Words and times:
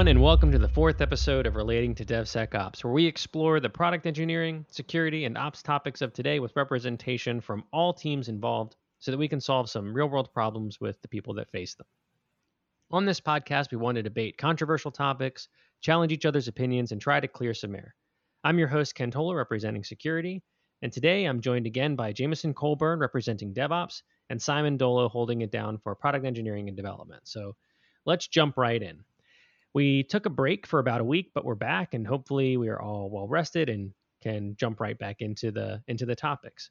everyone, 0.00 0.16
and 0.16 0.24
welcome 0.24 0.50
to 0.50 0.58
the 0.58 0.66
fourth 0.66 1.02
episode 1.02 1.46
of 1.46 1.56
Relating 1.56 1.94
to 1.94 2.06
DevSecOps, 2.06 2.82
where 2.82 2.92
we 2.94 3.04
explore 3.04 3.60
the 3.60 3.68
product 3.68 4.06
engineering, 4.06 4.64
security, 4.70 5.26
and 5.26 5.36
ops 5.36 5.62
topics 5.62 6.00
of 6.00 6.14
today 6.14 6.40
with 6.40 6.56
representation 6.56 7.38
from 7.38 7.64
all 7.70 7.92
teams 7.92 8.30
involved 8.30 8.76
so 8.98 9.10
that 9.10 9.18
we 9.18 9.28
can 9.28 9.42
solve 9.42 9.68
some 9.68 9.92
real 9.92 10.08
world 10.08 10.32
problems 10.32 10.80
with 10.80 10.98
the 11.02 11.08
people 11.08 11.34
that 11.34 11.50
face 11.50 11.74
them. 11.74 11.86
On 12.90 13.04
this 13.04 13.20
podcast, 13.20 13.72
we 13.72 13.76
want 13.76 13.96
to 13.96 14.02
debate 14.02 14.38
controversial 14.38 14.90
topics, 14.90 15.48
challenge 15.82 16.12
each 16.12 16.24
other's 16.24 16.48
opinions, 16.48 16.92
and 16.92 17.00
try 17.00 17.20
to 17.20 17.28
clear 17.28 17.52
some 17.52 17.74
air. 17.74 17.94
I'm 18.42 18.58
your 18.58 18.68
host, 18.68 18.94
Ken 18.94 19.10
Toller, 19.10 19.36
representing 19.36 19.84
security, 19.84 20.42
and 20.80 20.90
today 20.90 21.26
I'm 21.26 21.42
joined 21.42 21.66
again 21.66 21.94
by 21.94 22.14
Jameson 22.14 22.54
Colburn, 22.54 23.00
representing 23.00 23.52
DevOps, 23.52 24.00
and 24.30 24.40
Simon 24.40 24.78
Dolo, 24.78 25.10
holding 25.10 25.42
it 25.42 25.52
down 25.52 25.76
for 25.76 25.94
product 25.94 26.24
engineering 26.24 26.68
and 26.68 26.76
development. 26.76 27.20
So 27.28 27.54
let's 28.06 28.28
jump 28.28 28.56
right 28.56 28.82
in. 28.82 29.04
We 29.72 30.02
took 30.02 30.26
a 30.26 30.30
break 30.30 30.66
for 30.66 30.80
about 30.80 31.00
a 31.00 31.04
week, 31.04 31.30
but 31.34 31.44
we're 31.44 31.54
back, 31.54 31.94
and 31.94 32.06
hopefully 32.06 32.56
we 32.56 32.68
are 32.68 32.80
all 32.80 33.08
well 33.10 33.28
rested 33.28 33.68
and 33.68 33.92
can 34.22 34.56
jump 34.56 34.80
right 34.80 34.98
back 34.98 35.20
into 35.20 35.50
the 35.50 35.82
into 35.86 36.06
the 36.06 36.16
topics. 36.16 36.70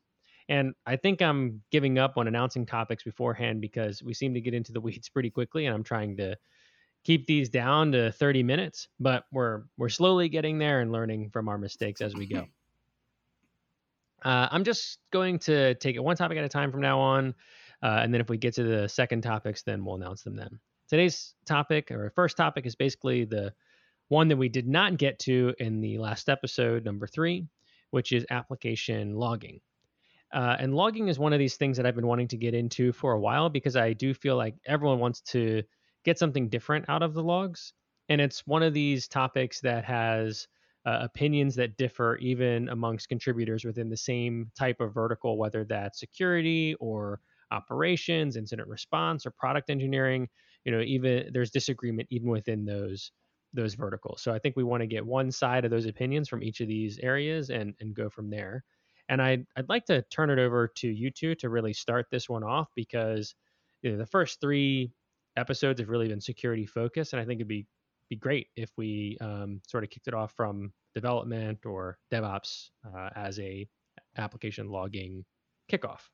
And 0.50 0.74
I 0.86 0.96
think 0.96 1.22
I'm 1.22 1.62
giving 1.72 2.00
up 2.00 2.18
on 2.18 2.28
announcing 2.28 2.66
topics 2.66 3.04
beforehand 3.04 3.62
because 3.62 4.02
we 4.02 4.14
seem 4.14 4.34
to 4.34 4.42
get 4.42 4.54
into 4.54 4.72
the 4.72 4.82
weeds 4.82 5.10
pretty 5.10 5.30
quickly, 5.30 5.66
and 5.66 5.76
I'm 5.76 5.84
trying 5.84 6.18
to 6.18 6.36
keep 7.04 7.28
these 7.28 7.50
down 7.50 7.92
to 7.94 8.12
30 8.12 8.44
minutes. 8.44 8.88
But 9.00 9.24
we're 9.32 9.64
we're 9.78 9.90
slowly 9.90 10.28
getting 10.30 10.58
there 10.58 10.82
and 10.82 10.92
learning 10.92 11.30
from 11.32 11.48
our 11.48 11.58
mistakes 11.58 12.02
as 12.02 12.16
we 12.16 12.28
go. 12.28 12.46
Uh, 14.22 14.50
I'm 14.52 14.66
just 14.66 15.00
going 15.14 15.40
to 15.40 15.76
take 15.76 15.96
it 15.96 16.04
one 16.04 16.18
topic 16.18 16.38
at 16.38 16.44
a 16.44 16.50
time 16.50 16.74
from 16.74 16.82
now 16.82 17.00
on, 17.00 17.34
uh, 17.82 18.00
and 18.04 18.14
then 18.14 18.20
if 18.20 18.30
we 18.30 18.38
get 18.38 18.56
to 18.56 18.64
the 18.64 18.90
second 18.90 19.22
topics, 19.22 19.64
then 19.64 19.86
we'll 19.86 19.96
announce 19.96 20.24
them 20.24 20.36
then. 20.36 20.60
Today's 20.90 21.36
topic, 21.46 21.92
or 21.92 22.12
first 22.16 22.36
topic, 22.36 22.66
is 22.66 22.76
basically 22.76 23.24
the 23.24 23.54
one 24.08 24.28
that 24.28 24.38
we 24.38 24.50
did 24.50 24.68
not 24.68 24.98
get 24.98 25.20
to 25.20 25.54
in 25.60 25.82
the 25.82 26.00
last 26.00 26.30
episode, 26.30 26.84
number 26.84 27.06
three, 27.06 27.46
which 27.92 28.12
is 28.12 28.26
application 28.32 29.14
logging. 29.16 29.62
Uh, 30.34 30.56
and 30.60 30.74
logging 30.74 31.08
is 31.08 31.20
one 31.20 31.32
of 31.32 31.40
these 31.40 31.56
things 31.58 31.78
that 31.78 31.86
I've 31.86 31.96
been 31.96 32.08
wanting 32.08 32.28
to 32.30 32.38
get 32.38 32.56
into 32.56 32.92
for 32.92 33.14
a 33.14 33.20
while 33.20 33.50
because 33.50 33.76
I 33.76 33.94
do 33.94 34.14
feel 34.16 34.36
like 34.36 34.56
everyone 34.66 35.00
wants 35.00 35.22
to 35.22 35.64
get 36.06 36.18
something 36.18 36.50
different 36.50 36.86
out 36.90 37.04
of 37.04 37.14
the 37.14 37.24
logs. 37.24 37.74
And 38.10 38.20
it's 38.20 38.46
one 38.48 38.64
of 38.64 38.74
these 38.74 39.08
topics 39.08 39.60
that 39.62 39.86
has 39.86 40.48
uh, 40.86 41.00
opinions 41.02 41.56
that 41.56 41.78
differ 41.78 42.18
even 42.18 42.70
amongst 42.70 43.10
contributors 43.10 43.64
within 43.64 43.90
the 43.90 43.98
same 43.98 44.52
type 44.58 44.82
of 44.82 44.94
vertical, 44.94 45.38
whether 45.38 45.66
that's 45.66 46.00
security 46.00 46.76
or 46.80 47.20
operations, 47.52 48.38
incident 48.38 48.68
response, 48.68 49.26
or 49.26 49.32
product 49.32 49.70
engineering 49.70 50.28
you 50.66 50.72
know 50.72 50.82
even 50.82 51.30
there's 51.34 51.52
disagreement 51.52 52.08
even 52.12 52.30
within 52.30 52.66
those 52.66 53.12
those 53.54 53.74
verticals. 53.74 54.22
So 54.22 54.32
i 54.32 54.40
think 54.40 54.56
we 54.56 54.64
want 54.64 54.82
to 54.82 54.88
get 54.88 55.06
one 55.06 55.32
side 55.32 55.66
of 55.66 55.72
those 55.72 55.86
opinions 55.86 56.30
from 56.30 56.44
each 56.44 56.62
of 56.62 56.68
these 56.68 57.00
areas 57.00 57.50
and 57.50 57.74
and 57.80 57.96
go 57.96 58.10
from 58.10 58.30
there. 58.30 58.64
And 59.10 59.22
i'd, 59.22 59.46
I'd 59.56 59.70
like 59.70 59.86
to 59.86 60.04
turn 60.04 60.30
it 60.30 60.40
over 60.40 60.68
to 60.78 60.88
you 60.88 61.10
two 61.12 61.36
to 61.36 61.50
really 61.50 61.74
start 61.74 62.08
this 62.12 62.30
one 62.30 62.44
off 62.44 62.70
because 62.76 63.34
you 63.82 63.92
know, 63.92 63.98
the 63.98 64.06
first 64.06 64.40
three 64.42 64.92
episodes 65.38 65.80
have 65.80 65.90
really 65.90 66.08
been 66.08 66.22
security 66.22 66.66
focused 66.66 67.14
and 67.14 67.22
i 67.22 67.26
think 67.26 67.40
it'd 67.40 67.48
be 67.48 67.66
be 68.10 68.16
great 68.16 68.48
if 68.56 68.72
we 68.76 69.18
um, 69.22 69.62
sort 69.68 69.84
of 69.84 69.90
kicked 69.92 70.08
it 70.08 70.16
off 70.16 70.34
from 70.34 70.74
development 70.96 71.66
or 71.66 71.98
devops 72.12 72.70
uh, 72.86 73.10
as 73.16 73.40
a 73.40 73.68
application 74.18 74.68
logging 74.68 75.24
kickoff 75.72 76.10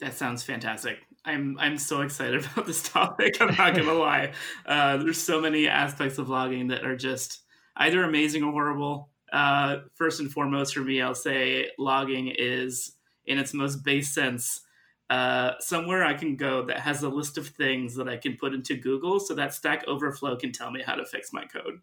that 0.00 0.14
sounds 0.14 0.42
fantastic. 0.42 0.98
I'm 1.24 1.56
I'm 1.58 1.78
so 1.78 2.02
excited 2.02 2.44
about 2.52 2.66
this 2.66 2.82
topic. 2.82 3.40
I'm 3.40 3.54
not 3.54 3.74
gonna 3.74 3.94
lie. 3.94 4.32
Uh, 4.64 4.98
there's 4.98 5.20
so 5.20 5.40
many 5.40 5.68
aspects 5.68 6.18
of 6.18 6.28
logging 6.28 6.68
that 6.68 6.84
are 6.84 6.96
just 6.96 7.40
either 7.76 8.02
amazing 8.04 8.42
or 8.42 8.52
horrible. 8.52 9.10
Uh, 9.32 9.78
first 9.94 10.20
and 10.20 10.32
foremost, 10.32 10.74
for 10.74 10.80
me, 10.80 11.02
I'll 11.02 11.14
say 11.14 11.70
logging 11.78 12.32
is, 12.36 12.92
in 13.26 13.38
its 13.38 13.52
most 13.52 13.84
base 13.84 14.14
sense, 14.14 14.62
uh, 15.10 15.52
somewhere 15.58 16.02
I 16.04 16.14
can 16.14 16.36
go 16.36 16.64
that 16.64 16.80
has 16.80 17.02
a 17.02 17.08
list 17.08 17.36
of 17.36 17.48
things 17.48 17.94
that 17.96 18.08
I 18.08 18.16
can 18.16 18.36
put 18.36 18.54
into 18.54 18.76
Google, 18.76 19.20
so 19.20 19.34
that 19.34 19.54
Stack 19.54 19.84
Overflow 19.86 20.36
can 20.36 20.52
tell 20.52 20.70
me 20.70 20.82
how 20.84 20.94
to 20.94 21.04
fix 21.04 21.32
my 21.32 21.44
code. 21.44 21.80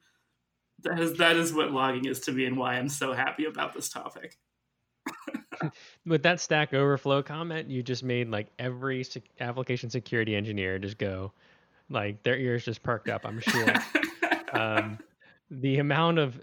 That 0.83 0.99
is 0.99 1.17
that 1.17 1.35
is 1.35 1.53
what 1.53 1.71
logging 1.71 2.05
is 2.05 2.19
to 2.21 2.31
me, 2.31 2.45
and 2.45 2.57
why 2.57 2.75
I'm 2.75 2.89
so 2.89 3.13
happy 3.13 3.45
about 3.45 3.73
this 3.73 3.89
topic. 3.89 4.37
with 6.05 6.23
that 6.23 6.39
Stack 6.39 6.73
Overflow 6.73 7.23
comment, 7.23 7.69
you 7.69 7.83
just 7.83 8.03
made 8.03 8.29
like 8.29 8.47
every 8.59 9.03
sec- 9.03 9.23
application 9.39 9.89
security 9.89 10.35
engineer 10.35 10.79
just 10.79 10.97
go, 10.97 11.31
like 11.89 12.23
their 12.23 12.37
ears 12.37 12.65
just 12.65 12.83
perked 12.83 13.09
up. 13.09 13.25
I'm 13.25 13.39
sure. 13.39 13.73
um, 14.53 14.99
the 15.51 15.77
amount 15.77 16.17
of 16.17 16.35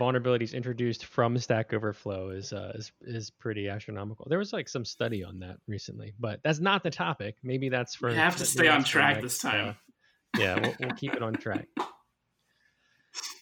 vulnerabilities 0.00 0.52
introduced 0.52 1.04
from 1.04 1.38
Stack 1.38 1.72
Overflow 1.72 2.30
is, 2.30 2.52
uh, 2.52 2.72
is 2.74 2.90
is 3.02 3.30
pretty 3.30 3.68
astronomical. 3.68 4.26
There 4.28 4.38
was 4.38 4.52
like 4.52 4.68
some 4.68 4.84
study 4.84 5.22
on 5.22 5.38
that 5.40 5.58
recently, 5.68 6.12
but 6.18 6.40
that's 6.42 6.58
not 6.58 6.82
the 6.82 6.90
topic. 6.90 7.36
Maybe 7.42 7.68
that's 7.68 7.94
for. 7.94 8.08
We 8.08 8.16
have 8.16 8.36
to 8.36 8.46
stay 8.46 8.68
on 8.68 8.82
track 8.82 9.16
next, 9.16 9.22
this 9.22 9.38
time. 9.38 9.68
Uh, 9.68 9.72
yeah, 10.38 10.60
we'll, 10.60 10.74
we'll 10.80 10.96
keep 10.96 11.14
it 11.14 11.22
on 11.22 11.34
track. 11.34 11.68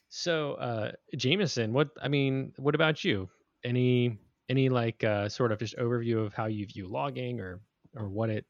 So, 0.09 0.55
uh, 0.55 0.93
Jameson, 1.17 1.73
what 1.73 1.91
I 2.03 2.09
mean, 2.09 2.53
what 2.57 2.75
about 2.75 3.05
you? 3.05 3.29
Any 3.65 4.19
any 4.49 4.69
like 4.69 5.03
uh, 5.05 5.29
sort 5.29 5.53
of 5.53 5.59
just 5.59 5.77
overview 5.77 6.25
of 6.25 6.33
how 6.35 6.47
you 6.47 6.67
view 6.67 6.89
logging 6.89 7.41
or 7.41 7.61
or 7.95 8.09
what 8.09 8.31
it 8.31 8.47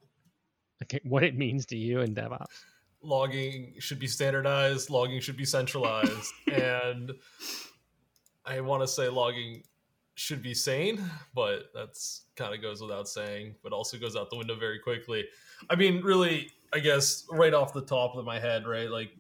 what 1.05 1.23
it 1.23 1.37
means 1.37 1.67
to 1.67 1.77
you 1.77 2.01
in 2.01 2.15
DevOps? 2.15 2.65
Logging 3.03 3.75
should 3.79 3.99
be 3.99 4.07
standardized. 4.07 4.91
Logging 4.91 5.21
should 5.21 5.37
be 5.37 5.45
centralized, 5.45 6.33
and 6.53 7.13
I 8.45 8.61
want 8.61 8.83
to 8.83 8.89
say 8.89 9.09
logging 9.09 9.63
should 10.15 10.43
be 10.43 10.55
sane, 10.55 10.99
but 11.35 11.71
that's 11.75 12.23
kind 12.37 12.55
of 12.55 12.63
goes 12.63 12.81
without 12.81 13.07
saying, 13.07 13.55
but 13.63 13.73
also 13.73 13.99
goes 13.99 14.17
out 14.17 14.31
the 14.31 14.37
window 14.37 14.57
very 14.57 14.79
quickly. 14.79 15.25
I 15.69 15.77
mean, 15.77 16.03
really, 16.03 16.51
I 16.73 16.79
guess 16.79 17.27
right 17.31 17.53
off 17.53 17.75
the 17.75 17.83
top 17.83 18.17
of 18.17 18.25
my 18.25 18.41
head, 18.41 18.67
right? 18.67 18.91
Like 18.91 19.11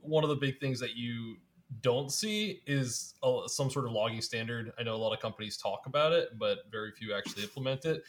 one 0.00 0.24
of 0.24 0.30
the 0.30 0.36
big 0.36 0.58
things 0.58 0.80
that 0.80 0.96
you 0.96 1.36
don't 1.80 2.12
see 2.12 2.60
is 2.66 3.14
a, 3.22 3.42
some 3.46 3.70
sort 3.70 3.86
of 3.86 3.92
logging 3.92 4.20
standard. 4.20 4.72
I 4.78 4.82
know 4.82 4.94
a 4.94 4.96
lot 4.96 5.12
of 5.12 5.20
companies 5.20 5.56
talk 5.56 5.86
about 5.86 6.12
it, 6.12 6.38
but 6.38 6.58
very 6.70 6.92
few 6.92 7.14
actually 7.14 7.44
implement 7.44 7.84
it. 7.84 8.02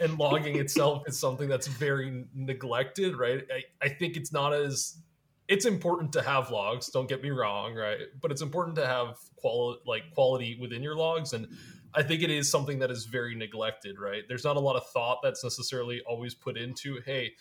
And 0.00 0.18
logging 0.18 0.58
itself 0.58 1.04
is 1.06 1.18
something 1.18 1.48
that's 1.48 1.66
very 1.66 2.26
neglected, 2.34 3.16
right? 3.16 3.44
I, 3.52 3.86
I 3.86 3.88
think 3.88 4.16
it's 4.16 4.32
not 4.32 4.52
as 4.52 4.98
it's 5.46 5.66
important 5.66 6.12
to 6.14 6.22
have 6.22 6.50
logs. 6.50 6.88
Don't 6.88 7.08
get 7.08 7.22
me 7.22 7.30
wrong, 7.30 7.74
right? 7.74 7.98
But 8.20 8.32
it's 8.32 8.42
important 8.42 8.76
to 8.76 8.86
have 8.86 9.18
quality, 9.36 9.82
like 9.86 10.10
quality 10.14 10.58
within 10.60 10.82
your 10.82 10.96
logs, 10.96 11.32
and 11.32 11.46
I 11.94 12.02
think 12.02 12.22
it 12.22 12.30
is 12.30 12.50
something 12.50 12.80
that 12.80 12.90
is 12.90 13.04
very 13.04 13.34
neglected, 13.36 14.00
right? 14.00 14.22
There's 14.26 14.44
not 14.44 14.56
a 14.56 14.60
lot 14.60 14.74
of 14.74 14.86
thought 14.88 15.20
that's 15.22 15.44
necessarily 15.44 16.00
always 16.06 16.34
put 16.34 16.56
into, 16.56 17.00
hey, 17.06 17.34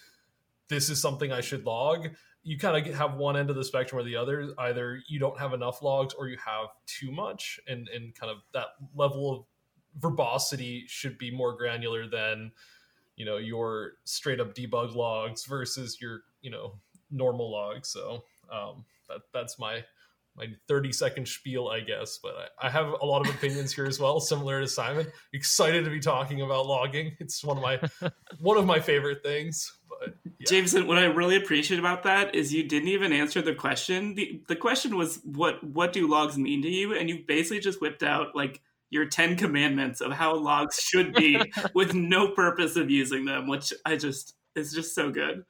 this 0.70 0.90
is 0.90 1.02
something 1.02 1.32
I 1.32 1.42
should 1.42 1.66
log 1.66 2.10
you 2.44 2.58
kind 2.58 2.86
of 2.86 2.94
have 2.96 3.16
one 3.16 3.38
end 3.38 3.50
of 3.50 3.56
the 3.56 3.64
spectrum 3.64 4.00
or 4.00 4.04
the 4.04 4.16
other. 4.16 4.54
Either 4.58 5.02
you 5.08 5.20
don't 5.20 5.40
have 5.40 5.54
enough 5.54 5.82
logs 5.82 6.14
or 6.14 6.28
you 6.28 6.38
have 6.46 6.68
too 6.86 7.12
much, 7.12 7.60
and 7.68 7.88
and 7.90 8.14
kind 8.16 8.32
of 8.32 8.38
that 8.54 8.68
level 8.96 9.32
of 9.32 9.46
verbosity 10.02 10.84
should 10.88 11.18
be 11.18 11.32
more 11.32 11.56
granular 11.56 12.08
than 12.08 12.52
you 13.16 13.26
know 13.26 13.38
your 13.38 13.94
straight 14.04 14.40
up 14.40 14.54
debug 14.54 14.96
logs 14.96 15.46
versus 15.46 16.02
your 16.02 16.22
you 16.42 16.52
know 16.52 16.76
normal 17.10 17.52
logs. 17.52 17.90
So 17.90 18.24
um, 18.52 18.86
that 19.08 19.22
that's 19.34 19.58
my 19.58 19.84
my 20.36 20.48
30 20.68 20.92
second 20.92 21.28
spiel, 21.28 21.68
I 21.68 21.80
guess. 21.80 22.20
But 22.22 22.52
I, 22.62 22.68
I, 22.68 22.70
have 22.70 22.88
a 22.88 23.06
lot 23.06 23.28
of 23.28 23.34
opinions 23.34 23.72
here 23.72 23.86
as 23.86 24.00
well, 24.00 24.20
similar 24.20 24.62
to 24.62 24.68
Simon. 24.68 25.08
Excited 25.34 25.86
to 25.86 25.92
be 25.92 26.00
talking 26.00 26.42
about 26.42 26.66
logging. 26.66 27.16
It's 27.20 27.44
one 27.44 27.58
of 27.58 27.64
my 27.64 27.80
one 28.40 28.58
of 28.58 28.66
my 28.66 28.80
favorite 28.80 29.24
things. 29.24 29.72
But 30.00 30.16
yeah. 30.26 30.46
Jameson, 30.48 30.88
what 30.88 30.98
I 30.98 31.06
really 31.06 31.36
appreciate 31.36 31.80
about 31.80 32.04
that 32.04 32.36
is 32.36 32.54
you 32.54 32.64
didn't 32.64 32.90
even 32.90 33.14
answer 33.14 33.42
the 33.42 33.56
question. 33.56 34.16
The 34.16 34.42
the 34.48 34.56
question 34.56 34.98
was 34.98 35.20
what 35.24 35.64
what 35.64 35.94
do 35.94 36.08
logs 36.08 36.38
mean 36.38 36.62
to 36.62 36.70
you? 36.70 36.96
And 36.96 37.10
you 37.10 37.24
basically 37.28 37.60
just 37.60 37.82
whipped 37.82 38.04
out 38.04 38.36
like 38.36 38.62
your 38.90 39.08
10 39.08 39.38
commandments 39.38 40.02
of 40.02 40.12
how 40.12 40.36
logs 40.36 40.80
should 40.80 41.14
be 41.14 41.42
with 41.74 41.94
no 41.94 42.30
purpose 42.30 42.76
of 42.76 42.92
using 42.92 43.26
them, 43.26 43.48
which 43.48 43.74
I 43.86 43.96
just 43.96 44.36
is 44.56 44.72
just 44.72 44.94
so 44.94 45.12
good. 45.12 45.44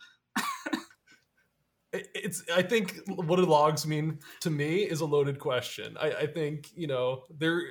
it's 1.94 2.44
i 2.56 2.62
think 2.64 3.00
what 3.06 3.36
do 3.36 3.46
logs 3.46 3.86
mean 3.86 4.18
to 4.40 4.50
me 4.50 4.78
is 4.78 5.02
a 5.02 5.06
loaded 5.06 5.38
question 5.38 5.96
i, 6.00 6.12
I 6.12 6.26
think 6.26 6.72
you 6.76 6.88
know 6.88 7.22
there 7.30 7.62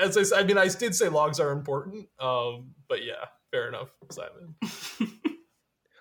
as 0.00 0.16
i 0.16 0.24
said 0.24 0.40
i 0.40 0.44
mean 0.44 0.58
i 0.58 0.66
did 0.66 0.96
say 0.96 1.08
logs 1.08 1.38
are 1.38 1.52
important 1.52 2.08
um, 2.18 2.74
but 2.88 3.04
yeah 3.04 3.26
fair 3.52 3.68
enough 3.68 3.90
simon 4.10 4.56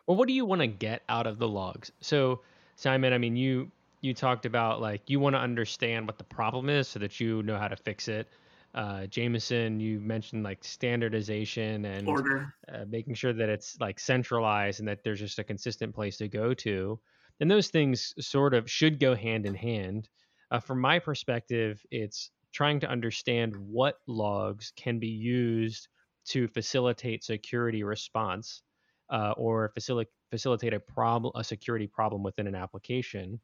well 0.07 0.17
what 0.17 0.27
do 0.27 0.33
you 0.33 0.45
want 0.45 0.61
to 0.61 0.67
get 0.67 1.01
out 1.09 1.27
of 1.27 1.39
the 1.39 1.47
logs 1.47 1.91
so 2.01 2.41
simon 2.75 3.13
i 3.13 3.17
mean 3.17 3.35
you 3.35 3.69
you 4.01 4.13
talked 4.13 4.45
about 4.45 4.81
like 4.81 5.09
you 5.09 5.19
want 5.19 5.35
to 5.35 5.39
understand 5.39 6.05
what 6.07 6.17
the 6.17 6.23
problem 6.23 6.69
is 6.69 6.87
so 6.87 6.99
that 6.99 7.19
you 7.19 7.41
know 7.43 7.57
how 7.57 7.67
to 7.67 7.75
fix 7.75 8.07
it 8.07 8.27
uh, 8.75 9.07
Jameson, 9.07 9.79
you 9.79 10.01
mentioned 10.01 10.43
like 10.43 10.61
standardization 10.61 11.85
and 11.85 12.09
order, 12.09 12.53
uh, 12.71 12.83
making 12.89 13.13
sure 13.13 13.31
that 13.31 13.47
it's 13.47 13.79
like 13.79 14.01
centralized 14.01 14.79
and 14.79 14.87
that 14.89 15.01
there's 15.01 15.21
just 15.21 15.39
a 15.39 15.45
consistent 15.45 15.95
place 15.95 16.17
to 16.17 16.27
go 16.27 16.53
to. 16.53 16.99
and 17.39 17.49
those 17.49 17.69
things 17.69 18.13
sort 18.19 18.53
of 18.53 18.69
should 18.69 18.99
go 18.99 19.15
hand 19.15 19.45
in 19.45 19.55
hand. 19.55 20.09
Uh, 20.51 20.59
from 20.59 20.81
my 20.81 20.99
perspective, 20.99 21.81
it's 21.89 22.31
trying 22.53 22.81
to 22.81 22.89
understand 22.89 23.55
what 23.55 23.99
logs 24.07 24.73
can 24.75 24.99
be 24.99 25.07
used 25.07 25.87
to 26.25 26.47
facilitate 26.49 27.23
security 27.23 27.83
response 27.83 28.61
uh, 29.09 29.33
or 29.37 29.69
facilitate 29.69 30.11
facilitate 30.31 30.73
a 30.73 30.79
problem 30.79 31.31
a 31.35 31.43
security 31.43 31.87
problem 31.87 32.23
within 32.23 32.47
an 32.47 32.55
application. 32.55 33.39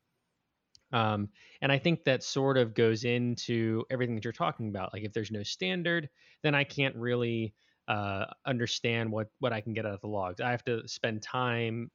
Um, 0.94 1.30
and 1.62 1.72
i 1.72 1.78
think 1.78 2.04
that 2.04 2.22
sort 2.24 2.58
of 2.58 2.74
goes 2.74 3.06
into 3.06 3.86
everything 3.90 4.16
that 4.16 4.26
you're 4.26 4.34
talking 4.34 4.68
about. 4.68 4.94
Like 4.94 5.04
if 5.04 5.14
there's 5.14 5.32
no 5.32 5.44
standard 5.44 6.10
then 6.44 6.56
i 6.56 6.64
can't 6.64 6.96
really 6.96 7.54
uh, 7.88 8.26
understand 8.46 9.12
what 9.12 9.28
what 9.40 9.54
i 9.54 9.62
can 9.62 9.74
get 9.74 9.86
out 9.86 9.94
of 9.94 10.02
the 10.02 10.08
logs. 10.08 10.42
I 10.42 10.52
have 10.52 10.66
to 10.66 10.88
spend 10.88 11.22
time 11.22 11.92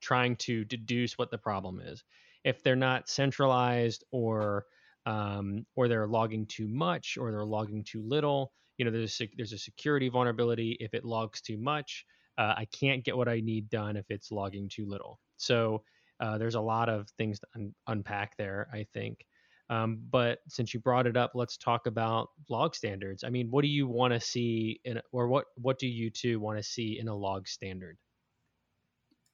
trying 0.00 0.36
to 0.36 0.64
deduce 0.64 1.18
what 1.18 1.30
the 1.30 1.38
problem 1.38 1.80
is. 1.80 2.02
If 2.44 2.62
they're 2.62 2.76
not 2.76 3.08
centralized 3.08 4.04
or 4.10 4.64
um, 5.06 5.66
or 5.76 5.88
they're 5.88 6.06
logging 6.06 6.46
too 6.46 6.68
much 6.68 7.16
or 7.18 7.30
they're 7.30 7.44
logging 7.44 7.84
too 7.84 8.02
little 8.02 8.52
you 8.80 8.86
know 8.86 8.90
there's 8.90 9.20
a, 9.20 9.28
there's 9.36 9.52
a 9.52 9.58
security 9.58 10.08
vulnerability. 10.08 10.74
If 10.80 10.94
it 10.94 11.04
logs 11.04 11.42
too 11.42 11.58
much 11.58 12.06
uh, 12.40 12.54
i 12.56 12.66
can't 12.72 13.04
get 13.04 13.16
what 13.16 13.28
i 13.28 13.40
need 13.40 13.68
done 13.70 13.96
if 13.96 14.06
it's 14.10 14.32
logging 14.32 14.68
too 14.68 14.86
little. 14.86 15.20
So 15.36 15.82
uh, 16.20 16.36
there's 16.36 16.54
a 16.54 16.60
lot 16.60 16.88
of 16.88 17.08
things 17.16 17.38
to 17.40 17.46
un- 17.54 17.74
unpack 17.86 18.36
there 18.36 18.68
i 18.72 18.86
think. 18.92 19.24
Um, 19.68 20.00
but 20.10 20.40
since 20.48 20.74
you 20.74 20.80
brought 20.80 21.06
it 21.06 21.16
up 21.16 21.32
let's 21.34 21.56
talk 21.56 21.86
about 21.86 22.30
log 22.48 22.74
standards. 22.74 23.22
I 23.22 23.30
mean 23.30 23.50
what 23.50 23.62
do 23.62 23.68
you 23.68 23.86
want 23.86 24.12
to 24.14 24.20
see 24.20 24.80
in 24.84 25.00
or 25.12 25.28
what 25.28 25.44
what 25.56 25.78
do 25.78 25.86
you 25.86 26.10
two 26.10 26.40
want 26.40 26.58
to 26.58 26.62
see 26.62 26.98
in 26.98 27.06
a 27.06 27.14
log 27.14 27.46
standard? 27.46 27.96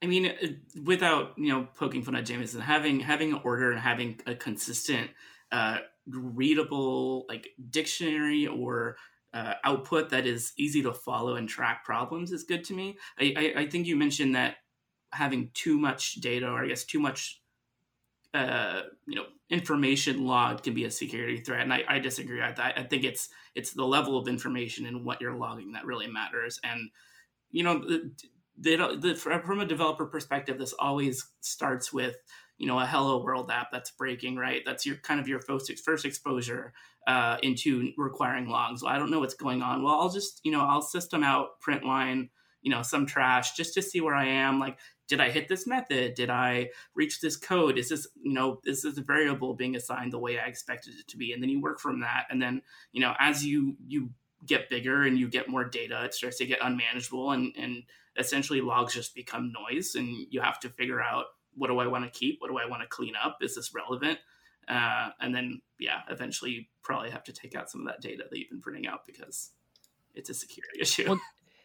I 0.02 0.06
mean, 0.06 0.26
uh, 0.26 0.80
without 0.84 1.32
you 1.38 1.48
know 1.48 1.68
poking 1.74 2.02
fun 2.02 2.16
at 2.16 2.26
Jameson, 2.26 2.60
having 2.60 3.00
having 3.00 3.32
an 3.32 3.40
order 3.44 3.70
and 3.70 3.80
having 3.80 4.20
a 4.26 4.34
consistent 4.34 5.10
uh, 5.52 5.78
readable 6.06 7.24
like 7.28 7.48
dictionary 7.70 8.46
or 8.46 8.96
uh, 9.36 9.54
output 9.64 10.08
that 10.08 10.26
is 10.26 10.52
easy 10.56 10.82
to 10.82 10.94
follow 10.94 11.36
and 11.36 11.46
track 11.46 11.84
problems 11.84 12.32
is 12.32 12.44
good 12.44 12.64
to 12.64 12.74
me. 12.74 12.96
I, 13.20 13.34
I, 13.36 13.60
I, 13.60 13.66
think 13.66 13.86
you 13.86 13.94
mentioned 13.94 14.34
that 14.34 14.56
having 15.12 15.50
too 15.52 15.78
much 15.78 16.14
data 16.14 16.48
or 16.48 16.64
I 16.64 16.68
guess 16.68 16.84
too 16.84 17.00
much 17.00 17.42
uh, 18.32 18.82
you 19.06 19.16
know 19.16 19.24
information 19.50 20.24
logged 20.24 20.64
can 20.64 20.72
be 20.72 20.84
a 20.84 20.90
security 20.90 21.38
threat, 21.38 21.62
and 21.62 21.72
I, 21.72 21.84
I 21.86 21.98
disagree. 21.98 22.40
I, 22.40 22.54
I 22.76 22.82
think 22.84 23.04
it's 23.04 23.28
it's 23.54 23.72
the 23.72 23.84
level 23.84 24.16
of 24.16 24.26
information 24.26 24.86
and 24.86 25.04
what 25.04 25.20
you're 25.20 25.36
logging 25.36 25.72
that 25.72 25.84
really 25.84 26.06
matters. 26.06 26.58
And 26.64 26.88
you 27.50 27.62
know, 27.62 27.84
they 28.56 28.76
don't, 28.76 29.00
the, 29.00 29.14
from 29.14 29.60
a 29.60 29.66
developer 29.66 30.06
perspective, 30.06 30.58
this 30.58 30.74
always 30.78 31.26
starts 31.40 31.92
with 31.92 32.16
you 32.56 32.66
know 32.66 32.78
a 32.78 32.86
hello 32.86 33.22
world 33.22 33.50
app 33.50 33.70
that's 33.70 33.90
breaking 33.90 34.36
right 34.36 34.62
that's 34.64 34.86
your 34.86 34.96
kind 34.96 35.20
of 35.20 35.28
your 35.28 35.40
first 35.40 36.06
exposure 36.06 36.72
uh, 37.06 37.36
into 37.42 37.92
requiring 37.96 38.48
logs. 38.48 38.82
Well 38.82 38.92
i 38.92 38.98
don't 38.98 39.10
know 39.10 39.20
what's 39.20 39.34
going 39.34 39.62
on. 39.62 39.82
Well 39.82 39.94
i'll 39.94 40.10
just 40.10 40.40
you 40.44 40.52
know 40.52 40.60
i'll 40.60 40.82
system 40.82 41.22
out 41.22 41.60
print 41.60 41.84
line 41.84 42.30
you 42.62 42.70
know 42.70 42.82
some 42.82 43.06
trash 43.06 43.54
just 43.54 43.74
to 43.74 43.82
see 43.82 44.00
where 44.00 44.14
i 44.14 44.26
am. 44.26 44.58
Like 44.58 44.78
did 45.08 45.20
i 45.20 45.30
hit 45.30 45.48
this 45.48 45.66
method? 45.66 46.14
Did 46.14 46.30
i 46.30 46.70
reach 46.94 47.20
this 47.20 47.36
code? 47.36 47.78
Is 47.78 47.88
this 47.90 48.06
you 48.22 48.32
know 48.32 48.60
this 48.64 48.84
is 48.84 48.96
this 48.96 49.04
variable 49.04 49.54
being 49.54 49.76
assigned 49.76 50.12
the 50.12 50.18
way 50.18 50.38
i 50.38 50.46
expected 50.46 50.94
it 50.98 51.08
to 51.08 51.16
be? 51.16 51.32
And 51.32 51.42
then 51.42 51.50
you 51.50 51.60
work 51.60 51.80
from 51.80 52.00
that. 52.00 52.26
And 52.30 52.42
then 52.42 52.62
you 52.92 53.00
know 53.00 53.14
as 53.18 53.44
you 53.44 53.76
you 53.86 54.10
get 54.44 54.68
bigger 54.68 55.02
and 55.02 55.18
you 55.18 55.28
get 55.28 55.48
more 55.48 55.64
data 55.64 56.04
it 56.04 56.14
starts 56.14 56.36
to 56.36 56.46
get 56.46 56.58
unmanageable 56.62 57.32
and 57.32 57.52
and 57.58 57.82
essentially 58.18 58.60
logs 58.60 58.94
just 58.94 59.14
become 59.14 59.52
noise 59.52 59.94
and 59.94 60.26
you 60.30 60.40
have 60.40 60.60
to 60.60 60.68
figure 60.68 61.02
out 61.02 61.26
what 61.56 61.68
do 61.68 61.78
I 61.78 61.86
want 61.86 62.04
to 62.04 62.18
keep? 62.18 62.40
What 62.40 62.50
do 62.50 62.58
I 62.58 62.66
want 62.66 62.82
to 62.82 62.88
clean 62.88 63.14
up? 63.22 63.38
Is 63.40 63.54
this 63.54 63.74
relevant? 63.74 64.18
Uh, 64.68 65.10
and 65.20 65.34
then, 65.34 65.60
yeah, 65.78 66.00
eventually 66.10 66.50
you 66.50 66.64
probably 66.82 67.10
have 67.10 67.24
to 67.24 67.32
take 67.32 67.54
out 67.54 67.70
some 67.70 67.80
of 67.82 67.86
that 67.86 68.00
data 68.00 68.24
that 68.28 68.38
you've 68.38 68.50
been 68.50 68.60
printing 68.60 68.86
out 68.86 69.06
because 69.06 69.50
it's 70.14 70.30
a 70.30 70.34
security 70.34 70.78
issue. 70.80 71.04
Well, 71.08 71.20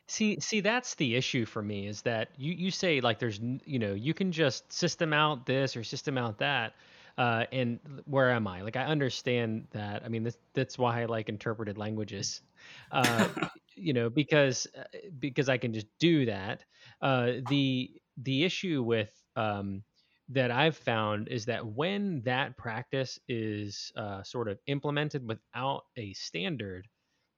see, 0.08 0.40
see, 0.40 0.62
that's 0.62 0.96
the 0.96 1.16
issue 1.16 1.46
for 1.46 1.62
me 1.62 1.88
is 1.88 2.02
that 2.04 2.30
you, 2.38 2.54
you 2.54 2.72
say 2.72 3.02
like 3.02 3.20
there's, 3.20 3.40
you 3.66 3.80
know, 3.80 3.94
you 3.94 4.14
can 4.14 4.32
just 4.32 4.72
system 4.72 5.14
out 5.14 5.46
this 5.46 5.76
or 5.76 5.84
system 5.84 6.18
out 6.18 6.38
that. 6.40 6.74
Uh, 7.18 7.46
and 7.52 7.80
where 8.06 8.32
am 8.32 8.48
I? 8.48 8.62
Like, 8.62 8.78
I 8.78 8.86
understand 8.86 9.68
that. 9.72 10.04
I 10.04 10.08
mean, 10.08 10.24
this, 10.24 10.38
that's 10.54 10.78
why 10.78 11.02
I 11.02 11.06
like 11.06 11.28
interpreted 11.28 11.78
languages, 11.78 12.42
uh, 12.92 13.28
you 13.76 13.94
know, 13.94 14.10
because, 14.10 14.66
uh, 14.78 14.84
because 15.20 15.50
I 15.50 15.58
can 15.58 15.74
just 15.74 15.88
do 16.00 16.26
that. 16.26 16.64
Uh, 17.02 17.34
the, 17.50 17.92
the 18.18 18.44
issue 18.44 18.82
with 18.82 19.12
um, 19.36 19.84
that 20.32 20.52
I've 20.52 20.78
found 20.78 21.28
is 21.28 21.46
that 21.46 21.66
when 21.66 22.22
that 22.24 22.58
practice 22.58 23.20
is 23.28 23.92
uh, 23.96 24.24
sort 24.24 24.48
of 24.48 24.60
implemented 24.68 25.28
without 25.28 25.84
a 25.98 26.14
standard, 26.14 26.88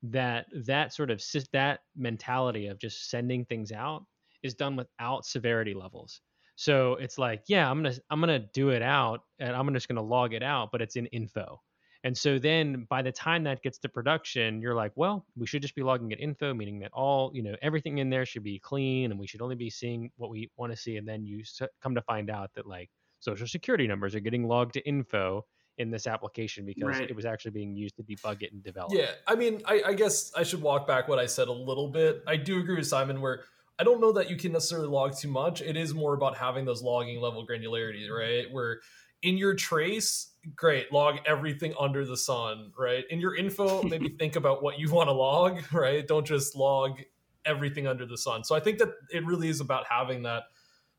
that 0.03 0.47
that 0.65 0.93
sort 0.93 1.09
of 1.09 1.21
that 1.53 1.79
mentality 1.95 2.67
of 2.67 2.79
just 2.79 3.09
sending 3.09 3.45
things 3.45 3.71
out 3.71 4.05
is 4.43 4.53
done 4.53 4.75
without 4.75 5.25
severity 5.25 5.73
levels. 5.73 6.21
So 6.55 6.95
it's 6.95 7.17
like, 7.17 7.43
yeah, 7.47 7.69
I'm 7.69 7.81
gonna 7.81 7.95
I'm 8.09 8.19
gonna 8.19 8.47
do 8.53 8.69
it 8.69 8.81
out, 8.81 9.21
and 9.39 9.55
I'm 9.55 9.73
just 9.73 9.87
gonna 9.87 10.03
log 10.03 10.33
it 10.33 10.43
out, 10.43 10.69
but 10.71 10.81
it's 10.81 10.95
in 10.95 11.07
info. 11.07 11.61
And 12.03 12.17
so 12.17 12.37
then 12.37 12.85
by 12.89 13.01
the 13.01 13.11
time 13.11 13.43
that 13.45 13.63
gets 13.63 13.77
to 13.79 13.89
production, 13.89 14.61
you're 14.61 14.75
like, 14.75 14.91
well, 14.95 15.25
we 15.37 15.47
should 15.47 15.61
just 15.61 15.75
be 15.75 15.83
logging 15.83 16.11
at 16.11 16.19
info, 16.19 16.53
meaning 16.53 16.79
that 16.79 16.91
all, 16.91 17.31
you 17.33 17.41
know, 17.41 17.55
everything 17.61 17.99
in 17.99 18.09
there 18.09 18.25
should 18.25 18.43
be 18.43 18.59
clean 18.59 19.11
and 19.11 19.19
we 19.19 19.25
should 19.25 19.41
only 19.41 19.55
be 19.55 19.69
seeing 19.69 20.11
what 20.17 20.29
we 20.29 20.49
want 20.57 20.73
to 20.73 20.77
see. 20.77 20.97
And 20.97 21.07
then 21.07 21.25
you 21.25 21.43
come 21.81 21.95
to 21.95 22.01
find 22.01 22.29
out 22.29 22.51
that 22.55 22.67
like 22.67 22.89
social 23.19 23.47
security 23.47 23.87
numbers 23.87 24.15
are 24.15 24.19
getting 24.19 24.43
logged 24.43 24.73
to 24.73 24.85
info 24.85 25.45
in 25.77 25.89
this 25.89 26.05
application 26.05 26.65
because 26.65 26.99
right. 26.99 27.09
it 27.09 27.15
was 27.15 27.25
actually 27.25 27.51
being 27.51 27.75
used 27.75 27.95
to 27.95 28.03
debug 28.03 28.43
it 28.43 28.51
and 28.51 28.61
develop. 28.63 28.91
Yeah. 28.93 29.11
I 29.25 29.35
mean, 29.35 29.61
I, 29.65 29.81
I 29.87 29.93
guess 29.93 30.31
I 30.35 30.43
should 30.43 30.61
walk 30.61 30.85
back 30.85 31.07
what 31.07 31.19
I 31.19 31.25
said 31.25 31.47
a 31.47 31.53
little 31.53 31.87
bit. 31.87 32.21
I 32.27 32.35
do 32.35 32.59
agree 32.59 32.75
with 32.75 32.87
Simon 32.87 33.21
where 33.21 33.43
I 33.79 33.83
don't 33.83 33.99
know 33.99 34.11
that 34.11 34.29
you 34.29 34.35
can 34.35 34.51
necessarily 34.51 34.87
log 34.87 35.17
too 35.17 35.29
much. 35.29 35.61
It 35.61 35.75
is 35.75 35.93
more 35.93 36.13
about 36.13 36.37
having 36.37 36.65
those 36.65 36.83
logging 36.83 37.19
level 37.19 37.47
granularity, 37.47 38.09
right? 38.09 38.45
Where 38.51 38.81
in 39.23 39.37
your 39.37 39.55
trace, 39.55 40.33
great, 40.55 40.91
log 40.91 41.17
everything 41.25 41.73
under 41.79 42.05
the 42.05 42.17
sun, 42.17 42.71
right? 42.77 43.05
In 43.09 43.19
your 43.19 43.35
info, 43.35 43.81
maybe 43.89 44.09
think 44.09 44.35
about 44.35 44.61
what 44.61 44.77
you 44.77 44.91
want 44.91 45.07
to 45.07 45.13
log, 45.13 45.61
right? 45.73 46.07
Don't 46.07 46.27
just 46.27 46.55
log 46.55 46.99
everything 47.45 47.87
under 47.87 48.05
the 48.05 48.17
sun. 48.17 48.43
So 48.43 48.55
I 48.55 48.59
think 48.59 48.77
that 48.77 48.89
it 49.11 49.25
really 49.25 49.49
is 49.49 49.59
about 49.59 49.85
having 49.89 50.23
that, 50.23 50.43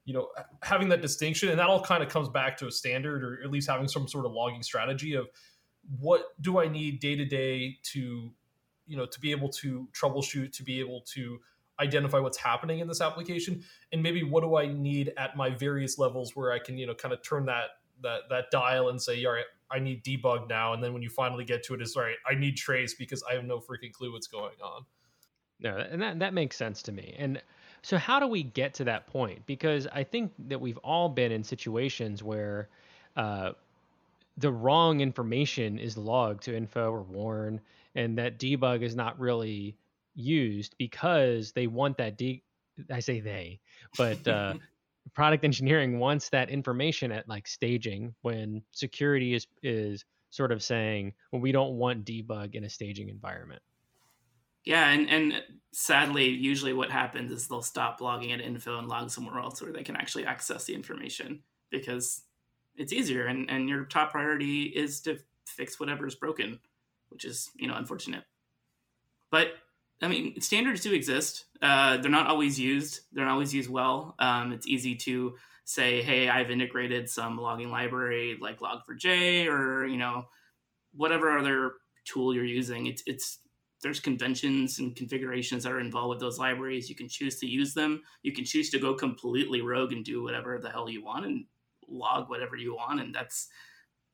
you 0.05 0.13
know, 0.13 0.29
having 0.63 0.89
that 0.89 1.01
distinction. 1.01 1.51
And 1.51 1.59
that 1.59 1.69
all 1.69 1.83
kind 1.83 2.03
of 2.03 2.09
comes 2.09 2.29
back 2.29 2.57
to 2.59 2.67
a 2.67 2.73
standard 2.73 3.23
or 3.23 3.41
at 3.45 3.51
least 3.51 3.69
having 3.69 3.89
some 3.89 4.09
sort 4.09 4.27
of 4.27 4.33
logging 4.33 4.63
strategy 4.63 5.15
of 5.15 5.29
what 6.01 6.23
do 6.41 6.59
I 6.59 6.67
need 6.67 7.01
day 7.01 7.15
to 7.15 7.25
day 7.25 7.79
to, 7.93 8.33
you 8.87 8.97
know, 8.97 9.07
to 9.07 9.21
be 9.21 9.31
able 9.31 9.49
to 9.51 9.89
troubleshoot, 9.93 10.53
to 10.57 10.63
be 10.63 10.81
able 10.81 11.03
to 11.15 11.39
identify 11.81 12.19
what's 12.19 12.39
happening 12.39 12.79
in 12.79 12.87
this 12.87 13.01
application 13.01 13.61
and 13.91 14.01
maybe 14.01 14.23
what 14.23 14.45
do 14.45 14.55
i 14.55 14.65
need 14.65 15.13
at 15.17 15.37
my 15.37 15.51
various 15.51 15.99
levels 15.99 16.37
where 16.37 16.53
i 16.53 16.59
can 16.61 16.79
you 16.79 16.87
know 16.87 16.95
kind 16.95 17.13
of 17.13 17.21
turn 17.21 17.45
that 17.47 17.71
that 18.05 18.23
that 18.31 18.51
dial 18.53 18.89
and 18.89 19.03
say, 19.03 19.25
all 19.25 19.33
right, 19.33 19.45
I 19.71 19.81
need 19.81 20.05
debug 20.05 20.49
now. 20.49 20.73
And 20.73 20.83
then 20.83 20.93
when 20.93 21.03
you 21.03 21.11
finally 21.11 21.45
get 21.45 21.65
to 21.65 21.75
it, 21.75 21.81
it's 21.81 21.97
all 21.97 22.05
right, 22.05 22.17
I 22.29 22.35
need 22.35 22.57
trace 22.57 22.95
because 22.95 23.23
I 23.29 23.35
have 23.35 23.45
no 23.45 23.59
freaking 23.59 23.93
clue 23.93 24.13
what's 24.13 24.29
going 24.29 24.57
on. 24.63 24.85
No, 25.61 25.77
and 25.77 26.01
that 26.01 26.21
that 26.21 26.35
makes 26.35 26.57
sense 26.57 26.83
to 26.83 26.93
me. 26.93 27.15
And 27.19 27.43
so 27.83 27.99
how 27.99 28.19
do 28.21 28.27
we 28.27 28.43
get 28.43 28.75
to 28.75 28.85
that 28.85 29.07
point? 29.07 29.45
Because 29.47 29.87
I 29.93 30.05
think 30.05 30.33
that 30.49 30.61
we've 30.61 30.79
all 30.79 31.09
been 31.09 31.33
in 31.33 31.45
situations 31.45 32.23
where 32.23 32.69
uh, 33.17 33.53
the 34.39 34.51
wrong 34.51 35.01
information 35.01 35.79
is 35.79 35.97
logged 35.97 36.45
to 36.45 36.57
info 36.57 36.91
or 36.91 37.03
warn, 37.03 37.61
and 37.95 38.17
that 38.19 38.39
debug 38.39 38.83
is 38.83 38.97
not 38.97 39.19
really 39.19 39.77
used 40.15 40.75
because 40.79 41.53
they 41.53 41.67
want 41.67 41.97
that 41.99 42.17
de 42.17 42.43
I 42.91 43.01
say 43.01 43.21
they, 43.21 43.61
but 43.97 44.27
uh, 44.27 44.55
product 45.13 45.45
engineering 45.45 45.99
wants 45.99 46.29
that 46.31 46.51
information 46.51 47.13
at 47.13 47.29
like 47.29 47.47
staging 47.47 48.15
when 48.23 48.63
security 48.73 49.35
is 49.35 49.47
is 49.63 50.05
sort 50.31 50.51
of 50.51 50.63
saying 50.63 51.13
well 51.33 51.43
we 51.43 51.53
don't 51.53 51.75
want 51.75 52.05
debug 52.05 52.55
in 52.55 52.65
a 52.65 52.71
staging 52.71 53.09
environment. 53.09 53.63
Yeah 54.65 54.89
and 54.91 55.09
and 55.11 55.43
sadly 55.73 56.29
usually 56.29 56.73
what 56.73 56.91
happens 56.91 57.31
is 57.31 57.49
they'll 57.49 57.63
stop 57.63 58.01
logging 58.01 58.33
at 58.33 58.41
info 58.41 58.79
and 58.79 58.89
log 58.89 59.11
somewhere 59.11 59.39
else 59.39 59.61
where 59.61 59.73
they 59.73 59.83
can 59.83 59.97
actually 59.97 60.25
access 60.25 60.65
the 60.65 60.75
information 60.75 61.43
because 61.71 62.23
it's 62.77 62.93
easier 62.93 63.27
and 63.27 63.51
and 63.51 63.69
your 63.69 63.85
top 63.85 64.13
priority 64.13 64.65
is 64.65 65.01
to 65.03 65.19
fix 65.47 65.79
whatever 65.79 66.07
is 66.07 66.15
broken 66.15 66.59
which 67.15 67.25
is 67.25 67.51
you 67.55 67.69
know 67.69 67.77
unfortunate. 67.77 68.25
But 69.31 69.49
I 70.05 70.09
mean, 70.09 70.41
standards 70.41 70.83
do 70.83 70.93
exist. 70.93 71.47
Uh, 71.63 71.97
they're 71.97 72.11
not 72.11 72.27
always 72.27 72.61
used. 72.61 73.01
They're 73.13 73.25
not 73.25 73.33
always 73.33 73.55
used 73.55 73.71
well. 73.71 74.15
Um, 74.19 74.53
it's 74.53 74.67
easy 74.67 74.95
to 74.97 75.37
say, 75.65 76.03
"Hey, 76.03 76.29
I've 76.29 76.51
integrated 76.51 77.09
some 77.09 77.39
logging 77.39 77.71
library 77.71 78.37
like 78.41 78.61
Log4j 78.61 79.47
or 79.49 79.87
you 79.87 79.97
know 79.97 80.27
whatever 80.93 81.39
other 81.39 81.73
tool 82.05 82.35
you're 82.35 82.45
using." 82.45 82.87
It's 82.87 83.03
it's 83.07 83.39
there's 83.83 84.01
conventions 84.01 84.79
and 84.79 84.95
configurations 84.95 85.65
that 85.65 85.73
are 85.73 85.81
involved 85.81 86.11
with 86.11 86.21
those 86.21 86.39
libraries. 86.39 86.89
You 86.89 86.95
can 86.97 87.09
choose 87.09 87.39
to 87.41 87.47
use 87.47 87.75
them. 87.75 88.03
You 88.23 88.33
can 88.33 88.45
choose 88.45 88.71
to 88.71 88.79
go 88.79 88.95
completely 88.95 89.61
rogue 89.63 89.93
and 89.93 90.05
do 90.05 90.23
whatever 90.23 90.59
the 90.59 90.71
hell 90.71 90.89
you 90.89 91.03
want 91.03 91.27
and 91.27 91.47
log 91.89 92.29
whatever 92.29 92.57
you 92.57 92.75
want, 92.75 93.01
and 93.01 93.15
that's 93.15 93.49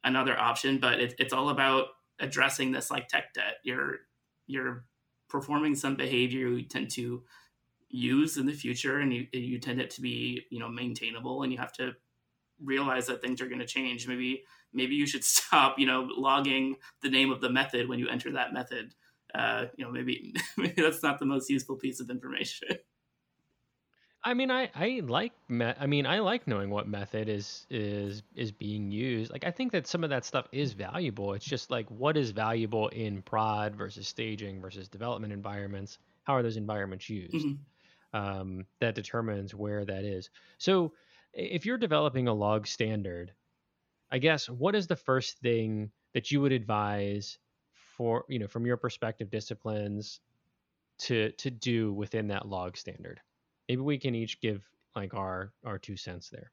another 0.04 0.38
option. 0.38 0.78
But 0.78 1.00
it, 1.00 1.14
it's 1.18 1.32
all 1.32 1.48
about 1.48 1.88
addressing 2.20 2.70
this 2.70 2.92
like 2.92 3.08
tech 3.08 3.34
debt. 3.34 3.56
You're 3.64 4.00
you're 4.46 4.84
performing 5.30 5.74
some 5.74 5.96
behavior 5.96 6.48
you 6.48 6.64
tend 6.64 6.90
to 6.92 7.24
use 7.88 8.36
in 8.36 8.46
the 8.46 8.52
future, 8.52 8.98
and 8.98 9.12
you 9.12 9.26
you 9.32 9.58
tend 9.58 9.80
it 9.80 9.90
to 9.90 10.00
be 10.02 10.46
you 10.50 10.58
know 10.58 10.68
maintainable, 10.68 11.42
and 11.42 11.52
you 11.52 11.58
have 11.58 11.72
to 11.74 11.92
realize 12.62 13.06
that 13.06 13.22
things 13.22 13.40
are 13.40 13.48
going 13.48 13.60
to 13.60 13.66
change. 13.66 14.06
Maybe 14.08 14.44
maybe 14.72 14.94
you 14.94 15.06
should 15.06 15.24
stop 15.36 15.78
you 15.78 15.86
know 15.86 16.08
logging 16.16 16.76
the 17.02 17.10
name 17.10 17.30
of 17.30 17.40
the 17.40 17.50
method 17.50 17.88
when 17.88 17.98
you 17.98 18.08
enter 18.08 18.32
that 18.32 18.52
method. 18.52 18.94
Uh, 19.34 19.66
you 19.76 19.84
know 19.84 19.92
maybe 19.92 20.34
maybe 20.56 20.82
that's 20.82 21.02
not 21.02 21.18
the 21.18 21.26
most 21.26 21.50
useful 21.50 21.76
piece 21.76 22.00
of 22.00 22.10
information. 22.10 22.68
I 24.22 24.34
mean, 24.34 24.50
I 24.50 24.70
I 24.74 25.00
like 25.02 25.32
me- 25.48 25.64
I 25.78 25.86
mean, 25.86 26.04
I 26.06 26.18
like 26.20 26.46
knowing 26.46 26.68
what 26.70 26.86
method 26.86 27.28
is 27.28 27.66
is 27.70 28.22
is 28.34 28.52
being 28.52 28.90
used. 28.90 29.32
Like, 29.32 29.44
I 29.44 29.50
think 29.50 29.72
that 29.72 29.86
some 29.86 30.04
of 30.04 30.10
that 30.10 30.24
stuff 30.26 30.46
is 30.52 30.74
valuable. 30.74 31.32
It's 31.32 31.44
just 31.44 31.70
like 31.70 31.90
what 31.90 32.16
is 32.18 32.30
valuable 32.30 32.88
in 32.88 33.22
prod 33.22 33.76
versus 33.76 34.08
staging 34.08 34.60
versus 34.60 34.88
development 34.88 35.32
environments. 35.32 35.98
How 36.24 36.34
are 36.34 36.42
those 36.42 36.58
environments 36.58 37.08
used? 37.08 37.46
Mm-hmm. 37.46 37.62
Um, 38.12 38.66
that 38.80 38.94
determines 38.94 39.54
where 39.54 39.84
that 39.84 40.04
is. 40.04 40.30
So, 40.58 40.94
if 41.32 41.64
you're 41.64 41.78
developing 41.78 42.28
a 42.28 42.34
log 42.34 42.66
standard, 42.66 43.34
I 44.10 44.18
guess 44.18 44.48
what 44.48 44.74
is 44.74 44.86
the 44.88 44.96
first 44.96 45.38
thing 45.40 45.92
that 46.14 46.30
you 46.30 46.40
would 46.42 46.52
advise 46.52 47.38
for 47.72 48.24
you 48.28 48.38
know 48.38 48.48
from 48.48 48.66
your 48.66 48.76
perspective 48.76 49.30
disciplines 49.30 50.20
to 50.98 51.32
to 51.32 51.50
do 51.50 51.92
within 51.92 52.28
that 52.28 52.48
log 52.48 52.76
standard? 52.76 53.20
Maybe 53.70 53.82
we 53.82 53.98
can 53.98 54.16
each 54.16 54.40
give 54.40 54.68
like 54.96 55.14
our 55.14 55.52
our 55.64 55.78
two 55.78 55.96
cents 55.96 56.28
there. 56.28 56.50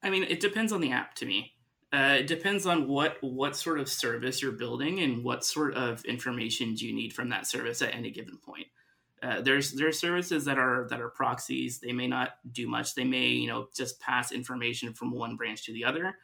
I 0.00 0.10
mean 0.10 0.22
it 0.22 0.38
depends 0.38 0.72
on 0.72 0.80
the 0.80 0.92
app 0.92 1.16
to 1.16 1.26
me. 1.26 1.54
Uh, 1.92 2.18
it 2.20 2.28
depends 2.28 2.66
on 2.66 2.86
what 2.86 3.16
what 3.20 3.56
sort 3.56 3.80
of 3.80 3.88
service 3.88 4.40
you're 4.40 4.52
building 4.52 5.00
and 5.00 5.24
what 5.24 5.44
sort 5.44 5.74
of 5.74 6.04
information 6.04 6.74
do 6.74 6.86
you 6.86 6.94
need 6.94 7.12
from 7.12 7.30
that 7.30 7.48
service 7.48 7.82
at 7.82 7.94
any 7.94 8.12
given 8.12 8.38
point. 8.38 8.68
Uh, 9.20 9.40
there's 9.40 9.72
there's 9.72 9.98
services 9.98 10.44
that 10.44 10.56
are 10.56 10.86
that 10.88 11.00
are 11.00 11.08
proxies. 11.08 11.80
They 11.80 11.92
may 11.92 12.06
not 12.06 12.36
do 12.50 12.68
much. 12.68 12.94
They 12.94 13.04
may 13.04 13.26
you 13.26 13.48
know 13.48 13.66
just 13.74 14.00
pass 14.00 14.30
information 14.30 14.94
from 14.94 15.10
one 15.10 15.34
branch 15.34 15.64
to 15.66 15.72
the 15.72 15.84
other. 15.84 16.16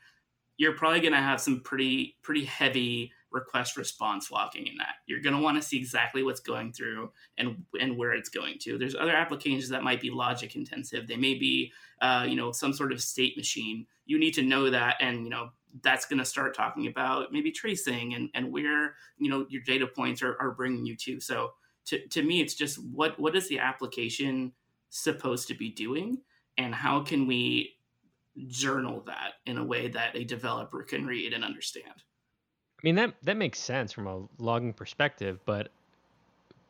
You're 0.57 0.77
probably 0.77 1.01
going 1.01 1.15
to 1.15 1.19
have 1.19 1.41
some 1.41 1.63
pretty 1.63 2.17
pretty 2.23 2.45
heavy 2.45 3.13
request 3.31 3.77
response 3.77 4.31
logging 4.31 4.67
in 4.67 4.77
that. 4.79 4.97
You're 5.07 5.21
going 5.21 5.37
to 5.37 5.43
want 5.43 5.61
to 5.61 5.67
see 5.67 5.77
exactly 5.77 6.23
what's 6.23 6.41
going 6.41 6.73
through 6.73 7.11
and 7.37 7.65
and 7.81 7.97
where 7.97 8.13
it's 8.13 8.29
going 8.29 8.59
to. 8.61 8.79
There's 8.79 8.95
other 8.95 9.15
applications 9.15 9.69
that 9.71 9.83
might 9.83 10.01
be 10.01 10.11
logic 10.11 10.57
intensive. 10.57 11.07
They 11.07 11.17
may 11.17 11.35
be 11.35 11.73
uh, 12.01 12.27
you 12.29 12.37
know 12.37 12.53
some 12.53 12.73
sort 12.73 12.93
of 12.93 13.03
state 13.03 13.37
machine. 13.37 13.87
You 14.07 14.19
need 14.19 14.35
to 14.35 14.43
know 14.43 14.71
that 14.71 14.97
and 15.01 15.25
you 15.25 15.31
know 15.31 15.51
that's 15.83 16.07
going 16.07 16.19
to 16.19 16.25
start 16.25 16.57
talking 16.57 16.87
about 16.87 17.33
maybe 17.33 17.51
tracing 17.51 18.15
and 18.15 18.31
and 18.35 18.53
where 18.53 18.95
you 19.19 19.31
know 19.31 19.47
your 19.49 19.63
data 19.63 19.87
points 19.87 20.23
are, 20.23 20.37
are 20.41 20.53
bringing 20.53 20.87
you 20.87 20.97
to. 20.97 21.21
So 21.21 21.53
to, 21.87 22.07
to 22.09 22.23
me 22.23 22.41
it's 22.41 22.55
just 22.55 22.83
what 22.93 23.19
what 23.19 23.37
is 23.37 23.49
the 23.49 23.59
application 23.59 24.53
supposed 24.91 25.49
to 25.49 25.55
be 25.55 25.71
doing 25.71 26.19
and 26.57 26.75
how 26.75 27.01
can 27.01 27.27
we 27.27 27.75
journal 28.47 29.03
that 29.07 29.35
in 29.47 29.59
a 29.59 29.65
way 29.65 29.89
that 29.89 30.15
a 30.17 30.25
developer 30.25 30.83
can 30.83 31.07
read 31.07 31.33
and 31.33 31.45
understand 31.45 32.03
I 32.79 32.81
mean 32.83 32.95
that 32.95 33.15
that 33.25 33.37
makes 33.37 33.59
sense 33.59 33.93
from 33.93 34.07
a 34.07 34.23
logging 34.39 34.73
perspective, 34.73 35.41
but 35.45 35.71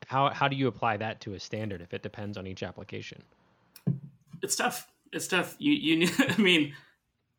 how 0.06 0.30
how 0.30 0.48
do 0.48 0.56
you 0.56 0.68
apply 0.68 0.96
that 0.96 1.20
to 1.22 1.34
a 1.34 1.40
standard 1.40 1.82
if 1.82 1.92
it 1.92 2.02
depends 2.02 2.38
on 2.38 2.46
each 2.46 2.62
application? 2.62 3.22
It's 4.42 4.56
tough. 4.56 4.88
It's 5.12 5.28
tough. 5.28 5.54
You 5.58 5.72
you 5.72 6.08
I 6.18 6.40
mean 6.40 6.74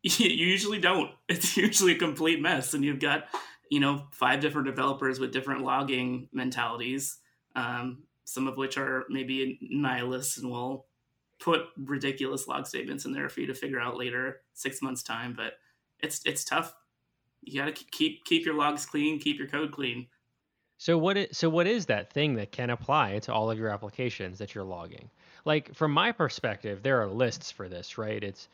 you 0.02 0.28
usually 0.28 0.78
don't. 0.78 1.10
It's 1.28 1.56
usually 1.56 1.92
a 1.92 1.98
complete 1.98 2.40
mess, 2.40 2.74
and 2.74 2.84
you've 2.84 3.00
got 3.00 3.24
you 3.70 3.80
know 3.80 4.04
five 4.12 4.40
different 4.40 4.66
developers 4.66 5.18
with 5.18 5.32
different 5.32 5.62
logging 5.62 6.28
mentalities. 6.32 7.18
Um, 7.56 8.04
some 8.24 8.46
of 8.46 8.56
which 8.56 8.78
are 8.78 9.04
maybe 9.08 9.58
nihilists 9.60 10.38
and 10.38 10.48
will 10.48 10.86
put 11.40 11.62
ridiculous 11.76 12.46
log 12.46 12.64
statements 12.64 13.04
in 13.04 13.12
there 13.12 13.28
for 13.28 13.40
you 13.40 13.46
to 13.48 13.54
figure 13.54 13.80
out 13.80 13.96
later, 13.96 14.42
six 14.54 14.80
months 14.80 15.02
time. 15.02 15.34
But 15.36 15.54
it's 15.98 16.20
it's 16.24 16.44
tough 16.44 16.72
you 17.42 17.60
got 17.60 17.74
to 17.74 17.84
keep 17.90 18.24
keep 18.24 18.44
your 18.44 18.54
logs 18.54 18.86
clean, 18.86 19.18
keep 19.18 19.38
your 19.38 19.48
code 19.48 19.72
clean. 19.72 20.06
So 20.78 20.96
what 20.96 21.16
is 21.16 21.36
so 21.36 21.50
what 21.50 21.66
is 21.66 21.86
that 21.86 22.12
thing 22.12 22.34
that 22.36 22.52
can 22.52 22.70
apply 22.70 23.18
to 23.20 23.32
all 23.32 23.50
of 23.50 23.58
your 23.58 23.68
applications 23.68 24.38
that 24.38 24.54
you're 24.54 24.64
logging? 24.64 25.10
Like 25.44 25.74
from 25.74 25.92
my 25.92 26.12
perspective, 26.12 26.82
there 26.82 27.02
are 27.02 27.06
lists 27.06 27.50
for 27.50 27.68
this, 27.68 27.98
right? 27.98 28.22
It's 28.22 28.48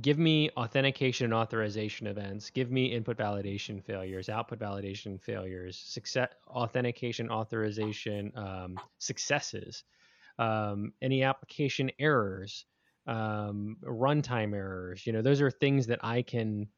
give 0.00 0.18
me 0.18 0.50
authentication 0.56 1.26
and 1.26 1.34
authorization 1.34 2.06
events, 2.06 2.50
give 2.50 2.70
me 2.70 2.86
input 2.86 3.18
validation 3.18 3.82
failures, 3.82 4.28
output 4.28 4.58
validation 4.58 5.20
failures, 5.20 5.76
success 5.76 6.30
authentication 6.48 7.28
authorization 7.28 8.32
um, 8.36 8.78
successes, 8.98 9.84
um, 10.38 10.92
any 11.02 11.22
application 11.22 11.90
errors, 11.98 12.64
um, 13.06 13.76
runtime 13.82 14.54
errors. 14.54 15.06
You 15.06 15.12
know, 15.12 15.22
those 15.22 15.42
are 15.42 15.50
things 15.50 15.86
that 15.88 15.98
I 16.02 16.22
can 16.22 16.68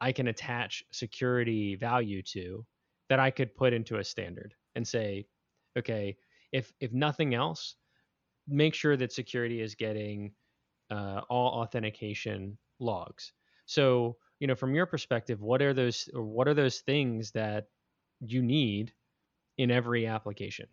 I 0.00 0.12
can 0.12 0.28
attach 0.28 0.84
security 0.92 1.74
value 1.74 2.22
to 2.22 2.64
that 3.08 3.18
I 3.18 3.30
could 3.30 3.54
put 3.56 3.72
into 3.72 3.98
a 3.98 4.04
standard 4.04 4.54
and 4.74 4.86
say, 4.86 5.26
okay, 5.78 6.16
if 6.52 6.72
if 6.80 6.92
nothing 6.92 7.34
else, 7.34 7.76
make 8.46 8.74
sure 8.74 8.96
that 8.96 9.12
security 9.12 9.60
is 9.60 9.74
getting 9.74 10.32
uh, 10.90 11.22
all 11.28 11.60
authentication 11.60 12.58
logs. 12.78 13.32
So, 13.66 14.16
you 14.40 14.46
know, 14.46 14.54
from 14.54 14.74
your 14.74 14.86
perspective, 14.86 15.40
what 15.40 15.60
are 15.62 15.74
those 15.74 16.08
or 16.14 16.24
what 16.24 16.48
are 16.48 16.54
those 16.54 16.78
things 16.80 17.32
that 17.32 17.66
you 18.20 18.42
need 18.42 18.92
in 19.58 19.70
every 19.70 20.06
application? 20.06 20.66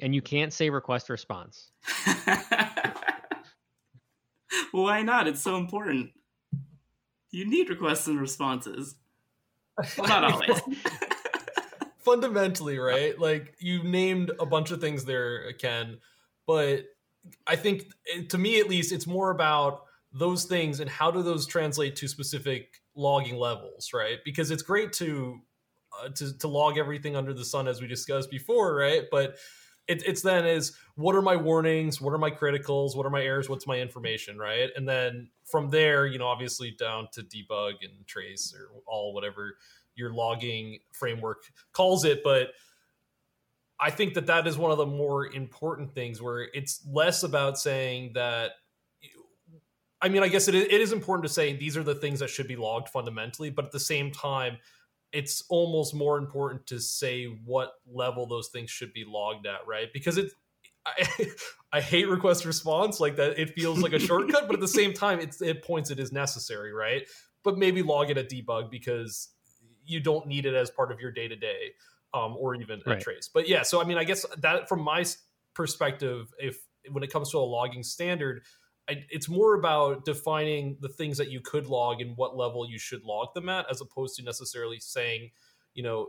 And 0.00 0.14
you 0.14 0.22
can't 0.22 0.52
say 0.52 0.70
request 0.70 1.08
response. 1.08 1.70
Why 4.72 5.02
not? 5.02 5.28
It's 5.28 5.42
so 5.42 5.56
important 5.56 6.10
you 7.34 7.44
need 7.44 7.68
requests 7.68 8.06
and 8.06 8.20
responses. 8.20 8.94
Well, 9.98 10.08
not 10.08 10.24
always. 10.32 10.60
Fundamentally, 11.98 12.78
right? 12.78 13.18
Like 13.18 13.56
you 13.58 13.82
named 13.82 14.30
a 14.38 14.46
bunch 14.46 14.70
of 14.70 14.80
things 14.80 15.04
there, 15.04 15.52
Ken, 15.54 15.98
but 16.46 16.84
I 17.46 17.56
think 17.56 17.84
eh, 18.14 18.22
to 18.28 18.38
me 18.38 18.60
at 18.60 18.68
least, 18.68 18.92
it's 18.92 19.06
more 19.06 19.30
about 19.30 19.84
those 20.12 20.44
things 20.44 20.80
and 20.80 20.88
how 20.88 21.10
do 21.10 21.22
those 21.22 21.46
translate 21.46 21.96
to 21.96 22.08
specific 22.08 22.80
logging 22.94 23.36
levels, 23.36 23.90
right? 23.92 24.18
Because 24.24 24.50
it's 24.50 24.62
great 24.62 24.92
to 24.94 25.40
uh, 26.02 26.08
to, 26.10 26.38
to 26.38 26.48
log 26.48 26.78
everything 26.78 27.16
under 27.16 27.32
the 27.32 27.44
sun 27.44 27.68
as 27.68 27.80
we 27.80 27.86
discussed 27.86 28.30
before, 28.30 28.74
right? 28.74 29.04
But 29.10 29.36
it, 29.86 30.06
it's 30.06 30.22
then 30.22 30.46
is 30.46 30.76
what 30.96 31.14
are 31.14 31.22
my 31.22 31.36
warnings? 31.36 32.00
What 32.00 32.12
are 32.12 32.18
my 32.18 32.30
criticals? 32.30 32.96
What 32.96 33.06
are 33.06 33.10
my 33.10 33.22
errors? 33.22 33.48
What's 33.48 33.66
my 33.66 33.78
information 33.78 34.38
right? 34.38 34.70
And 34.76 34.88
then 34.88 35.28
from 35.44 35.70
there 35.70 36.06
you 36.06 36.18
know 36.18 36.26
obviously 36.26 36.70
down 36.70 37.08
to 37.12 37.22
debug 37.22 37.74
and 37.82 38.06
trace 38.06 38.54
or 38.58 38.80
all 38.86 39.12
whatever 39.12 39.56
your 39.94 40.12
logging 40.12 40.78
framework 40.92 41.44
calls 41.72 42.04
it. 42.04 42.22
But 42.24 42.50
i 43.80 43.90
think 43.90 44.14
that 44.14 44.26
that 44.26 44.46
is 44.46 44.56
one 44.56 44.70
of 44.70 44.78
the 44.78 44.86
more 44.86 45.26
important 45.34 45.92
things 45.92 46.20
where 46.22 46.48
it's 46.54 46.80
less 46.90 47.22
about 47.22 47.58
saying 47.58 48.12
that 48.14 48.52
i 50.00 50.08
mean 50.08 50.22
i 50.22 50.28
guess 50.28 50.48
it 50.48 50.54
is 50.54 50.92
important 50.92 51.26
to 51.26 51.32
say 51.32 51.54
these 51.56 51.76
are 51.76 51.82
the 51.82 51.94
things 51.94 52.20
that 52.20 52.30
should 52.30 52.48
be 52.48 52.56
logged 52.56 52.88
fundamentally 52.88 53.50
but 53.50 53.64
at 53.64 53.72
the 53.72 53.80
same 53.80 54.10
time 54.10 54.56
it's 55.14 55.44
almost 55.48 55.94
more 55.94 56.18
important 56.18 56.66
to 56.66 56.80
say 56.80 57.26
what 57.44 57.74
level 57.90 58.26
those 58.26 58.48
things 58.48 58.70
should 58.70 58.92
be 58.92 59.04
logged 59.06 59.46
at, 59.46 59.66
right? 59.66 59.92
Because 59.92 60.18
it, 60.18 60.32
I, 60.86 61.26
I 61.72 61.80
hate 61.80 62.08
request 62.08 62.44
response 62.44 63.00
like 63.00 63.16
that. 63.16 63.38
It 63.38 63.54
feels 63.54 63.78
like 63.78 63.94
a 63.94 63.98
shortcut, 63.98 64.46
but 64.46 64.54
at 64.54 64.60
the 64.60 64.68
same 64.68 64.92
time, 64.92 65.20
it's, 65.20 65.40
it 65.40 65.62
points 65.62 65.90
it 65.90 65.98
is 65.98 66.12
necessary, 66.12 66.72
right? 66.72 67.08
But 67.42 67.56
maybe 67.56 67.82
log 67.82 68.10
it 68.10 68.18
at 68.18 68.28
debug 68.28 68.70
because 68.70 69.28
you 69.86 70.00
don't 70.00 70.26
need 70.26 70.46
it 70.46 70.54
as 70.54 70.70
part 70.70 70.92
of 70.92 71.00
your 71.00 71.10
day 71.10 71.28
to 71.28 71.36
day, 71.36 71.72
or 72.12 72.54
even 72.54 72.82
right. 72.86 72.98
a 72.98 73.00
trace. 73.00 73.28
But 73.32 73.48
yeah, 73.48 73.62
so 73.62 73.80
I 73.80 73.84
mean, 73.84 73.98
I 73.98 74.04
guess 74.04 74.24
that 74.38 74.68
from 74.68 74.82
my 74.82 75.04
perspective, 75.54 76.32
if 76.38 76.58
when 76.90 77.02
it 77.02 77.12
comes 77.12 77.30
to 77.30 77.38
a 77.38 77.40
logging 77.40 77.82
standard, 77.82 78.42
I, 78.88 79.04
it's 79.10 79.28
more 79.28 79.54
about 79.54 80.04
defining 80.04 80.76
the 80.80 80.88
things 80.88 81.18
that 81.18 81.30
you 81.30 81.40
could 81.40 81.66
log 81.66 82.00
and 82.00 82.16
what 82.16 82.36
level 82.36 82.68
you 82.68 82.78
should 82.78 83.02
log 83.02 83.32
them 83.34 83.48
at, 83.48 83.70
as 83.70 83.80
opposed 83.80 84.16
to 84.16 84.22
necessarily 84.22 84.78
saying, 84.80 85.30
you 85.72 85.82
know, 85.82 86.08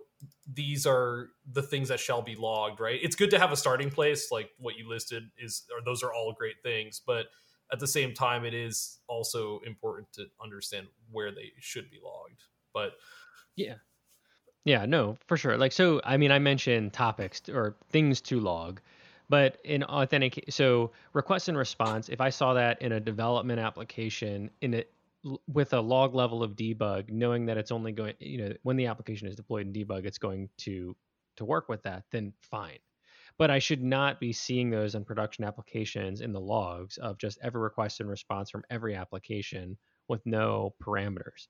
these 0.51 0.85
are 0.85 1.29
the 1.51 1.61
things 1.63 1.87
that 1.87 1.99
shall 1.99 2.21
be 2.21 2.35
logged. 2.35 2.79
Right? 2.79 2.99
It's 3.01 3.15
good 3.15 3.31
to 3.31 3.39
have 3.39 3.51
a 3.51 3.57
starting 3.57 3.89
place, 3.89 4.31
like 4.31 4.49
what 4.57 4.77
you 4.77 4.87
listed 4.89 5.23
is, 5.37 5.63
or 5.75 5.83
those 5.83 6.03
are 6.03 6.13
all 6.13 6.33
great 6.37 6.61
things, 6.63 7.01
but 7.05 7.27
at 7.71 7.79
the 7.79 7.87
same 7.87 8.13
time, 8.13 8.45
it 8.45 8.53
is 8.53 8.99
also 9.07 9.59
important 9.65 10.13
to 10.13 10.25
understand 10.43 10.85
where 11.11 11.31
they 11.31 11.51
should 11.59 11.89
be 11.89 11.97
logged. 12.03 12.43
But 12.73 12.91
yeah, 13.55 13.75
Yeah, 14.65 14.85
no, 14.85 15.17
for 15.27 15.37
sure. 15.37 15.57
Like, 15.57 15.71
so, 15.71 16.01
I 16.03 16.17
mean, 16.17 16.31
I 16.31 16.39
mentioned 16.39 16.91
topics 16.91 17.41
or 17.49 17.75
things 17.91 18.19
to 18.21 18.39
log, 18.39 18.81
but 19.29 19.57
in 19.63 19.83
authentic, 19.83 20.45
so 20.49 20.91
request 21.13 21.47
and 21.47 21.57
response, 21.57 22.09
if 22.09 22.21
I 22.21 22.29
saw 22.29 22.53
that 22.53 22.81
in 22.81 22.91
a 22.91 22.99
development 22.99 23.59
application 23.59 24.49
in 24.61 24.73
it 24.73 24.91
with 25.47 25.73
a 25.73 25.79
log 25.81 26.13
level 26.13 26.43
of 26.43 26.55
debug, 26.55 27.09
knowing 27.09 27.47
that 27.47 27.57
it's 27.57 27.71
only 27.71 27.91
going, 27.91 28.13
you 28.19 28.37
know, 28.37 28.53
when 28.61 28.77
the 28.77 28.85
application 28.85 29.27
is 29.27 29.35
deployed 29.35 29.65
in 29.65 29.73
debug, 29.73 30.05
it's 30.05 30.19
going 30.19 30.49
to 30.57 30.95
to 31.37 31.45
work 31.45 31.67
with 31.67 31.83
that, 31.83 32.03
then 32.11 32.33
fine. 32.41 32.77
But 33.37 33.51
I 33.51 33.59
should 33.59 33.83
not 33.83 34.19
be 34.19 34.31
seeing 34.31 34.69
those 34.69 34.95
in 34.95 35.03
production 35.03 35.43
applications 35.43 36.21
in 36.21 36.31
the 36.31 36.39
logs 36.39 36.97
of 36.97 37.17
just 37.17 37.37
every 37.41 37.61
request 37.61 37.99
and 37.99 38.09
response 38.09 38.49
from 38.49 38.63
every 38.69 38.95
application 38.95 39.77
with 40.07 40.25
no 40.25 40.73
parameters. 40.81 41.47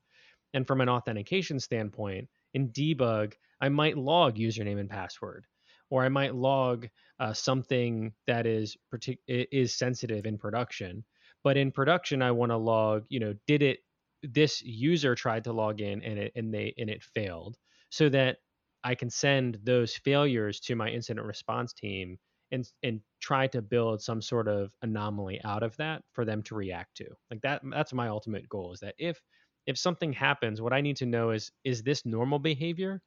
And 0.53 0.65
from 0.65 0.81
an 0.81 0.89
authentication 0.89 1.59
standpoint, 1.59 2.27
in 2.53 2.69
debug, 2.69 3.33
I 3.61 3.69
might 3.69 3.97
log 3.97 4.37
username 4.37 4.79
and 4.79 4.89
password, 4.89 5.45
or 5.89 6.03
I 6.03 6.09
might 6.09 6.35
log 6.35 6.87
uh, 7.19 7.33
something 7.33 8.13
that 8.27 8.45
is 8.45 8.75
partic- 8.93 9.19
is 9.27 9.75
sensitive 9.75 10.25
in 10.25 10.37
production. 10.37 11.03
But 11.43 11.57
in 11.57 11.71
production, 11.71 12.21
I 12.21 12.31
want 12.31 12.51
to 12.51 12.57
log, 12.57 13.05
you 13.09 13.19
know, 13.19 13.33
did 13.47 13.61
it 13.61 13.79
this 14.23 14.61
user 14.63 15.13
tried 15.13 15.43
to 15.43 15.53
log 15.53 15.81
in 15.81 16.01
and 16.03 16.17
it 16.17 16.31
and 16.35 16.53
they 16.53 16.73
and 16.77 16.89
it 16.89 17.03
failed, 17.03 17.57
so 17.89 18.09
that 18.09 18.37
I 18.83 18.95
can 18.95 19.09
send 19.09 19.59
those 19.63 19.95
failures 19.95 20.59
to 20.61 20.75
my 20.75 20.89
incident 20.89 21.25
response 21.25 21.73
team 21.73 22.17
and 22.51 22.67
and 22.83 23.01
try 23.21 23.47
to 23.47 23.61
build 23.61 24.01
some 24.01 24.21
sort 24.21 24.47
of 24.47 24.71
anomaly 24.81 25.41
out 25.43 25.63
of 25.63 25.75
that 25.77 26.03
for 26.13 26.25
them 26.25 26.43
to 26.43 26.55
react 26.55 26.95
to. 26.97 27.05
Like 27.31 27.41
that 27.41 27.61
that's 27.71 27.93
my 27.93 28.07
ultimate 28.07 28.47
goal 28.49 28.73
is 28.73 28.79
that 28.79 28.95
if 28.97 29.21
if 29.67 29.77
something 29.77 30.13
happens, 30.13 30.61
what 30.61 30.73
I 30.73 30.81
need 30.81 30.97
to 30.97 31.05
know 31.05 31.31
is 31.31 31.51
is 31.63 31.83
this 31.83 32.05
normal 32.05 32.39
behavior 32.39 33.01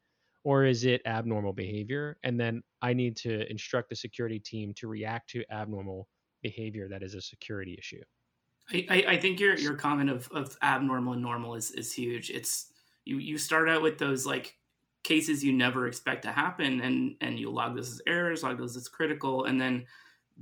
or 0.48 0.64
is 0.64 0.86
it 0.86 1.02
abnormal 1.04 1.52
behavior? 1.52 2.16
And 2.22 2.40
then 2.40 2.62
I 2.80 2.94
need 2.94 3.18
to 3.18 3.46
instruct 3.50 3.90
the 3.90 3.96
security 3.96 4.38
team 4.38 4.72
to 4.76 4.88
react 4.88 5.28
to 5.32 5.44
abnormal 5.50 6.08
behavior 6.42 6.88
that 6.88 7.02
is 7.02 7.12
a 7.12 7.20
security 7.20 7.76
issue. 7.78 8.00
I, 8.72 9.04
I 9.06 9.16
think 9.18 9.40
your 9.40 9.58
your 9.58 9.74
comment 9.74 10.08
of, 10.08 10.26
of 10.32 10.56
abnormal 10.62 11.12
and 11.12 11.20
normal 11.20 11.54
is, 11.54 11.70
is 11.72 11.92
huge. 11.92 12.30
It's 12.30 12.72
you 13.04 13.18
you 13.18 13.36
start 13.36 13.68
out 13.68 13.82
with 13.82 13.98
those 13.98 14.24
like 14.24 14.56
cases 15.04 15.44
you 15.44 15.52
never 15.52 15.86
expect 15.86 16.22
to 16.22 16.32
happen 16.32 16.80
and 16.80 17.16
and 17.20 17.38
you 17.38 17.50
log 17.50 17.76
those 17.76 17.92
as 17.92 18.00
errors, 18.06 18.42
log 18.42 18.56
those 18.56 18.74
as 18.74 18.88
critical, 18.88 19.44
and 19.44 19.60
then 19.60 19.84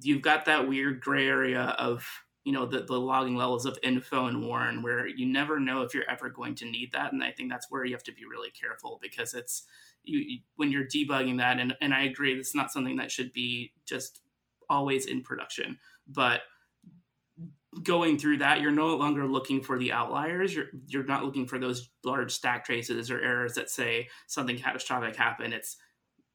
you've 0.01 0.23
got 0.23 0.45
that 0.45 0.69
weird 0.69 1.01
gray 1.01 1.27
area 1.27 1.75
of 1.81 2.07
you 2.45 2.53
know 2.53 2.65
the, 2.65 2.83
the 2.83 2.99
logging 2.99 3.35
levels 3.35 3.67
of 3.67 3.77
info 3.83 4.27
and 4.27 4.47
warn 4.47 4.83
where 4.83 5.09
you 5.09 5.27
never 5.27 5.59
know 5.59 5.83
if 5.83 5.95
you're 5.95 6.09
ever 6.09 6.31
going 6.31 6.55
to 6.55 6.65
need 6.65 6.93
that 6.93 7.13
and 7.13 7.25
i 7.25 7.33
think 7.33 7.51
that's 7.51 7.69
where 7.71 7.85
you 7.85 7.93
have 7.93 8.05
to 8.05 8.13
be 8.13 8.25
really 8.25 8.51
careful 8.51 9.01
because 9.03 9.35
it's 9.35 9.65
you, 10.07 10.39
when 10.57 10.71
you're 10.71 10.87
debugging 10.87 11.39
that 11.39 11.59
and, 11.59 11.75
and 11.81 11.93
i 11.93 12.05
agree 12.05 12.33
it's 12.33 12.55
not 12.55 12.73
something 12.73 12.97
that 12.97 13.11
should 13.11 13.33
be 13.33 13.73
just 13.85 14.23
always 14.71 15.07
in 15.07 15.23
production 15.23 15.79
but 16.09 16.43
going 17.83 18.19
through 18.19 18.39
that 18.39 18.61
you're 18.61 18.71
no 18.71 18.97
longer 18.97 19.27
looking 19.27 19.61
for 19.61 19.79
the 19.79 19.93
outliers. 19.93 20.55
You're 20.55 20.67
you're 20.87 21.05
not 21.05 21.25
looking 21.25 21.47
for 21.47 21.59
those 21.59 21.91
large 22.05 22.33
stack 22.33 22.65
traces 22.65 23.11
or 23.11 23.21
errors 23.21 23.55
that 23.55 23.71
say 23.71 24.09
something 24.27 24.59
catastrophic 24.59 25.17
happened. 25.17 25.53
It's 25.53 25.77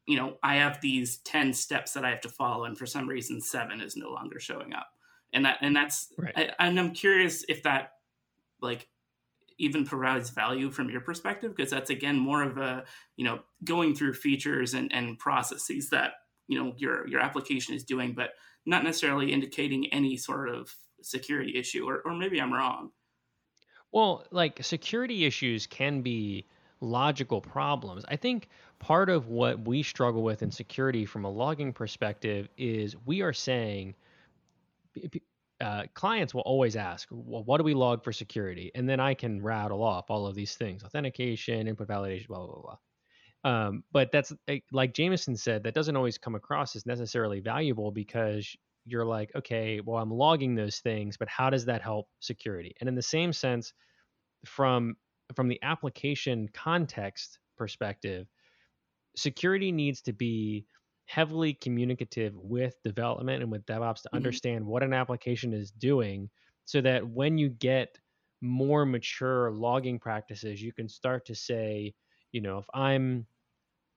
you 0.07 0.17
know 0.17 0.37
i 0.41 0.55
have 0.55 0.81
these 0.81 1.19
10 1.19 1.53
steps 1.53 1.93
that 1.93 2.03
i 2.03 2.09
have 2.09 2.21
to 2.21 2.27
follow 2.27 2.65
and 2.65 2.75
for 2.75 2.87
some 2.87 3.07
reason 3.07 3.39
7 3.39 3.79
is 3.81 3.95
no 3.95 4.09
longer 4.09 4.39
showing 4.39 4.73
up. 4.73 4.87
And 5.33 5.45
that 5.45 5.57
and 5.61 5.75
that's 5.75 6.13
right. 6.17 6.33
I, 6.35 6.51
and 6.59 6.79
I'm 6.79 6.91
curious 6.91 7.45
if 7.47 7.63
that 7.63 7.91
like 8.61 8.87
even 9.61 9.85
provides 9.85 10.31
value 10.31 10.71
from 10.71 10.89
your 10.89 11.01
perspective 11.01 11.55
because 11.55 11.69
that's 11.69 11.89
again 11.89 12.17
more 12.17 12.41
of 12.41 12.57
a 12.57 12.83
you 13.15 13.23
know 13.23 13.39
going 13.63 13.95
through 13.95 14.13
features 14.13 14.73
and, 14.73 14.91
and 14.93 15.19
processes 15.19 15.89
that 15.89 16.13
you 16.47 16.61
know 16.61 16.73
your 16.77 17.07
your 17.07 17.21
application 17.21 17.75
is 17.75 17.83
doing 17.83 18.13
but 18.13 18.31
not 18.65 18.83
necessarily 18.83 19.31
indicating 19.31 19.91
any 19.93 20.17
sort 20.17 20.49
of 20.49 20.73
security 21.01 21.57
issue 21.57 21.85
or, 21.87 22.01
or 22.05 22.13
maybe 22.13 22.39
i'm 22.39 22.53
wrong. 22.53 22.91
Well 23.91 24.25
like 24.31 24.63
security 24.63 25.25
issues 25.25 25.67
can 25.67 26.01
be 26.01 26.47
logical 26.79 27.41
problems. 27.41 28.03
I 28.07 28.15
think 28.15 28.49
part 28.79 29.09
of 29.09 29.27
what 29.27 29.67
we 29.67 29.83
struggle 29.83 30.23
with 30.23 30.41
in 30.41 30.49
security 30.49 31.05
from 31.05 31.25
a 31.25 31.29
logging 31.29 31.73
perspective 31.73 32.47
is 32.57 32.95
we 33.05 33.21
are 33.21 33.33
saying 33.33 33.93
uh, 35.61 35.83
clients 35.93 36.33
will 36.33 36.41
always 36.41 36.75
ask, 36.75 37.07
well, 37.11 37.43
what 37.43 37.57
do 37.57 37.63
we 37.63 37.73
log 37.73 38.03
for 38.03 38.11
security? 38.11 38.71
And 38.75 38.89
then 38.89 38.99
I 38.99 39.13
can 39.13 39.41
rattle 39.41 39.83
off 39.83 40.09
all 40.09 40.25
of 40.25 40.35
these 40.35 40.55
things 40.55 40.83
authentication, 40.83 41.67
input 41.67 41.87
validation, 41.87 42.27
blah, 42.27 42.45
blah, 42.45 42.61
blah. 42.61 42.77
Um, 43.43 43.83
but 43.91 44.11
that's 44.11 44.33
eh, 44.47 44.59
like 44.71 44.93
Jameson 44.93 45.35
said, 45.35 45.63
that 45.63 45.73
doesn't 45.73 45.95
always 45.95 46.17
come 46.17 46.35
across 46.35 46.75
as 46.75 46.85
necessarily 46.85 47.39
valuable 47.39 47.91
because 47.91 48.55
you're 48.85 49.05
like, 49.05 49.31
okay, 49.35 49.79
well, 49.79 50.01
I'm 50.01 50.11
logging 50.11 50.55
those 50.55 50.79
things, 50.79 51.17
but 51.17 51.27
how 51.27 51.49
does 51.49 51.65
that 51.65 51.81
help 51.81 52.07
security? 52.19 52.75
And 52.79 52.89
in 52.89 52.95
the 52.95 53.01
same 53.01 53.33
sense, 53.33 53.73
from 54.45 54.95
from 55.35 55.47
the 55.47 55.59
application 55.61 56.49
context 56.53 57.39
perspective, 57.57 58.27
security 59.15 59.71
needs 59.71 60.01
to 60.01 60.13
be 60.13 60.65
heavily 61.11 61.53
communicative 61.53 62.33
with 62.37 62.81
development 62.85 63.43
and 63.43 63.51
with 63.51 63.65
DevOps 63.65 64.03
to 64.03 64.07
mm-hmm. 64.07 64.15
understand 64.15 64.65
what 64.65 64.81
an 64.81 64.93
application 64.93 65.51
is 65.51 65.69
doing 65.71 66.29
so 66.63 66.79
that 66.79 67.05
when 67.05 67.37
you 67.37 67.49
get 67.49 67.99
more 68.39 68.85
mature 68.85 69.51
logging 69.51 69.99
practices, 69.99 70.61
you 70.61 70.71
can 70.71 70.87
start 70.87 71.25
to 71.25 71.35
say, 71.35 71.93
you 72.31 72.39
know, 72.39 72.59
if 72.59 72.65
I'm 72.73 73.25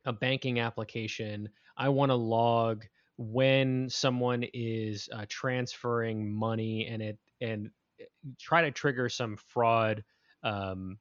a 0.05 0.12
banking 0.12 0.59
application, 0.59 1.48
I 1.77 1.88
want 1.88 2.11
to 2.11 2.16
log 2.16 2.85
when 3.16 3.88
someone 3.88 4.44
is 4.53 5.09
uh, 5.14 5.24
transferring 5.29 6.35
money 6.35 6.88
and 6.88 7.00
it 7.00 7.18
and 7.40 7.70
eh, 8.00 8.07
try 8.40 8.62
to 8.62 8.72
trigger 8.72 9.09
some 9.09 9.37
fraud 9.37 10.03
um, 10.42 10.98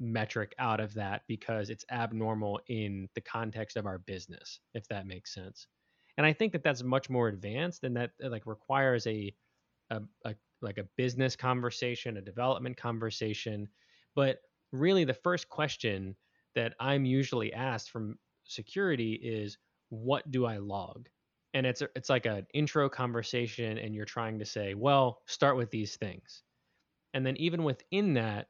metric 0.00 0.54
out 0.58 0.80
of 0.80 0.94
that 0.94 1.22
because 1.28 1.70
it's 1.70 1.84
abnormal 1.90 2.60
in 2.68 3.08
the 3.14 3.20
context 3.20 3.76
of 3.76 3.86
our 3.86 3.98
business 3.98 4.60
if 4.74 4.86
that 4.88 5.06
makes 5.06 5.32
sense. 5.34 5.66
And 6.16 6.26
i 6.26 6.32
think 6.32 6.52
that 6.52 6.62
that's 6.62 6.82
much 6.82 7.10
more 7.10 7.28
advanced 7.28 7.84
and 7.84 7.96
that 7.96 8.12
uh, 8.22 8.28
like 8.28 8.46
requires 8.46 9.06
a, 9.06 9.34
a, 9.90 10.00
a 10.24 10.34
like 10.62 10.78
a 10.78 10.88
business 10.96 11.36
conversation 11.36 12.16
a 12.16 12.22
development 12.22 12.76
conversation. 12.76 13.68
But 14.14 14.38
really 14.72 15.04
the 15.04 15.14
first 15.14 15.48
question 15.48 16.16
that 16.54 16.74
i'm 16.80 17.04
usually 17.04 17.52
asked 17.52 17.90
from 17.90 18.18
security 18.44 19.14
is 19.14 19.58
what 19.90 20.28
do 20.30 20.46
i 20.46 20.56
log? 20.58 21.08
And 21.54 21.66
it's 21.66 21.82
it's 21.94 22.10
like 22.10 22.26
an 22.26 22.46
intro 22.52 22.88
conversation 22.88 23.78
and 23.78 23.94
you're 23.94 24.04
trying 24.04 24.38
to 24.40 24.44
say 24.44 24.74
well 24.74 25.22
start 25.26 25.56
with 25.56 25.70
these 25.70 25.96
things. 25.96 26.42
And 27.12 27.24
then 27.24 27.36
even 27.36 27.62
within 27.62 28.14
that 28.14 28.48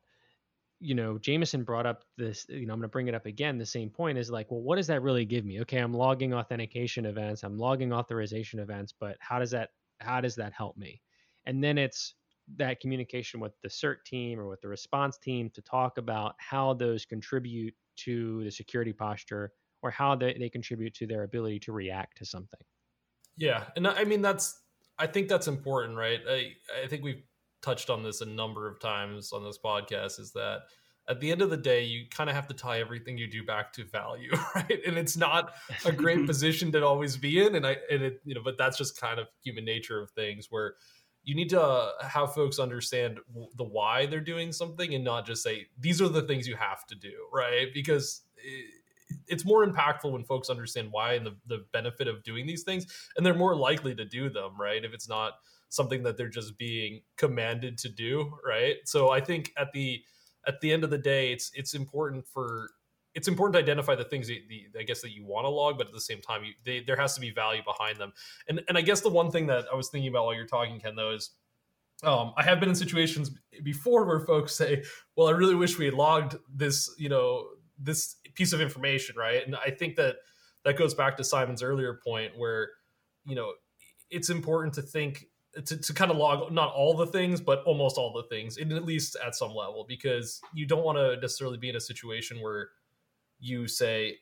you 0.81 0.95
know, 0.95 1.19
Jameson 1.19 1.65
brought 1.65 1.87
up 1.87 2.05
this, 2.19 2.47
you 2.49 2.67
know, 2.67 2.73
I'm 2.73 2.79
going 2.79 2.83
to 2.83 2.89
bring 2.89 3.09
it 3.09 3.15
up 3.15 3.27
again. 3.27 3.59
The 3.59 3.67
same 3.67 3.91
point 3.91 4.19
is 4.19 4.31
like, 4.31 4.51
well, 4.51 4.61
what 4.61 4.77
does 4.77 4.87
that 4.89 5.03
really 5.03 5.25
give 5.25 5.45
me? 5.45 5.61
Okay, 5.63 5.79
I'm 5.79 5.95
logging 5.95 6.35
authentication 6.35 7.07
events, 7.07 7.43
I'm 7.43 7.57
logging 7.57 7.93
authorization 7.93 8.59
events, 8.59 8.93
but 8.99 9.17
how 9.21 9.39
does 9.39 9.51
that 9.53 9.71
how 10.01 10.21
does 10.21 10.35
that 10.37 10.53
help 10.53 10.77
me? 10.77 11.01
And 11.47 11.63
then 11.63 11.79
it's 11.79 12.15
that 12.57 12.81
communication 12.81 13.41
with 13.41 13.53
the 13.63 13.69
cert 13.69 14.05
team 14.05 14.39
or 14.39 14.49
with 14.49 14.61
the 14.61 14.69
response 14.69 15.17
team 15.19 15.51
to 15.51 15.63
talk 15.63 15.99
about 15.99 16.35
how 16.39 16.75
those 16.75 17.07
contribute 17.07 17.75
to 17.97 18.45
the 18.45 18.51
security 18.51 18.93
posture 18.93 19.53
or 19.83 19.91
how 19.91 20.15
they, 20.15 20.35
they 20.35 20.49
contribute 20.49 20.95
to 20.95 21.07
their 21.07 21.23
ability 21.23 21.59
to 21.61 21.73
react 21.73 22.19
to 22.19 22.25
something. 22.25 22.61
Yeah. 23.37 23.65
And 23.77 23.87
I 23.87 24.05
mean, 24.05 24.21
that's, 24.21 24.61
I 24.99 25.07
think 25.07 25.29
that's 25.29 25.49
important, 25.49 25.97
right? 25.97 26.21
I, 26.29 26.53
I 26.85 26.87
think 26.89 27.03
we've 27.03 27.23
touched 27.65 27.91
on 27.91 28.03
this 28.03 28.21
a 28.21 28.27
number 28.27 28.69
of 28.69 28.79
times 28.79 29.33
on 29.33 29.43
this 29.43 29.59
podcast 29.59 30.21
is 30.21 30.33
that 30.33 30.63
at 31.09 31.21
the 31.21 31.31
end 31.31 31.43
of 31.43 31.51
the 31.51 31.57
day, 31.57 31.85
you 31.85 32.07
kind 32.11 32.31
of 32.31 32.37
have 32.37 32.47
to 32.49 32.55
tie 32.55 32.81
everything 32.81 33.19
you 33.19 33.27
do 33.27 33.45
back 33.45 33.73
to 33.75 33.85
value, 33.85 34.31
right? 34.55 34.81
And 34.87 34.97
it's 34.97 35.17
not 35.17 35.53
a 35.85 35.93
great 35.93 36.27
position 36.27 36.73
to 36.73 36.85
always 36.85 37.17
be 37.17 37.45
in, 37.45 37.57
and 37.57 37.67
I 37.67 37.77
and 37.91 38.03
it 38.03 38.21
you 38.25 38.35
know, 38.35 38.43
but 38.43 38.57
that's 38.57 38.79
just 38.79 39.01
kind 39.01 39.19
of 39.19 39.27
human 39.43 39.65
nature 39.65 40.01
of 40.01 40.11
things 40.13 40.47
where 40.51 40.75
you 41.23 41.35
need 41.35 41.49
to 41.51 41.93
have 42.03 42.35
folks 42.35 42.59
understand 42.59 43.19
the 43.57 43.65
why 43.65 44.05
they're 44.07 44.21
doing 44.21 44.53
something 44.53 44.95
and 44.95 45.03
not 45.03 45.27
just 45.27 45.43
say 45.43 45.67
these 45.79 46.03
are 46.03 46.09
the 46.09 46.23
things 46.23 46.47
you 46.47 46.55
have 46.55 46.87
to 46.87 46.95
do, 46.95 47.13
right? 47.33 47.69
Because 47.73 48.23
it's 49.27 49.45
more 49.45 49.67
impactful 49.67 50.11
when 50.11 50.25
folks 50.25 50.51
understand 50.51 50.89
why 50.91 51.15
and 51.15 51.25
the, 51.25 51.35
the 51.47 51.65
benefit 51.73 52.09
of 52.09 52.23
doing 52.25 52.47
these 52.47 52.63
things, 52.63 52.87
and 53.17 53.25
they're 53.25 53.35
more 53.35 53.57
likely 53.57 53.95
to 53.95 54.05
do 54.05 54.29
them, 54.29 54.53
right? 54.59 54.85
If 54.85 54.93
it's 54.93 55.09
not 55.09 55.35
something 55.75 56.03
that 56.05 56.17
they're 56.17 56.29
just 56.29 56.59
being 56.59 57.03
commanded 57.17 57.79
to 57.79 57.89
do, 57.89 58.33
right? 58.47 58.77
So 58.85 59.11
I 59.11 59.21
think 59.21 59.53
at 59.57 59.73
the 59.73 60.03
at 60.47 60.61
the 60.61 60.73
end 60.73 60.85
of 60.85 60.91
the 60.91 60.99
day, 60.99 61.33
it's 61.33 61.51
it's 61.55 61.75
important 61.75 62.27
for 62.27 62.71
it's 63.15 63.29
important 63.29 63.55
to 63.55 63.61
identify 63.61 63.95
the 63.95 64.05
things 64.05 64.27
that 64.27 64.39
the, 64.49 64.67
I 64.79 64.83
guess 64.83 65.01
that 65.03 65.13
you 65.13 65.25
want 65.25 65.45
to 65.45 65.49
log, 65.49 65.79
but 65.79 65.87
at 65.87 65.93
the 65.93 66.01
same 66.01 66.21
time, 66.21 66.43
you, 66.45 66.53
they, 66.65 66.81
there 66.81 66.97
has 66.97 67.15
to 67.15 67.21
be 67.21 67.31
value 67.31 67.63
behind 67.65 67.99
them. 67.99 68.13
And 68.49 68.63
and 68.69 68.77
I 68.77 68.81
guess 68.81 69.01
the 69.01 69.11
one 69.11 69.31
thing 69.31 69.47
that 69.47 69.67
I 69.73 69.77
was 69.77 69.89
thinking 69.89 70.09
about 70.09 70.27
while 70.27 70.35
you're 70.35 70.47
talking, 70.47 70.81
Ken, 70.81 70.97
though, 70.97 71.13
is 71.13 71.31
um, 72.03 72.33
I 72.37 72.43
have 72.43 72.61
been 72.61 72.69
in 72.69 72.75
situations 72.75 73.31
before 73.63 74.05
where 74.05 74.21
folks 74.21 74.55
say, 74.55 74.83
"Well, 75.17 75.29
I 75.29 75.33
really 75.33 75.55
wish 75.55 75.79
we 75.79 75.85
had 75.85 75.95
logged 75.95 76.37
this, 76.53 76.95
you 76.99 77.09
know, 77.09 77.49
this 77.79 78.17
piece 78.35 78.53
of 78.53 78.61
information, 78.61 79.17
right? 79.17 79.45
And 79.47 79.57
I 79.57 79.71
think 79.71 79.97
that 79.97 80.17
that 80.65 80.77
goes 80.77 80.95
back 80.95 81.17
to 81.17 81.25
Simon's 81.25 81.63
earlier 81.63 82.01
point 82.05 82.37
where, 82.37 82.71
you 83.25 83.35
know, 83.35 83.53
it's 84.11 84.31
important 84.31 84.75
to 84.75 84.83
think 84.83 85.27
to, 85.65 85.77
to 85.77 85.95
kind 85.95 86.11
of 86.11 86.17
log 86.17 86.53
not 86.53 86.73
all 86.73 86.95
the 86.95 87.07
things, 87.07 87.41
but 87.41 87.63
almost 87.65 87.99
all 87.99 88.13
the 88.13 88.25
things, 88.25 88.57
and 88.57 88.73
at 88.73 88.85
least 88.85 89.17
at 89.25 89.35
some 89.35 89.51
level, 89.51 89.85
because 89.89 90.41
you 90.53 90.67
don't 90.67 90.85
want 90.85 90.99
to 90.99 91.17
necessarily 91.21 91.59
be 91.59 91.69
in 91.69 91.77
a 91.77 91.81
situation 91.81 92.41
where 92.41 92.71
you 93.39 93.69
say, 93.69 94.19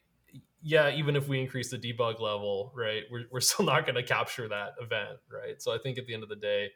yeah, 0.63 0.91
even 0.91 1.17
if 1.17 1.29
we 1.29 1.41
increase 1.41 1.71
the 1.71 1.79
debug 1.79 2.21
level, 2.21 2.73
right, 2.77 3.03
we're, 3.11 3.25
we're 3.31 3.41
still 3.41 3.65
not 3.65 3.87
going 3.87 3.97
to 3.97 4.03
capture 4.03 4.49
that 4.49 4.75
event, 4.81 5.19
right? 5.31 5.61
So 5.61 5.73
I 5.75 5.79
think 5.79 5.99
at 5.99 6.07
the 6.07 6.15
end 6.15 6.23
of 6.23 6.29
the 6.29 6.37
day, 6.37 6.71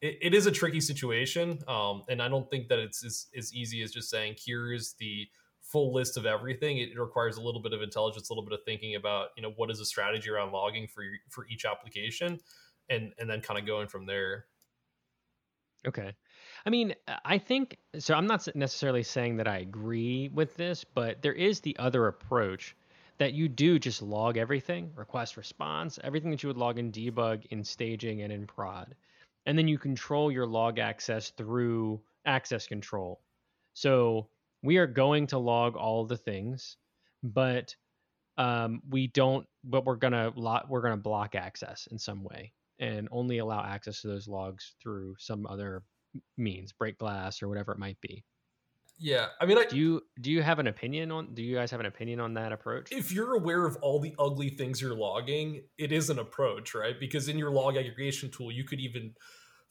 it, 0.00 0.18
it 0.20 0.34
is 0.34 0.46
a 0.46 0.50
tricky 0.50 0.80
situation. 0.80 1.58
Um, 1.68 2.02
and 2.08 2.20
I 2.22 2.28
don't 2.28 2.48
think 2.50 2.68
that 2.68 2.78
it's 2.78 3.04
as, 3.04 3.26
as 3.36 3.54
easy 3.54 3.82
as 3.82 3.92
just 3.92 4.10
saying, 4.10 4.36
here's 4.44 4.94
the 4.94 5.26
full 5.62 5.94
list 5.94 6.16
of 6.16 6.26
everything. 6.26 6.78
It, 6.78 6.90
it 6.90 7.00
requires 7.00 7.36
a 7.36 7.40
little 7.40 7.62
bit 7.62 7.72
of 7.72 7.82
intelligence, 7.82 8.28
a 8.28 8.32
little 8.32 8.44
bit 8.44 8.58
of 8.58 8.64
thinking 8.64 8.96
about, 8.96 9.28
you 9.36 9.42
know, 9.42 9.52
what 9.56 9.70
is 9.70 9.78
the 9.78 9.86
strategy 9.86 10.28
around 10.28 10.52
logging 10.52 10.88
for, 10.88 11.04
for 11.30 11.46
each 11.48 11.64
application 11.64 12.40
and, 12.88 13.12
and 13.18 13.28
then 13.28 13.40
kind 13.40 13.58
of 13.58 13.66
going 13.66 13.88
from 13.88 14.06
there. 14.06 14.46
Okay. 15.86 16.14
I 16.64 16.70
mean, 16.70 16.94
I 17.24 17.38
think 17.38 17.78
so. 17.98 18.14
I'm 18.14 18.26
not 18.26 18.46
necessarily 18.54 19.02
saying 19.02 19.36
that 19.38 19.48
I 19.48 19.58
agree 19.58 20.30
with 20.32 20.56
this, 20.56 20.84
but 20.84 21.22
there 21.22 21.32
is 21.32 21.60
the 21.60 21.76
other 21.78 22.06
approach 22.06 22.76
that 23.18 23.32
you 23.34 23.48
do 23.48 23.78
just 23.78 24.00
log 24.00 24.36
everything, 24.36 24.90
request 24.94 25.36
response, 25.36 25.98
everything 26.04 26.30
that 26.30 26.42
you 26.42 26.48
would 26.48 26.56
log 26.56 26.78
in 26.78 26.92
debug, 26.92 27.46
in 27.46 27.64
staging, 27.64 28.22
and 28.22 28.32
in 28.32 28.46
prod. 28.46 28.94
And 29.46 29.58
then 29.58 29.66
you 29.66 29.76
control 29.76 30.30
your 30.30 30.46
log 30.46 30.78
access 30.78 31.30
through 31.30 32.00
access 32.24 32.66
control. 32.66 33.20
So 33.74 34.28
we 34.62 34.76
are 34.76 34.86
going 34.86 35.26
to 35.28 35.38
log 35.38 35.76
all 35.76 36.04
the 36.04 36.16
things, 36.16 36.76
but 37.24 37.74
um, 38.38 38.82
we 38.88 39.08
don't. 39.08 39.46
But 39.64 39.84
we're 39.84 39.96
gonna 39.96 40.32
lo- 40.36 40.64
we're 40.68 40.80
gonna 40.80 40.96
block 40.96 41.34
access 41.34 41.88
in 41.90 41.98
some 41.98 42.22
way 42.22 42.52
and 42.82 43.08
only 43.12 43.38
allow 43.38 43.64
access 43.64 44.02
to 44.02 44.08
those 44.08 44.26
logs 44.26 44.74
through 44.82 45.14
some 45.18 45.46
other 45.46 45.84
means, 46.36 46.72
break 46.72 46.98
glass 46.98 47.40
or 47.40 47.48
whatever 47.48 47.70
it 47.70 47.78
might 47.78 47.98
be. 48.00 48.24
Yeah, 48.98 49.26
I 49.40 49.46
mean, 49.46 49.56
I, 49.56 49.64
do 49.64 49.76
you 49.76 50.02
do 50.20 50.30
you 50.30 50.42
have 50.42 50.58
an 50.58 50.66
opinion 50.66 51.10
on? 51.10 51.34
Do 51.34 51.42
you 51.42 51.56
guys 51.56 51.70
have 51.70 51.80
an 51.80 51.86
opinion 51.86 52.20
on 52.20 52.34
that 52.34 52.52
approach? 52.52 52.92
If 52.92 53.12
you're 53.12 53.34
aware 53.34 53.66
of 53.66 53.76
all 53.82 54.00
the 54.00 54.14
ugly 54.18 54.50
things 54.50 54.80
you're 54.80 54.94
logging, 54.96 55.62
it 55.78 55.92
is 55.92 56.10
an 56.10 56.18
approach, 56.18 56.74
right? 56.74 56.98
Because 56.98 57.28
in 57.28 57.38
your 57.38 57.50
log 57.50 57.76
aggregation 57.76 58.30
tool, 58.30 58.52
you 58.52 58.64
could 58.64 58.80
even 58.80 59.14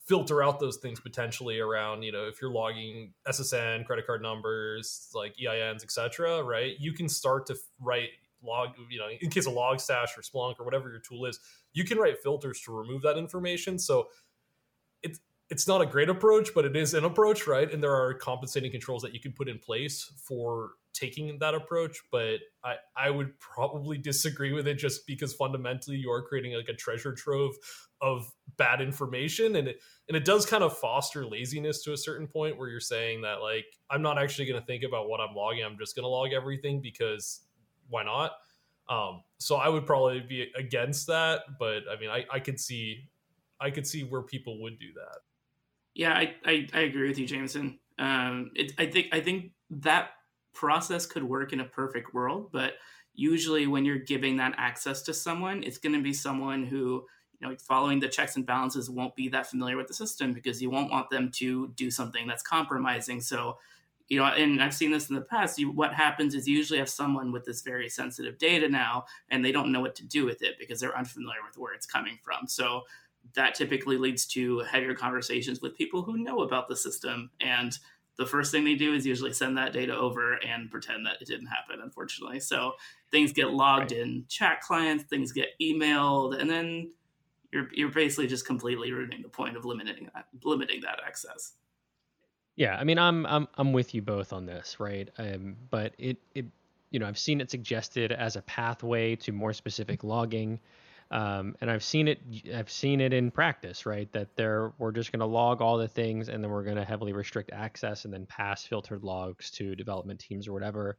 filter 0.06 0.42
out 0.42 0.58
those 0.58 0.78
things 0.78 0.98
potentially 0.98 1.60
around, 1.60 2.02
you 2.02 2.10
know, 2.10 2.24
if 2.24 2.42
you're 2.42 2.50
logging 2.50 3.12
SSN, 3.28 3.86
credit 3.86 4.06
card 4.06 4.20
numbers, 4.20 5.08
like 5.14 5.34
EINs, 5.36 5.84
etc. 5.84 6.42
Right? 6.42 6.74
You 6.78 6.92
can 6.92 7.08
start 7.08 7.46
to 7.46 7.56
write 7.78 8.10
log, 8.42 8.70
you 8.90 8.98
know, 8.98 9.08
in 9.20 9.30
case 9.30 9.46
of 9.46 9.54
Logstash 9.54 10.16
or 10.16 10.22
Splunk 10.22 10.58
or 10.58 10.64
whatever 10.64 10.90
your 10.90 11.00
tool 11.00 11.26
is, 11.26 11.38
you 11.72 11.84
can 11.84 11.98
write 11.98 12.22
filters 12.22 12.60
to 12.62 12.72
remove 12.72 13.02
that 13.02 13.18
information. 13.18 13.78
So 13.78 14.08
it's 15.02 15.20
it's 15.50 15.68
not 15.68 15.82
a 15.82 15.86
great 15.86 16.08
approach, 16.08 16.54
but 16.54 16.64
it 16.64 16.76
is 16.76 16.94
an 16.94 17.04
approach, 17.04 17.46
right? 17.46 17.70
And 17.70 17.82
there 17.82 17.94
are 17.94 18.14
compensating 18.14 18.70
controls 18.70 19.02
that 19.02 19.12
you 19.12 19.20
can 19.20 19.32
put 19.32 19.50
in 19.50 19.58
place 19.58 20.10
for 20.16 20.70
taking 20.94 21.38
that 21.40 21.54
approach. 21.54 22.00
But 22.10 22.40
I, 22.64 22.76
I 22.96 23.10
would 23.10 23.38
probably 23.38 23.98
disagree 23.98 24.52
with 24.52 24.66
it 24.66 24.76
just 24.76 25.06
because 25.06 25.34
fundamentally 25.34 25.98
you 25.98 26.10
are 26.10 26.22
creating 26.22 26.54
like 26.54 26.68
a 26.68 26.74
treasure 26.74 27.12
trove 27.12 27.54
of 28.00 28.32
bad 28.56 28.80
information. 28.80 29.56
And 29.56 29.68
it, 29.68 29.80
and 30.08 30.16
it 30.16 30.24
does 30.24 30.46
kind 30.46 30.64
of 30.64 30.76
foster 30.78 31.26
laziness 31.26 31.82
to 31.84 31.92
a 31.92 31.98
certain 31.98 32.26
point 32.26 32.56
where 32.58 32.70
you're 32.70 32.80
saying 32.80 33.20
that 33.22 33.42
like, 33.42 33.66
I'm 33.90 34.00
not 34.00 34.18
actually 34.18 34.46
going 34.46 34.60
to 34.60 34.66
think 34.66 34.84
about 34.84 35.08
what 35.08 35.20
I'm 35.20 35.34
logging. 35.34 35.64
I'm 35.64 35.78
just 35.78 35.94
going 35.94 36.04
to 36.04 36.08
log 36.08 36.32
everything 36.32 36.80
because 36.80 37.40
why 37.88 38.04
not? 38.04 38.32
Um, 38.88 39.22
so 39.38 39.56
I 39.56 39.68
would 39.68 39.86
probably 39.86 40.20
be 40.20 40.50
against 40.56 41.06
that, 41.06 41.42
but 41.58 41.84
I 41.90 41.98
mean, 42.00 42.10
I, 42.10 42.24
I 42.32 42.40
could 42.40 42.60
see, 42.60 43.08
I 43.60 43.70
could 43.70 43.86
see 43.86 44.02
where 44.02 44.22
people 44.22 44.60
would 44.62 44.78
do 44.78 44.92
that. 44.94 45.18
Yeah, 45.94 46.14
I, 46.14 46.34
I, 46.44 46.68
I 46.72 46.80
agree 46.80 47.08
with 47.08 47.18
you, 47.18 47.26
Jameson. 47.26 47.78
Um, 47.98 48.50
it, 48.54 48.72
I 48.78 48.86
think 48.86 49.08
I 49.12 49.20
think 49.20 49.52
that 49.70 50.10
process 50.54 51.06
could 51.06 51.22
work 51.22 51.52
in 51.52 51.60
a 51.60 51.64
perfect 51.64 52.14
world, 52.14 52.50
but 52.52 52.74
usually 53.14 53.66
when 53.66 53.84
you're 53.84 53.98
giving 53.98 54.36
that 54.38 54.54
access 54.56 55.02
to 55.02 55.14
someone, 55.14 55.62
it's 55.62 55.78
going 55.78 55.94
to 55.94 56.02
be 56.02 56.12
someone 56.12 56.64
who 56.64 57.04
you 57.40 57.48
know 57.48 57.54
following 57.60 58.00
the 58.00 58.08
checks 58.08 58.36
and 58.36 58.46
balances 58.46 58.88
won't 58.88 59.14
be 59.16 59.28
that 59.28 59.46
familiar 59.46 59.76
with 59.76 59.88
the 59.88 59.94
system 59.94 60.32
because 60.32 60.62
you 60.62 60.70
won't 60.70 60.90
want 60.90 61.10
them 61.10 61.30
to 61.34 61.68
do 61.76 61.90
something 61.90 62.26
that's 62.26 62.42
compromising. 62.42 63.20
So 63.20 63.58
you 64.12 64.18
know, 64.18 64.26
and 64.26 64.62
I've 64.62 64.74
seen 64.74 64.90
this 64.90 65.08
in 65.08 65.14
the 65.14 65.22
past. 65.22 65.58
You, 65.58 65.70
what 65.70 65.94
happens 65.94 66.34
is 66.34 66.46
you 66.46 66.54
usually 66.54 66.78
have 66.78 66.90
someone 66.90 67.32
with 67.32 67.46
this 67.46 67.62
very 67.62 67.88
sensitive 67.88 68.36
data 68.36 68.68
now, 68.68 69.06
and 69.30 69.42
they 69.42 69.52
don't 69.52 69.72
know 69.72 69.80
what 69.80 69.94
to 69.96 70.04
do 70.04 70.26
with 70.26 70.42
it 70.42 70.56
because 70.58 70.80
they're 70.80 70.94
unfamiliar 70.94 71.38
with 71.48 71.56
where 71.56 71.72
it's 71.72 71.86
coming 71.86 72.18
from. 72.22 72.46
So 72.46 72.82
that 73.32 73.54
typically 73.54 73.96
leads 73.96 74.26
to 74.26 74.58
heavier 74.70 74.92
conversations 74.92 75.62
with 75.62 75.78
people 75.78 76.02
who 76.02 76.18
know 76.18 76.40
about 76.40 76.68
the 76.68 76.76
system 76.76 77.30
and 77.40 77.78
the 78.18 78.26
first 78.26 78.52
thing 78.52 78.64
they 78.64 78.74
do 78.74 78.92
is 78.92 79.06
usually 79.06 79.32
send 79.32 79.56
that 79.56 79.72
data 79.72 79.96
over 79.96 80.34
and 80.46 80.70
pretend 80.70 81.06
that 81.06 81.22
it 81.22 81.26
didn't 81.28 81.46
happen 81.46 81.80
unfortunately 81.82 82.40
so 82.40 82.72
things 83.10 83.32
get 83.32 83.52
logged 83.52 83.92
right. 83.92 84.00
in 84.00 84.24
chat 84.28 84.60
clients 84.60 85.04
things 85.04 85.32
get 85.32 85.50
emailed 85.62 86.38
and 86.38 86.50
then 86.50 86.90
you're 87.52 87.68
you're 87.72 87.90
basically 87.90 88.26
just 88.26 88.44
completely 88.44 88.92
ruining 88.92 89.22
the 89.22 89.28
point 89.28 89.56
of 89.56 89.64
limiting 89.64 90.10
that 90.12 90.26
limiting 90.44 90.80
that 90.80 90.98
access 91.06 91.52
yeah 92.56 92.76
i 92.76 92.84
mean 92.84 92.98
i'm 92.98 93.26
i'm 93.26 93.48
i'm 93.56 93.72
with 93.72 93.94
you 93.94 94.02
both 94.02 94.32
on 94.32 94.46
this 94.46 94.78
right 94.78 95.08
um 95.18 95.56
but 95.70 95.94
it 95.98 96.18
it 96.34 96.46
you 96.90 96.98
know 96.98 97.06
i've 97.06 97.18
seen 97.18 97.40
it 97.40 97.50
suggested 97.50 98.12
as 98.12 98.36
a 98.36 98.42
pathway 98.42 99.16
to 99.16 99.32
more 99.32 99.52
specific 99.52 100.04
logging 100.04 100.60
um, 101.12 101.56
and 101.60 101.70
I've 101.70 101.84
seen 101.84 102.08
it. 102.08 102.20
I've 102.54 102.70
seen 102.70 103.02
it 103.02 103.12
in 103.12 103.30
practice, 103.30 103.84
right? 103.84 104.10
That 104.12 104.34
there 104.34 104.72
we're 104.78 104.92
just 104.92 105.12
going 105.12 105.20
to 105.20 105.26
log 105.26 105.60
all 105.60 105.76
the 105.76 105.86
things, 105.86 106.30
and 106.30 106.42
then 106.42 106.50
we're 106.50 106.64
going 106.64 106.76
to 106.76 106.86
heavily 106.86 107.12
restrict 107.12 107.50
access, 107.52 108.06
and 108.06 108.14
then 108.14 108.24
pass 108.24 108.64
filtered 108.64 109.04
logs 109.04 109.50
to 109.52 109.76
development 109.76 110.20
teams 110.20 110.48
or 110.48 110.54
whatever, 110.54 110.96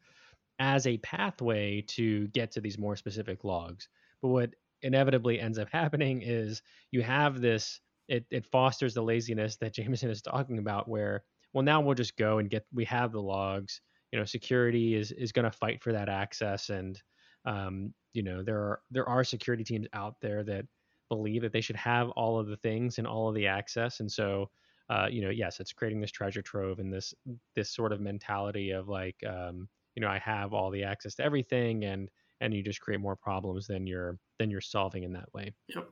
as 0.59 0.85
a 0.85 0.97
pathway 0.97 1.81
to 1.87 2.27
get 2.27 2.51
to 2.51 2.61
these 2.61 2.77
more 2.77 2.95
specific 2.95 3.43
logs. 3.43 3.89
But 4.21 4.27
what 4.27 4.55
inevitably 4.83 5.39
ends 5.39 5.57
up 5.57 5.69
happening 5.71 6.21
is 6.21 6.61
you 6.91 7.01
have 7.01 7.41
this. 7.41 7.79
It, 8.07 8.25
it 8.29 8.45
fosters 8.45 8.93
the 8.93 9.01
laziness 9.01 9.55
that 9.57 9.73
Jameson 9.73 10.11
is 10.11 10.21
talking 10.21 10.59
about, 10.59 10.87
where 10.87 11.23
well 11.53 11.63
now 11.63 11.81
we'll 11.81 11.95
just 11.95 12.17
go 12.17 12.39
and 12.39 12.49
get 12.49 12.65
we 12.73 12.85
have 12.85 13.11
the 13.11 13.21
logs. 13.21 13.81
You 14.11 14.19
know, 14.19 14.25
security 14.25 14.95
is 14.95 15.11
is 15.11 15.31
going 15.31 15.45
to 15.45 15.51
fight 15.51 15.81
for 15.81 15.91
that 15.91 16.09
access 16.09 16.69
and 16.69 17.01
um, 17.45 17.93
you 18.13 18.23
know 18.23 18.43
there 18.43 18.59
are 18.59 18.81
there 18.91 19.07
are 19.07 19.23
security 19.23 19.63
teams 19.63 19.87
out 19.93 20.15
there 20.21 20.43
that 20.43 20.65
believe 21.09 21.41
that 21.41 21.51
they 21.51 21.61
should 21.61 21.75
have 21.75 22.09
all 22.11 22.39
of 22.39 22.47
the 22.47 22.57
things 22.57 22.97
and 22.97 23.07
all 23.07 23.27
of 23.27 23.35
the 23.35 23.47
access 23.47 23.99
and 23.99 24.11
so 24.11 24.49
uh, 24.89 25.07
you 25.09 25.21
know 25.21 25.29
yes 25.29 25.59
it's 25.59 25.73
creating 25.73 25.99
this 25.99 26.11
treasure 26.11 26.41
trove 26.41 26.79
and 26.79 26.91
this 26.93 27.13
this 27.55 27.69
sort 27.69 27.91
of 27.91 27.99
mentality 27.99 28.71
of 28.71 28.87
like 28.87 29.15
um, 29.27 29.67
you 29.95 30.01
know 30.01 30.07
i 30.07 30.17
have 30.17 30.53
all 30.53 30.71
the 30.71 30.83
access 30.83 31.15
to 31.15 31.23
everything 31.23 31.85
and 31.85 32.09
and 32.41 32.53
you 32.53 32.63
just 32.63 32.81
create 32.81 32.99
more 32.99 33.15
problems 33.15 33.67
than 33.67 33.85
you're 33.85 34.17
than 34.39 34.49
you're 34.49 34.61
solving 34.61 35.03
in 35.03 35.13
that 35.13 35.31
way 35.33 35.53
yep. 35.67 35.87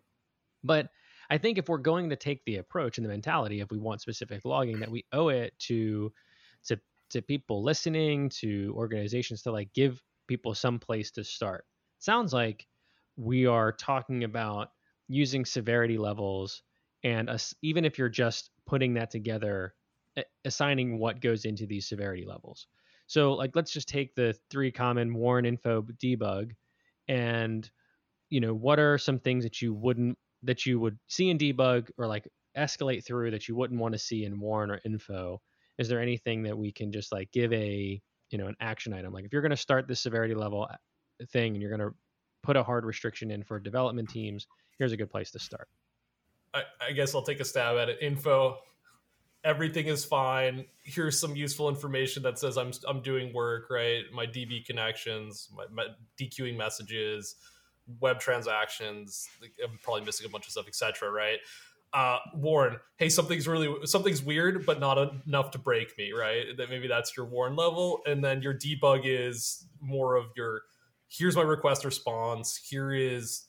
but 0.64 0.88
i 1.32 1.38
think 1.38 1.58
if 1.58 1.68
we're 1.68 1.80
going 1.80 2.10
to 2.12 2.16
take 2.16 2.46
the 2.46 2.58
approach 2.58 3.00
and 3.00 3.06
the 3.06 3.10
mentality 3.10 3.60
if 3.60 3.72
we 3.72 3.80
want 3.80 4.02
specific 4.02 4.46
logging 4.46 4.80
that 4.80 4.92
we 4.92 5.04
owe 5.12 5.30
it 5.30 5.58
to 5.58 6.12
to 6.64 6.78
to 7.10 7.22
people 7.22 7.64
listening 7.64 8.30
to 8.30 8.74
organizations 8.76 9.42
to 9.42 9.52
like 9.52 9.74
give 9.74 10.02
people 10.32 10.56
some 10.56 10.80
place 10.80 11.12
to 11.12 11.26
start. 11.26 11.66
Sounds 12.00 12.32
like 12.32 12.66
we 13.18 13.46
are 13.46 13.74
talking 13.74 14.24
about 14.24 14.70
using 15.10 15.44
severity 15.44 15.98
levels 15.98 16.64
and 17.04 17.30
us, 17.30 17.54
even 17.62 17.84
if 17.84 17.98
you're 17.98 18.08
just 18.08 18.50
putting 18.66 18.94
that 18.94 19.12
together, 19.12 19.74
assigning 20.46 21.00
what 21.00 21.20
goes 21.20 21.44
into 21.44 21.66
these 21.66 21.86
severity 21.86 22.26
levels. 22.26 22.68
So, 23.08 23.34
like, 23.34 23.56
let's 23.58 23.74
just 23.74 23.90
take 23.90 24.16
the 24.16 24.34
three 24.50 24.72
common 24.72 25.14
warn 25.14 25.46
info 25.46 25.82
debug, 26.02 26.52
and 27.10 27.70
you 28.30 28.40
know, 28.40 28.54
what 28.54 28.80
are 28.80 28.98
some 28.98 29.20
things 29.20 29.44
that 29.44 29.62
you 29.62 29.74
wouldn't 29.74 30.18
that 30.44 30.66
you 30.66 30.80
would 30.80 30.98
see 31.08 31.30
in 31.30 31.38
debug 31.38 31.90
or 31.98 32.08
like 32.08 32.28
escalate 32.58 33.06
through 33.06 33.32
that 33.32 33.48
you 33.48 33.56
wouldn't 33.56 33.80
want 33.80 33.94
to 33.94 34.00
see 34.00 34.26
in 34.26 34.40
warn 34.40 34.72
or 34.72 34.80
info? 34.86 35.42
Is 35.78 35.88
there 35.88 36.02
anything 36.02 36.44
that 36.44 36.58
we 36.58 36.72
can 36.72 36.92
just 36.92 37.12
like 37.12 37.32
give 37.32 37.52
a 37.54 38.02
you 38.30 38.38
know 38.38 38.48
an 38.48 38.56
action 38.60 38.94
item? 38.94 39.14
Like 39.14 39.26
if 39.26 39.34
you're 39.34 39.42
going 39.42 39.52
to 39.52 39.58
start 39.58 39.88
this 39.88 40.02
severity 40.02 40.36
level 40.36 40.68
uh, 40.70 40.76
thing 41.32 41.54
and 41.54 41.62
you're 41.62 41.76
going 41.76 41.90
to 41.90 41.96
put 42.44 42.58
a 42.58 42.64
hard 42.64 42.86
restriction 42.86 43.32
in 43.32 43.44
for 43.44 43.60
development 43.60 44.10
teams 44.10 44.48
here's 44.78 44.92
a 44.92 44.98
good 44.98 45.12
place 45.12 45.30
to 45.30 45.38
start. 45.38 45.68
I, 46.54 46.64
I, 46.82 46.92
guess 46.92 47.14
i'll 47.14 47.22
take 47.22 47.40
a 47.40 47.46
stab 47.46 47.78
at 47.78 47.88
it. 47.88 48.00
Info 48.02 48.58
everything 49.44 49.88
is 49.88 50.04
fine. 50.06 50.66
Here's 50.84 51.20
some 51.20 51.36
useful 51.36 51.70
information 51.70 52.24
that 52.24 52.40
says 52.40 52.58
i'm, 52.58 52.72
I'm 52.88 53.02
doing 53.02 53.34
work 53.34 53.70
right? 53.70 54.04
My 54.14 54.26
db 54.26 54.66
connections 54.66 55.50
my, 55.56 55.66
my 55.72 55.88
dequeuing 56.20 56.58
messages 56.58 57.36
web 58.00 58.20
transactions 58.20 59.28
i'm 59.64 59.78
probably 59.84 60.04
missing 60.04 60.26
a 60.26 60.30
bunch 60.30 60.46
of 60.46 60.52
stuff 60.52 60.68
etc 60.68 61.10
right 61.10 61.40
uh, 61.94 62.20
warn, 62.36 62.78
hey, 62.98 63.10
something's 63.10 63.48
really 63.48 63.86
something's 63.86 64.24
weird, 64.24 64.66
but 64.66 64.80
not 64.80 64.98
enough 65.28 65.52
to 65.52 65.58
break 65.58 65.98
me, 65.98 66.14
right? 66.14 66.46
That 66.56 66.70
maybe 66.70 66.88
that's 66.88 67.18
your 67.18 67.26
warn 67.26 67.56
level, 67.56 68.00
and 68.06 68.24
then 68.24 68.42
your 68.42 68.54
debug 68.54 69.02
is 69.04 69.68
more 69.82 70.16
of 70.16 70.28
your 70.36 70.62
here's 71.10 71.36
my 71.36 71.42
request 71.42 71.84
response. 71.84 72.56
Here 72.56 72.94
is 72.94 73.48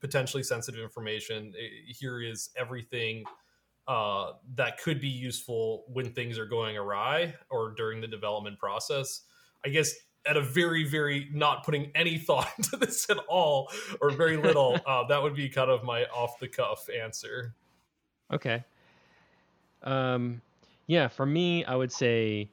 potentially 0.00 0.44
sensitive 0.44 0.80
information. 0.80 1.52
Here 1.88 2.22
is 2.22 2.50
everything 2.56 3.24
uh, 3.88 4.32
that 4.54 4.78
could 4.78 5.00
be 5.00 5.08
useful 5.08 5.84
when 5.88 6.12
things 6.12 6.38
are 6.38 6.46
going 6.46 6.76
awry 6.76 7.34
or 7.50 7.74
during 7.76 8.00
the 8.00 8.06
development 8.06 8.58
process. 8.58 9.22
I 9.66 9.70
guess 9.70 9.92
at 10.26 10.36
a 10.36 10.42
very, 10.42 10.84
very 10.84 11.28
not 11.32 11.64
putting 11.64 11.90
any 11.94 12.18
thought 12.18 12.48
into 12.58 12.76
this 12.76 13.08
at 13.10 13.18
all 13.28 13.70
or 14.00 14.10
very 14.10 14.36
little, 14.36 14.78
uh, 14.86 15.06
that 15.06 15.22
would 15.22 15.34
be 15.34 15.48
kind 15.48 15.70
of 15.70 15.82
my 15.84 16.04
off 16.06 16.38
the 16.38 16.48
cuff 16.48 16.88
answer. 16.88 17.54
Okay. 18.32 18.64
Um, 19.82 20.40
yeah, 20.86 21.08
for 21.08 21.26
me, 21.26 21.64
I 21.64 21.74
would 21.74 21.92
say 21.92 22.50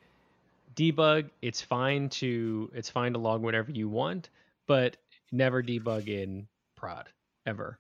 debug. 0.75 1.29
It's 1.41 1.61
fine 1.61 2.09
to 2.09 2.71
it's 2.73 2.89
fine 2.89 3.13
to 3.13 3.19
log 3.19 3.41
whatever 3.41 3.71
you 3.71 3.89
want, 3.89 4.29
but 4.67 4.97
never 5.31 5.61
debug 5.61 6.07
in 6.07 6.47
prod 6.75 7.09
ever. 7.45 7.79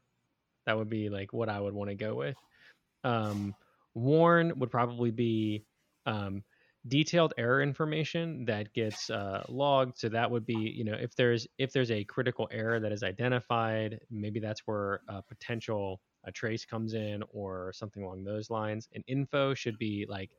That 0.65 0.77
would 0.77 0.89
be 0.89 1.09
like 1.09 1.31
what 1.31 1.47
I 1.47 1.59
would 1.59 1.73
want 1.73 1.89
to 1.89 1.95
go 1.95 2.15
with. 2.15 2.35
Um, 3.03 3.55
warn 3.93 4.59
would 4.59 4.71
probably 4.71 5.11
be 5.11 5.63
um, 6.05 6.43
detailed 6.87 7.33
error 7.37 7.61
information 7.61 8.45
that 8.45 8.73
gets 8.73 9.09
uh, 9.09 9.43
logged. 9.49 9.97
So 9.97 10.09
that 10.09 10.29
would 10.29 10.45
be, 10.45 10.55
you 10.55 10.83
know, 10.83 10.95
if 10.99 11.15
there's 11.15 11.47
if 11.57 11.71
there's 11.71 11.91
a 11.91 12.03
critical 12.05 12.47
error 12.51 12.79
that 12.79 12.91
is 12.91 13.03
identified, 13.03 13.99
maybe 14.09 14.39
that's 14.39 14.61
where 14.65 15.01
a 15.07 15.21
potential 15.21 16.01
a 16.25 16.31
trace 16.31 16.65
comes 16.65 16.93
in 16.93 17.23
or 17.29 17.71
something 17.73 18.03
along 18.03 18.23
those 18.23 18.49
lines. 18.49 18.87
And 18.93 19.03
info 19.07 19.53
should 19.53 19.77
be 19.77 20.05
like 20.09 20.31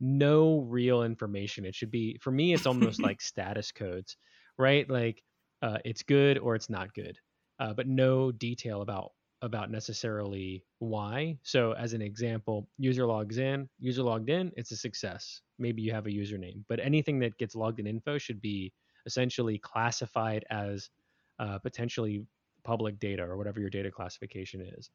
no 0.00 0.60
real 0.60 1.02
information. 1.02 1.64
It 1.64 1.74
should 1.74 1.90
be 1.90 2.18
for 2.20 2.30
me. 2.30 2.54
It's 2.54 2.66
almost 2.66 3.00
like 3.02 3.20
status 3.20 3.72
codes, 3.72 4.16
right? 4.58 4.88
Like 4.88 5.22
uh, 5.62 5.78
it's 5.84 6.02
good 6.02 6.38
or 6.38 6.54
it's 6.54 6.70
not 6.70 6.94
good, 6.94 7.18
uh, 7.58 7.74
but 7.74 7.86
no 7.86 8.32
detail 8.32 8.82
about 8.82 9.12
about 9.42 9.70
necessarily 9.70 10.62
why. 10.78 11.38
So, 11.42 11.72
as 11.72 11.92
an 11.92 12.02
example, 12.02 12.68
user 12.78 13.06
logs 13.06 13.38
in, 13.38 13.68
user 13.78 14.02
logged 14.02 14.28
in, 14.28 14.52
it's 14.56 14.72
a 14.72 14.76
success. 14.76 15.40
Maybe 15.58 15.82
you 15.82 15.92
have 15.92 16.06
a 16.06 16.10
username, 16.10 16.64
but 16.68 16.80
anything 16.80 17.18
that 17.20 17.38
gets 17.38 17.54
logged 17.54 17.80
in 17.80 17.86
info 17.86 18.18
should 18.18 18.40
be 18.40 18.72
essentially 19.06 19.58
classified 19.58 20.44
as 20.50 20.90
uh, 21.38 21.58
potentially 21.58 22.24
public 22.64 22.98
data 22.98 23.22
or 23.22 23.36
whatever 23.36 23.60
your 23.60 23.70
data 23.70 23.90
classification 23.90 24.60
is. 24.60 24.90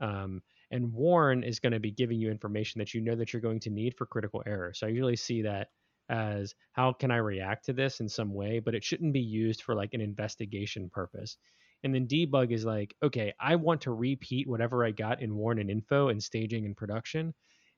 Um, 0.00 0.42
and 0.70 0.92
warn 0.92 1.42
is 1.42 1.58
going 1.58 1.72
to 1.72 1.80
be 1.80 1.90
giving 1.90 2.18
you 2.18 2.30
information 2.30 2.78
that 2.80 2.92
you 2.92 3.00
know 3.00 3.14
that 3.14 3.32
you're 3.32 3.40
going 3.40 3.60
to 3.60 3.70
need 3.70 3.94
for 3.96 4.04
critical 4.04 4.42
error. 4.46 4.72
So 4.74 4.86
I 4.86 4.90
usually 4.90 5.16
see 5.16 5.42
that 5.42 5.68
as 6.08 6.54
how 6.72 6.92
can 6.92 7.10
I 7.10 7.16
react 7.16 7.64
to 7.66 7.72
this 7.72 8.00
in 8.00 8.08
some 8.08 8.34
way, 8.34 8.58
but 8.58 8.74
it 8.74 8.84
shouldn't 8.84 9.12
be 9.12 9.20
used 9.20 9.62
for 9.62 9.74
like 9.74 9.94
an 9.94 10.00
investigation 10.00 10.90
purpose. 10.90 11.38
And 11.86 11.94
then 11.94 12.08
debug 12.08 12.50
is 12.50 12.64
like, 12.64 12.96
okay, 13.00 13.32
I 13.38 13.54
want 13.54 13.82
to 13.82 13.92
repeat 13.92 14.48
whatever 14.48 14.84
I 14.84 14.90
got 14.90 15.22
in 15.22 15.36
warn 15.36 15.60
and 15.60 15.70
info 15.70 16.08
and 16.08 16.20
staging 16.20 16.66
and 16.66 16.76
production 16.76 17.32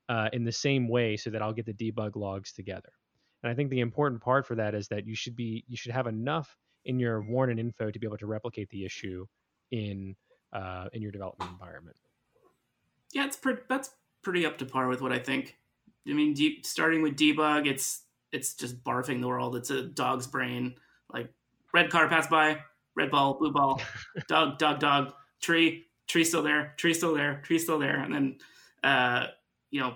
uh, 0.08 0.30
in 0.32 0.44
the 0.44 0.50
same 0.50 0.88
way 0.88 1.18
so 1.18 1.28
that 1.28 1.42
I'll 1.42 1.52
get 1.52 1.66
the 1.66 1.74
debug 1.74 2.16
logs 2.16 2.54
together. 2.54 2.88
And 3.42 3.52
I 3.52 3.54
think 3.54 3.68
the 3.68 3.80
important 3.80 4.22
part 4.22 4.46
for 4.46 4.54
that 4.54 4.74
is 4.74 4.88
that 4.88 5.06
you 5.06 5.14
should 5.14 5.36
be 5.36 5.62
you 5.68 5.76
should 5.76 5.92
have 5.92 6.06
enough 6.06 6.56
in 6.86 6.98
your 6.98 7.20
warn 7.20 7.50
and 7.50 7.60
info 7.60 7.90
to 7.90 7.98
be 7.98 8.06
able 8.06 8.16
to 8.16 8.26
replicate 8.26 8.70
the 8.70 8.82
issue 8.82 9.26
in 9.72 10.16
uh, 10.54 10.86
in 10.94 11.02
your 11.02 11.12
development 11.12 11.50
environment. 11.50 11.98
Yeah, 13.12 13.26
it's 13.26 13.36
pretty. 13.36 13.60
That's 13.68 13.90
pretty 14.22 14.46
up 14.46 14.56
to 14.58 14.64
par 14.64 14.88
with 14.88 15.02
what 15.02 15.12
I 15.12 15.18
think. 15.18 15.54
I 16.08 16.14
mean, 16.14 16.34
starting 16.62 17.02
with 17.02 17.14
debug, 17.14 17.66
it's 17.66 18.04
it's 18.32 18.54
just 18.54 18.82
barfing 18.82 19.20
the 19.20 19.28
world. 19.28 19.54
It's 19.54 19.68
a 19.68 19.82
dog's 19.82 20.26
brain. 20.26 20.76
Like 21.12 21.30
red 21.74 21.90
car 21.90 22.08
passed 22.08 22.30
by, 22.30 22.60
red 22.98 23.10
ball, 23.10 23.38
blue 23.38 23.52
ball, 23.52 23.80
dog, 24.28 24.58
dog, 24.58 24.80
dog, 24.80 25.14
tree, 25.40 25.86
tree 26.08 26.24
still 26.24 26.42
there, 26.42 26.74
tree 26.76 26.92
still 26.92 27.14
there, 27.14 27.40
tree 27.44 27.58
still 27.58 27.78
there, 27.78 28.00
and 28.00 28.12
then 28.12 28.36
uh, 28.82 29.28
you 29.70 29.80
know, 29.80 29.94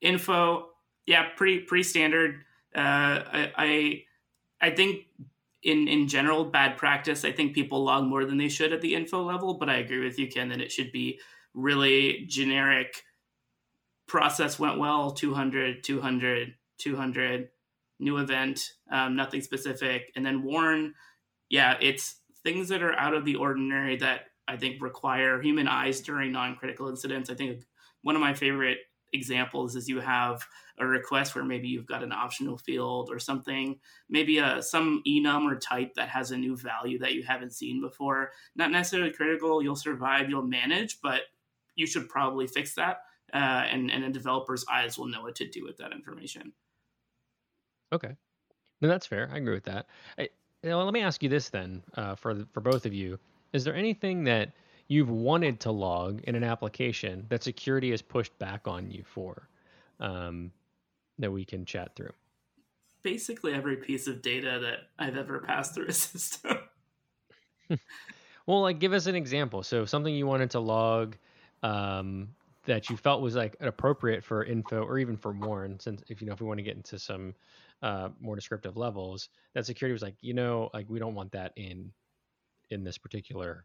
info. 0.00 0.70
Yeah, 1.06 1.26
pretty 1.36 1.60
pretty 1.60 1.84
standard. 1.84 2.44
Uh, 2.74 3.22
I, 3.32 3.52
I 3.56 4.02
I 4.60 4.70
think 4.70 5.06
in 5.62 5.88
in 5.88 6.08
general 6.08 6.44
bad 6.44 6.76
practice. 6.76 7.24
I 7.24 7.32
think 7.32 7.54
people 7.54 7.84
log 7.84 8.04
more 8.04 8.24
than 8.24 8.38
they 8.38 8.48
should 8.48 8.72
at 8.72 8.80
the 8.80 8.94
info 8.94 9.22
level, 9.22 9.54
but 9.54 9.68
I 9.68 9.76
agree 9.76 10.04
with 10.04 10.18
you, 10.18 10.28
Ken, 10.28 10.48
that 10.48 10.60
it 10.60 10.72
should 10.72 10.92
be 10.92 11.20
really 11.54 12.24
generic. 12.26 13.04
Process 14.06 14.58
went 14.58 14.78
well, 14.78 15.10
200, 15.10 15.84
200, 15.84 16.54
200, 16.78 17.48
new 17.98 18.16
event, 18.16 18.72
um, 18.90 19.16
nothing 19.16 19.42
specific, 19.42 20.12
and 20.16 20.24
then 20.24 20.42
warn. 20.42 20.94
Yeah, 21.50 21.76
it's 21.80 22.17
things 22.42 22.68
that 22.68 22.82
are 22.82 22.94
out 22.94 23.14
of 23.14 23.24
the 23.24 23.36
ordinary 23.36 23.96
that 23.96 24.26
I 24.46 24.56
think 24.56 24.80
require 24.82 25.40
human 25.40 25.68
eyes 25.68 26.00
during 26.00 26.32
non-critical 26.32 26.88
incidents. 26.88 27.30
I 27.30 27.34
think 27.34 27.64
one 28.02 28.14
of 28.14 28.20
my 28.20 28.34
favorite 28.34 28.78
examples 29.12 29.74
is 29.74 29.88
you 29.88 30.00
have 30.00 30.46
a 30.78 30.86
request 30.86 31.34
where 31.34 31.44
maybe 31.44 31.68
you've 31.68 31.86
got 31.86 32.02
an 32.02 32.12
optional 32.12 32.58
field 32.58 33.08
or 33.10 33.18
something, 33.18 33.78
maybe 34.08 34.38
a 34.38 34.62
some 34.62 35.02
enum 35.06 35.50
or 35.50 35.58
type 35.58 35.94
that 35.94 36.08
has 36.08 36.30
a 36.30 36.36
new 36.36 36.56
value 36.56 36.98
that 36.98 37.14
you 37.14 37.22
haven't 37.22 37.52
seen 37.52 37.80
before. 37.80 38.30
Not 38.54 38.70
necessarily 38.70 39.12
critical. 39.12 39.62
You'll 39.62 39.76
survive. 39.76 40.28
You'll 40.28 40.42
manage, 40.42 41.00
but 41.02 41.22
you 41.74 41.86
should 41.86 42.08
probably 42.08 42.46
fix 42.46 42.74
that. 42.74 42.98
Uh, 43.32 43.36
and 43.70 43.90
and 43.90 44.04
a 44.04 44.10
developer's 44.10 44.64
eyes 44.70 44.98
will 44.98 45.08
know 45.08 45.22
what 45.22 45.36
to 45.36 45.48
do 45.48 45.64
with 45.64 45.76
that 45.78 45.92
information. 45.92 46.52
Okay, 47.92 48.16
no, 48.80 48.88
that's 48.88 49.06
fair. 49.06 49.28
I 49.32 49.38
agree 49.38 49.54
with 49.54 49.64
that. 49.64 49.86
I, 50.18 50.28
well, 50.62 50.84
let 50.84 50.94
me 50.94 51.00
ask 51.00 51.22
you 51.22 51.28
this 51.28 51.48
then, 51.48 51.82
uh, 51.94 52.14
for 52.14 52.44
for 52.52 52.60
both 52.60 52.86
of 52.86 52.92
you: 52.92 53.18
Is 53.52 53.64
there 53.64 53.74
anything 53.74 54.24
that 54.24 54.52
you've 54.88 55.10
wanted 55.10 55.60
to 55.60 55.70
log 55.70 56.22
in 56.24 56.34
an 56.34 56.44
application 56.44 57.26
that 57.28 57.42
security 57.42 57.90
has 57.90 58.02
pushed 58.02 58.36
back 58.38 58.66
on 58.66 58.90
you 58.90 59.04
for, 59.04 59.48
um, 60.00 60.50
that 61.18 61.30
we 61.30 61.44
can 61.44 61.64
chat 61.64 61.94
through? 61.94 62.12
Basically, 63.02 63.52
every 63.52 63.76
piece 63.76 64.06
of 64.06 64.22
data 64.22 64.58
that 64.62 64.78
I've 64.98 65.16
ever 65.16 65.40
passed 65.40 65.74
through 65.74 65.86
a 65.86 65.92
system. 65.92 66.58
well, 68.46 68.62
like, 68.62 68.78
give 68.78 68.92
us 68.92 69.06
an 69.06 69.14
example. 69.14 69.62
So, 69.62 69.84
something 69.84 70.14
you 70.14 70.26
wanted 70.26 70.50
to 70.52 70.60
log 70.60 71.16
um, 71.62 72.28
that 72.64 72.90
you 72.90 72.96
felt 72.96 73.22
was 73.22 73.36
like 73.36 73.56
appropriate 73.60 74.24
for 74.24 74.44
info 74.44 74.82
or 74.82 74.98
even 74.98 75.16
for 75.16 75.32
warn, 75.32 75.78
since 75.78 76.02
if 76.08 76.20
you 76.20 76.26
know 76.26 76.32
if 76.32 76.40
we 76.40 76.46
want 76.46 76.58
to 76.58 76.64
get 76.64 76.76
into 76.76 76.98
some 76.98 77.34
uh, 77.82 78.08
more 78.20 78.34
descriptive 78.34 78.76
levels, 78.76 79.28
that 79.54 79.66
security 79.66 79.92
was 79.92 80.02
like, 80.02 80.16
you 80.20 80.34
know, 80.34 80.70
like 80.74 80.88
we 80.88 80.98
don't 80.98 81.14
want 81.14 81.32
that 81.32 81.52
in 81.56 81.92
in 82.70 82.84
this 82.84 82.98
particular 82.98 83.64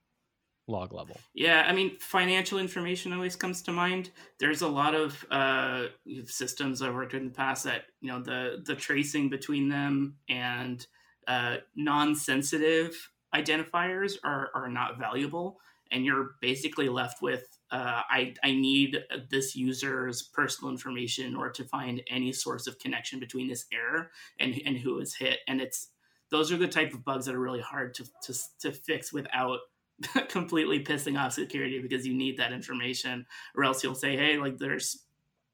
log 0.67 0.93
level. 0.93 1.17
Yeah, 1.33 1.65
I 1.67 1.73
mean, 1.73 1.97
financial 1.99 2.57
information 2.57 3.11
always 3.13 3.35
comes 3.35 3.61
to 3.63 3.71
mind. 3.71 4.11
There's 4.39 4.61
a 4.61 4.67
lot 4.67 4.95
of 4.95 5.25
uh, 5.29 5.87
systems 6.25 6.81
I've 6.81 6.93
worked 6.93 7.13
in 7.13 7.25
the 7.25 7.31
past 7.31 7.65
that 7.65 7.83
you 8.01 8.09
know 8.09 8.21
the 8.21 8.63
the 8.65 8.75
tracing 8.75 9.29
between 9.29 9.69
them 9.69 10.15
and 10.29 10.85
uh, 11.27 11.57
non-sensitive 11.75 13.09
identifiers 13.35 14.17
are 14.23 14.51
are 14.53 14.69
not 14.69 14.97
valuable, 14.97 15.59
and 15.93 16.03
you're 16.03 16.31
basically 16.41 16.89
left 16.89 17.21
with 17.21 17.53
uh, 17.71 18.01
I, 18.07 18.35
I 18.43 18.51
need 18.51 18.99
this 19.31 19.55
user's 19.55 20.21
personal 20.21 20.71
information 20.71 21.25
in 21.25 21.35
order 21.35 21.51
to 21.53 21.63
find 21.63 22.03
any 22.07 22.31
source 22.31 22.67
of 22.67 22.77
connection 22.77 23.19
between 23.19 23.47
this 23.47 23.65
error 23.73 24.11
and, 24.39 24.59
and 24.63 24.77
who 24.77 24.99
is 24.99 25.15
hit. 25.15 25.39
And 25.47 25.59
it's 25.59 25.87
those 26.29 26.51
are 26.51 26.57
the 26.57 26.67
type 26.67 26.93
of 26.93 27.03
bugs 27.03 27.25
that 27.25 27.33
are 27.33 27.39
really 27.39 27.61
hard 27.61 27.95
to, 27.95 28.05
to, 28.23 28.39
to 28.59 28.71
fix 28.71 29.11
without 29.11 29.59
completely 30.29 30.83
pissing 30.83 31.19
off 31.19 31.33
security 31.33 31.79
because 31.81 32.05
you 32.05 32.13
need 32.13 32.37
that 32.37 32.53
information 32.53 33.25
or 33.55 33.63
else 33.63 33.83
you'll 33.83 33.95
say, 33.95 34.15
hey, 34.15 34.37
like 34.37 34.59
there's 34.59 35.05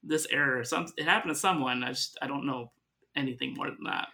this 0.04 0.28
error. 0.30 0.63
Some 0.65 0.88
it 0.97 1.06
happened 1.06 1.34
to 1.34 1.39
someone. 1.39 1.86
I 1.86 1.89
just 1.89 2.17
I 2.21 2.28
don't 2.28 2.45
know 2.45 2.71
anything 3.15 3.54
more 3.54 3.67
than 3.67 3.86
that. 3.86 4.10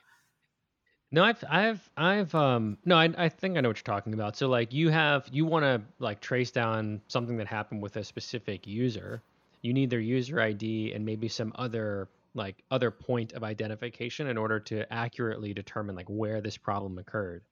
No, 1.16 1.24
I've, 1.24 1.42
I've, 1.50 1.90
I've, 1.96 2.36
um, 2.36 2.78
no, 2.84 2.98
I, 2.98 3.10
I 3.18 3.30
think 3.30 3.58
I 3.58 3.62
know 3.62 3.70
what 3.70 3.78
you're 3.78 3.96
talking 3.96 4.14
about. 4.14 4.36
So 4.36 4.50
like 4.50 4.74
you 4.74 4.90
have, 4.90 5.26
you 5.32 5.46
want 5.46 5.64
to 5.64 5.82
like 5.98 6.20
trace 6.20 6.52
down 6.52 7.00
something 7.08 7.38
that 7.38 7.48
happened 7.48 7.82
with 7.82 7.96
a 7.96 8.04
specific 8.04 8.68
user. 8.68 9.22
You 9.62 9.72
need 9.72 9.90
their 9.90 10.02
user 10.02 10.42
ID 10.42 10.92
and 10.92 11.06
maybe 11.06 11.30
some 11.30 11.54
other 11.56 12.10
like 12.34 12.66
other 12.70 12.92
point 12.92 13.32
of 13.32 13.46
identification 13.46 14.28
in 14.28 14.38
order 14.38 14.60
to 14.60 14.92
accurately 14.92 15.54
determine 15.54 15.96
like 15.96 16.10
where 16.10 16.42
this 16.42 16.58
problem 16.58 16.98
occurred. 16.98 17.44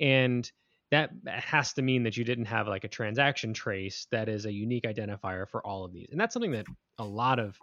And 0.00 0.50
that 0.90 1.12
has 1.28 1.74
to 1.74 1.82
mean 1.82 2.02
that 2.02 2.16
you 2.16 2.24
didn't 2.24 2.46
have 2.46 2.66
like 2.66 2.82
a 2.82 2.88
transaction 2.88 3.54
trace 3.54 4.08
that 4.10 4.28
is 4.28 4.44
a 4.44 4.52
unique 4.52 4.86
identifier 4.86 5.48
for 5.48 5.64
all 5.64 5.84
of 5.84 5.92
these. 5.92 6.08
And 6.10 6.20
that's 6.20 6.32
something 6.32 6.50
that 6.50 6.66
a 6.98 7.04
lot 7.04 7.38
of 7.38 7.56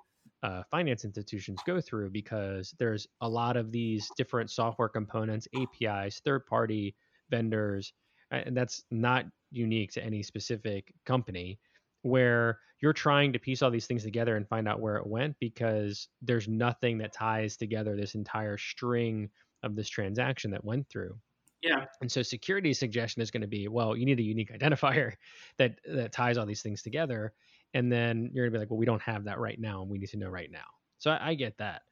uh, 0.43 0.63
finance 0.71 1.03
institutions 1.05 1.59
go 1.65 1.81
through 1.81 2.09
because 2.09 2.73
there's 2.79 3.07
a 3.21 3.27
lot 3.27 3.57
of 3.57 3.71
these 3.71 4.09
different 4.17 4.49
software 4.49 4.89
components, 4.89 5.47
APIs, 5.55 6.21
third 6.23 6.45
party 6.45 6.95
vendors, 7.29 7.93
and 8.31 8.55
that's 8.55 8.83
not 8.91 9.25
unique 9.51 9.91
to 9.91 10.03
any 10.03 10.23
specific 10.23 10.93
company. 11.05 11.59
where 12.03 12.59
you're 12.81 12.93
trying 12.93 13.33
to 13.33 13.39
piece 13.39 13.61
all 13.61 13.69
these 13.69 13.87
things 13.87 14.03
together 14.03 14.37
and 14.37 14.47
find 14.47 14.67
out 14.67 14.79
where 14.79 14.95
it 14.95 15.05
went 15.05 15.35
because 15.39 16.07
there's 16.21 16.47
nothing 16.47 16.97
that 16.97 17.11
ties 17.11 17.57
together 17.57 17.95
this 17.95 18.15
entire 18.15 18.57
string 18.57 19.29
of 19.63 19.75
this 19.75 19.89
transaction 19.89 20.51
that 20.51 20.63
went 20.63 20.87
through. 20.87 21.13
Yeah. 21.61 21.85
And 22.01 22.09
so 22.09 22.21
security 22.21 22.73
suggestion 22.73 23.21
is 23.21 23.31
going 23.31 23.41
to 23.41 23.47
be, 23.47 23.67
well, 23.67 23.97
you 23.97 24.05
need 24.05 24.19
a 24.19 24.23
unique 24.23 24.57
identifier 24.57 25.13
that 25.57 25.79
that 25.85 26.13
ties 26.13 26.37
all 26.37 26.45
these 26.45 26.61
things 26.61 26.81
together. 26.81 27.33
And 27.73 27.91
then 27.91 28.31
you're 28.33 28.45
gonna 28.45 28.53
be 28.53 28.59
like, 28.59 28.69
well, 28.69 28.79
we 28.79 28.85
don't 28.85 29.01
have 29.01 29.25
that 29.25 29.39
right 29.39 29.59
now, 29.59 29.81
and 29.81 29.89
we 29.89 29.97
need 29.97 30.09
to 30.09 30.17
know 30.17 30.29
right 30.29 30.51
now. 30.51 30.65
So 30.97 31.11
I, 31.11 31.29
I 31.29 31.33
get 31.35 31.57
that. 31.57 31.83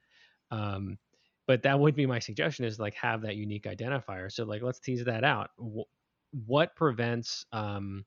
Um, 0.52 0.98
but 1.48 1.64
that 1.64 1.80
would 1.80 1.96
be 1.96 2.06
my 2.06 2.20
suggestion 2.20 2.66
is 2.66 2.80
like 2.80 2.94
have 2.96 3.22
that 3.22 3.38
unique 3.38 3.64
identifier. 3.64 4.32
So 4.32 4.44
like 4.44 4.62
let's 4.62 4.80
tease 4.80 5.06
that 5.06 5.24
out. 5.24 5.52
what 6.32 6.76
prevents 6.76 7.46
um, 7.52 8.06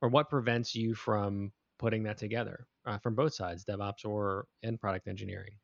or 0.00 0.08
what 0.08 0.28
prevents 0.28 0.74
you 0.74 0.94
from 0.94 1.52
putting 1.78 2.02
that 2.04 2.18
together 2.18 2.66
uh, 2.86 2.98
from 2.98 3.14
both 3.14 3.34
sides, 3.34 3.64
DevOps 3.64 4.04
or 4.04 4.46
in 4.62 4.78
product 4.78 5.06
engineering? 5.06 5.54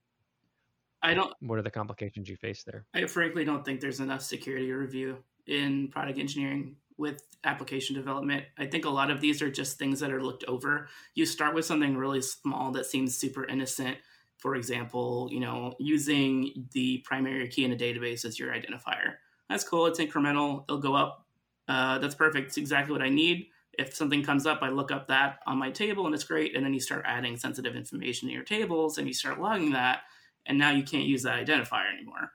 I 1.02 1.14
don't. 1.14 1.32
What 1.40 1.58
are 1.58 1.62
the 1.62 1.70
complications 1.70 2.28
you 2.28 2.36
face 2.36 2.64
there? 2.64 2.84
I 2.94 3.06
frankly 3.06 3.44
don't 3.44 3.64
think 3.64 3.80
there's 3.80 4.00
enough 4.00 4.22
security 4.22 4.70
review 4.72 5.18
in 5.46 5.88
product 5.88 6.18
engineering 6.18 6.76
with 6.96 7.22
application 7.44 7.94
development. 7.94 8.44
I 8.58 8.66
think 8.66 8.84
a 8.84 8.90
lot 8.90 9.10
of 9.10 9.20
these 9.20 9.40
are 9.40 9.50
just 9.50 9.78
things 9.78 10.00
that 10.00 10.10
are 10.10 10.22
looked 10.22 10.44
over. 10.44 10.88
You 11.14 11.24
start 11.24 11.54
with 11.54 11.64
something 11.64 11.96
really 11.96 12.20
small 12.20 12.72
that 12.72 12.86
seems 12.86 13.16
super 13.16 13.44
innocent. 13.44 13.96
For 14.38 14.56
example, 14.56 15.28
you 15.30 15.40
know, 15.40 15.74
using 15.78 16.68
the 16.72 16.98
primary 16.98 17.48
key 17.48 17.64
in 17.64 17.72
a 17.72 17.76
database 17.76 18.24
as 18.24 18.38
your 18.38 18.52
identifier. 18.52 19.14
That's 19.48 19.64
cool. 19.64 19.86
It's 19.86 20.00
incremental. 20.00 20.64
It'll 20.64 20.78
go 20.80 20.94
up. 20.94 21.24
Uh, 21.68 21.98
that's 21.98 22.14
perfect. 22.14 22.48
It's 22.48 22.56
exactly 22.56 22.92
what 22.92 23.02
I 23.02 23.08
need. 23.08 23.46
If 23.78 23.94
something 23.94 24.24
comes 24.24 24.46
up, 24.46 24.58
I 24.62 24.70
look 24.70 24.90
up 24.90 25.06
that 25.08 25.38
on 25.46 25.58
my 25.58 25.70
table 25.70 26.06
and 26.06 26.14
it's 26.14 26.24
great. 26.24 26.56
And 26.56 26.64
then 26.64 26.74
you 26.74 26.80
start 26.80 27.04
adding 27.06 27.36
sensitive 27.36 27.76
information 27.76 28.28
to 28.28 28.34
your 28.34 28.42
tables 28.42 28.98
and 28.98 29.06
you 29.06 29.14
start 29.14 29.40
logging 29.40 29.72
that 29.72 30.00
and 30.48 30.58
now 30.58 30.70
you 30.70 30.82
can't 30.82 31.04
use 31.04 31.22
that 31.22 31.46
identifier 31.46 31.92
anymore. 31.92 32.32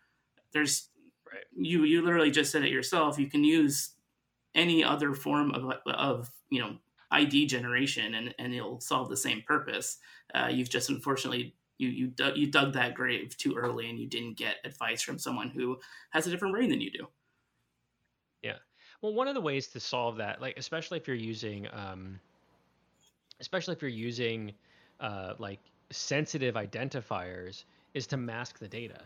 There's 0.54 0.90
right. 1.30 1.44
you 1.56 1.84
you 1.84 2.02
literally 2.02 2.32
just 2.32 2.52
said 2.52 2.64
it 2.64 2.72
yourself. 2.72 3.20
You 3.20 3.30
can 3.30 3.44
use 3.44 3.96
any 4.56 4.84
other 4.84 5.14
form 5.14 5.52
of 5.52 5.74
of 5.88 6.30
you 6.50 6.62
know 6.62 6.78
ID 7.12 7.48
generation 7.48 8.14
and 8.14 8.34
and 8.40 8.54
it'll 8.54 8.80
solve 8.80 9.10
the 9.10 9.18
same 9.18 9.44
purpose. 9.46 9.98
Uh, 10.34 10.48
you've 10.50 10.70
just 10.70 10.90
unfortunately 10.90 11.56
you 11.80 11.90
you 11.90 12.08
dug, 12.08 12.38
you 12.38 12.50
dug 12.50 12.74
that 12.74 12.94
grave 12.94 13.36
too 13.36 13.56
early 13.56 13.90
and 13.90 14.00
you 14.00 14.08
didn't 14.08 14.38
get 14.38 14.58
advice 14.64 15.02
from 15.02 15.18
someone 15.18 15.50
who 15.50 15.78
has 16.12 16.28
a 16.28 16.30
different 16.30 16.54
brain 16.54 16.70
than 16.70 16.82
you 16.82 16.92
do. 16.92 17.08
Yeah. 18.44 18.58
Well, 19.02 19.14
one 19.14 19.28
of 19.28 19.34
the 19.34 19.42
ways 19.42 19.68
to 19.70 19.80
solve 19.80 20.18
that, 20.18 20.40
like 20.40 20.58
especially 20.58 21.00
if 21.00 21.08
you're 21.08 21.18
using, 21.18 21.68
um, 21.74 22.20
especially 23.42 23.74
if 23.74 23.82
you're 23.82 23.90
using, 23.90 24.54
uh, 25.00 25.34
like 25.40 25.60
sensitive 25.92 26.56
identifiers, 26.56 27.64
is 27.94 28.08
to 28.08 28.18
mask 28.18 28.60
the 28.60 28.68
data. 28.68 29.02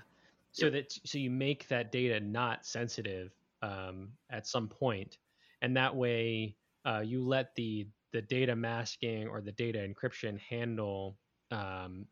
So 0.51 0.65
yep. 0.65 0.73
that 0.73 0.99
so 1.05 1.17
you 1.17 1.29
make 1.29 1.67
that 1.67 1.91
data 1.91 2.19
not 2.19 2.65
sensitive 2.65 3.31
um, 3.61 4.09
at 4.31 4.47
some 4.47 4.67
point. 4.67 5.17
And 5.61 5.75
that 5.77 5.95
way 5.95 6.55
uh, 6.85 7.01
you 7.01 7.23
let 7.23 7.53
the 7.55 7.87
the 8.13 8.21
data 8.21 8.55
masking 8.55 9.27
or 9.27 9.41
the 9.41 9.51
data 9.51 9.79
encryption 9.79 10.39
handle 10.39 11.17
um, 11.51 12.05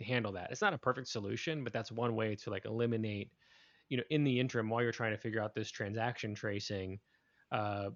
handle 0.00 0.32
that. 0.32 0.50
It's 0.50 0.62
not 0.62 0.74
a 0.74 0.78
perfect 0.78 1.08
solution 1.08 1.64
but 1.64 1.72
that's 1.72 1.90
one 1.90 2.14
way 2.14 2.36
to 2.36 2.50
like 2.50 2.64
eliminate 2.64 3.30
you 3.88 3.96
know 3.96 4.02
in 4.10 4.24
the 4.24 4.38
interim 4.38 4.68
while 4.68 4.82
you're 4.82 4.92
trying 4.92 5.12
to 5.12 5.18
figure 5.18 5.42
out 5.42 5.54
this 5.54 5.70
transaction 5.70 6.34
tracing 6.34 6.98
uh, 7.52 7.90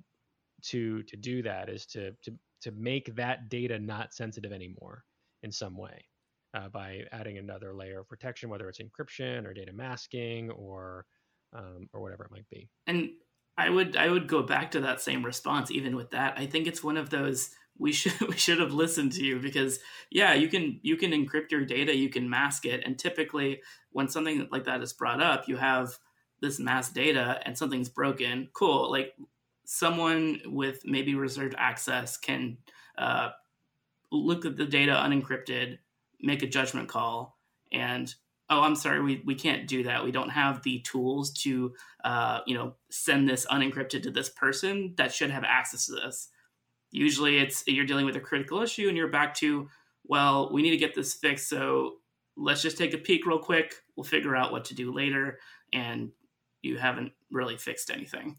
to 0.63 1.03
to 1.05 1.17
do 1.17 1.43
that 1.43 1.69
is 1.69 1.87
to 1.87 2.13
to 2.23 2.33
to 2.61 2.71
make 2.73 3.15
that 3.17 3.49
data 3.49 3.79
not 3.79 4.13
sensitive 4.13 4.53
anymore 4.53 5.05
in 5.43 5.51
some 5.51 5.77
way 5.77 6.05
uh, 6.55 6.69
by 6.69 7.03
adding 7.13 7.39
another 7.39 7.75
layer 7.75 8.01
of 8.01 8.09
protection, 8.09 8.49
whether 8.49 8.69
it's 8.69 8.81
encryption 8.81 9.47
or 9.47 9.55
data 9.55 9.73
masking 9.73 10.51
or 10.51 11.07
um, 11.53 11.89
or 11.93 12.01
whatever 12.01 12.25
it 12.25 12.31
might 12.31 12.49
be. 12.49 12.69
And 12.87 13.11
I 13.59 13.69
would 13.69 13.97
I 13.97 14.09
would 14.09 14.27
go 14.27 14.43
back 14.43 14.71
to 14.73 14.81
that 14.81 15.01
same 15.01 15.25
response 15.25 15.71
even 15.71 15.97
with 15.97 16.11
that. 16.11 16.35
I 16.37 16.47
think 16.47 16.67
it's 16.67 16.85
one 16.85 16.97
of 16.97 17.11
those 17.11 17.51
we 17.79 17.93
should 17.93 18.21
we 18.29 18.37
should 18.37 18.61
have 18.61 18.73
listened 18.73 19.13
to 19.13 19.25
you 19.25 19.39
because 19.39 19.81
yeah, 20.11 20.35
you 20.35 20.49
can 20.49 20.81
you 20.83 20.97
can 20.97 21.13
encrypt 21.13 21.51
your 21.51 21.65
data, 21.65 21.97
you 21.97 22.09
can 22.09 22.29
mask 22.29 22.67
it, 22.67 22.83
and 22.85 22.99
typically 22.99 23.61
when 23.93 24.09
something 24.09 24.49
like 24.51 24.65
that 24.65 24.83
is 24.83 24.93
brought 24.93 25.23
up, 25.23 25.49
you 25.49 25.57
have 25.57 25.99
this 26.41 26.59
mass 26.59 26.91
data 26.91 27.41
and 27.45 27.57
something's 27.57 27.89
broken. 27.89 28.49
Cool, 28.53 28.91
like 28.91 29.15
someone 29.65 30.41
with 30.47 30.81
maybe 30.85 31.15
reserved 31.15 31.55
access 31.59 32.17
can 32.17 32.57
uh, 32.99 33.31
look 34.11 34.45
at 34.45 34.57
the 34.57 34.65
data 34.65 34.93
unencrypted 34.93 35.79
make 36.23 36.43
a 36.43 36.47
judgment 36.47 36.89
call 36.89 37.39
and 37.73 38.15
oh 38.51 38.61
i'm 38.63 38.77
sorry 38.77 39.01
we, 39.01 39.23
we 39.25 39.35
can't 39.35 39.67
do 39.67 39.83
that. 39.85 40.05
We 40.05 40.13
don't 40.13 40.31
have 40.31 40.63
the 40.63 40.81
tools 40.81 41.33
to 41.43 41.73
uh, 42.05 42.41
you 42.47 42.55
know 42.55 42.75
send 42.91 43.29
this 43.29 43.47
unencrypted 43.47 44.03
to 44.03 44.11
this 44.11 44.29
person 44.29 44.95
that 44.97 45.13
should 45.15 45.31
have 45.31 45.45
access 45.45 45.87
to 45.87 45.93
this. 45.93 46.29
Usually 46.91 47.39
it's 47.39 47.65
you're 47.67 47.87
dealing 47.87 48.07
with 48.07 48.17
a 48.17 48.21
critical 48.21 48.61
issue 48.63 48.89
and 48.89 48.97
you're 48.97 49.09
back 49.09 49.35
to 49.37 49.69
well 50.05 50.53
we 50.53 50.63
need 50.63 50.71
to 50.71 50.77
get 50.77 50.95
this 50.95 51.15
fixed 51.15 51.49
so 51.49 51.95
let's 52.37 52.63
just 52.63 52.79
take 52.79 52.95
a 52.95 52.99
peek 52.99 53.27
real 53.27 53.39
quick. 53.39 53.75
We'll 53.97 54.05
figure 54.05 54.35
out 54.35 54.53
what 54.53 54.65
to 54.67 54.75
do 54.75 54.93
later. 54.93 55.39
And 55.73 56.11
you 56.63 56.79
haven't 56.79 57.13
really 57.31 57.57
fixed 57.57 57.91
anything 57.91 58.39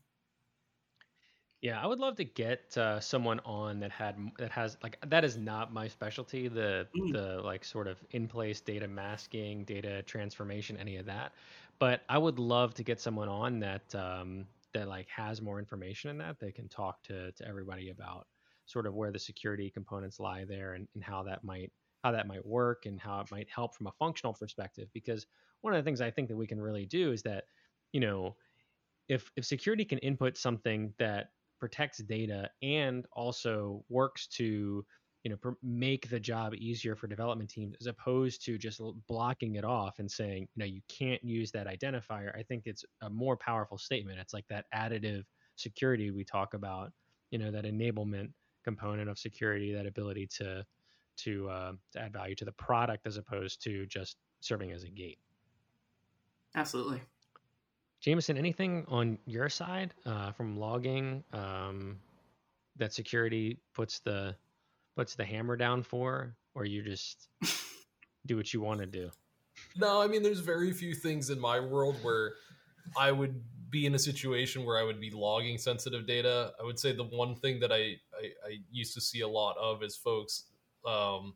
yeah, 1.61 1.79
I 1.79 1.85
would 1.85 1.99
love 1.99 2.15
to 2.15 2.23
get 2.23 2.75
uh, 2.75 2.99
someone 2.99 3.39
on 3.45 3.79
that 3.81 3.91
had 3.91 4.17
that 4.39 4.51
has 4.51 4.77
like 4.81 4.97
that 5.07 5.23
is 5.23 5.37
not 5.37 5.71
my 5.71 5.87
specialty. 5.87 6.47
The 6.47 6.87
mm. 6.97 7.13
the 7.13 7.39
like 7.43 7.63
sort 7.63 7.87
of 7.87 8.03
in 8.11 8.27
place 8.27 8.61
data 8.61 8.87
masking, 8.87 9.63
data 9.65 10.01
transformation, 10.01 10.75
any 10.77 10.97
of 10.97 11.05
that. 11.05 11.33
But 11.77 12.01
I 12.09 12.17
would 12.17 12.39
love 12.39 12.73
to 12.75 12.83
get 12.83 12.99
someone 12.99 13.29
on 13.29 13.59
that 13.59 13.93
um, 13.93 14.47
that 14.73 14.87
like 14.87 15.07
has 15.09 15.39
more 15.39 15.59
information 15.59 16.09
in 16.09 16.17
that. 16.17 16.39
They 16.39 16.51
can 16.51 16.67
talk 16.67 17.03
to 17.03 17.31
to 17.31 17.47
everybody 17.47 17.91
about 17.91 18.25
sort 18.65 18.87
of 18.87 18.95
where 18.95 19.11
the 19.11 19.19
security 19.19 19.69
components 19.69 20.19
lie 20.19 20.45
there 20.45 20.73
and, 20.73 20.87
and 20.95 21.03
how 21.03 21.21
that 21.23 21.43
might 21.43 21.71
how 22.03 22.11
that 22.11 22.25
might 22.25 22.43
work 22.43 22.87
and 22.87 22.99
how 22.99 23.19
it 23.19 23.29
might 23.29 23.47
help 23.53 23.75
from 23.75 23.85
a 23.85 23.91
functional 23.99 24.33
perspective. 24.33 24.87
Because 24.95 25.27
one 25.61 25.75
of 25.75 25.83
the 25.83 25.87
things 25.87 26.01
I 26.01 26.09
think 26.09 26.27
that 26.29 26.37
we 26.37 26.47
can 26.47 26.59
really 26.59 26.87
do 26.87 27.11
is 27.11 27.21
that 27.21 27.43
you 27.91 27.99
know 27.99 28.35
if 29.07 29.29
if 29.35 29.45
security 29.45 29.85
can 29.85 29.99
input 29.99 30.37
something 30.37 30.91
that 30.97 31.29
protects 31.61 31.99
data 31.99 32.49
and 32.63 33.05
also 33.13 33.85
works 33.87 34.25
to 34.25 34.83
you 35.23 35.29
know 35.29 35.37
pr- 35.37 35.51
make 35.61 36.09
the 36.09 36.19
job 36.19 36.55
easier 36.55 36.95
for 36.95 37.05
development 37.05 37.49
teams 37.49 37.75
as 37.79 37.85
opposed 37.85 38.43
to 38.43 38.57
just 38.57 38.81
blocking 39.07 39.55
it 39.55 39.63
off 39.63 39.99
and 39.99 40.09
saying 40.09 40.47
you 40.55 40.59
know 40.59 40.65
you 40.65 40.81
can't 40.89 41.23
use 41.23 41.51
that 41.51 41.67
identifier. 41.67 42.35
I 42.37 42.41
think 42.41 42.63
it's 42.65 42.83
a 43.03 43.09
more 43.09 43.37
powerful 43.37 43.77
statement. 43.77 44.19
It's 44.19 44.33
like 44.33 44.47
that 44.49 44.65
additive 44.75 45.23
security 45.55 46.09
we 46.09 46.25
talk 46.25 46.55
about 46.55 46.91
you 47.29 47.37
know 47.37 47.51
that 47.51 47.63
enablement 47.63 48.31
component 48.65 49.07
of 49.07 49.19
security 49.19 49.71
that 49.71 49.85
ability 49.85 50.27
to 50.39 50.65
to 51.17 51.47
uh, 51.47 51.73
to 51.93 52.01
add 52.01 52.11
value 52.11 52.35
to 52.35 52.45
the 52.45 52.51
product 52.53 53.05
as 53.05 53.17
opposed 53.17 53.61
to 53.63 53.85
just 53.85 54.17
serving 54.39 54.71
as 54.71 54.83
a 54.83 54.89
gate. 54.89 55.19
Absolutely 56.55 57.01
Jameson, 58.01 58.37
anything 58.37 58.83
on 58.87 59.17
your 59.25 59.47
side 59.47 59.93
uh, 60.05 60.31
from 60.31 60.57
logging 60.57 61.23
um, 61.33 61.99
that 62.77 62.93
security 62.93 63.59
puts 63.73 63.99
the 63.99 64.35
puts 64.95 65.15
the 65.15 65.23
hammer 65.23 65.55
down 65.55 65.83
for, 65.83 66.35
or 66.55 66.65
you 66.65 66.81
just 66.81 67.29
do 68.25 68.35
what 68.35 68.53
you 68.53 68.59
want 68.59 68.79
to 68.79 68.87
do? 68.87 69.09
No, 69.77 70.01
I 70.01 70.07
mean, 70.07 70.23
there's 70.23 70.39
very 70.39 70.73
few 70.73 70.95
things 70.95 71.29
in 71.29 71.39
my 71.39 71.59
world 71.59 71.95
where 72.01 72.33
I 72.97 73.11
would 73.11 73.41
be 73.69 73.85
in 73.85 73.95
a 73.95 73.99
situation 73.99 74.65
where 74.65 74.77
I 74.77 74.83
would 74.83 74.99
be 74.99 75.11
logging 75.11 75.57
sensitive 75.57 76.07
data. 76.07 76.53
I 76.59 76.63
would 76.63 76.79
say 76.79 76.93
the 76.93 77.05
one 77.05 77.35
thing 77.35 77.59
that 77.61 77.71
I, 77.71 77.95
I, 78.13 78.31
I 78.45 78.57
used 78.71 78.93
to 78.95 79.01
see 79.01 79.21
a 79.21 79.27
lot 79.27 79.55
of 79.57 79.83
is 79.83 79.95
folks 79.95 80.45
um, 80.85 81.35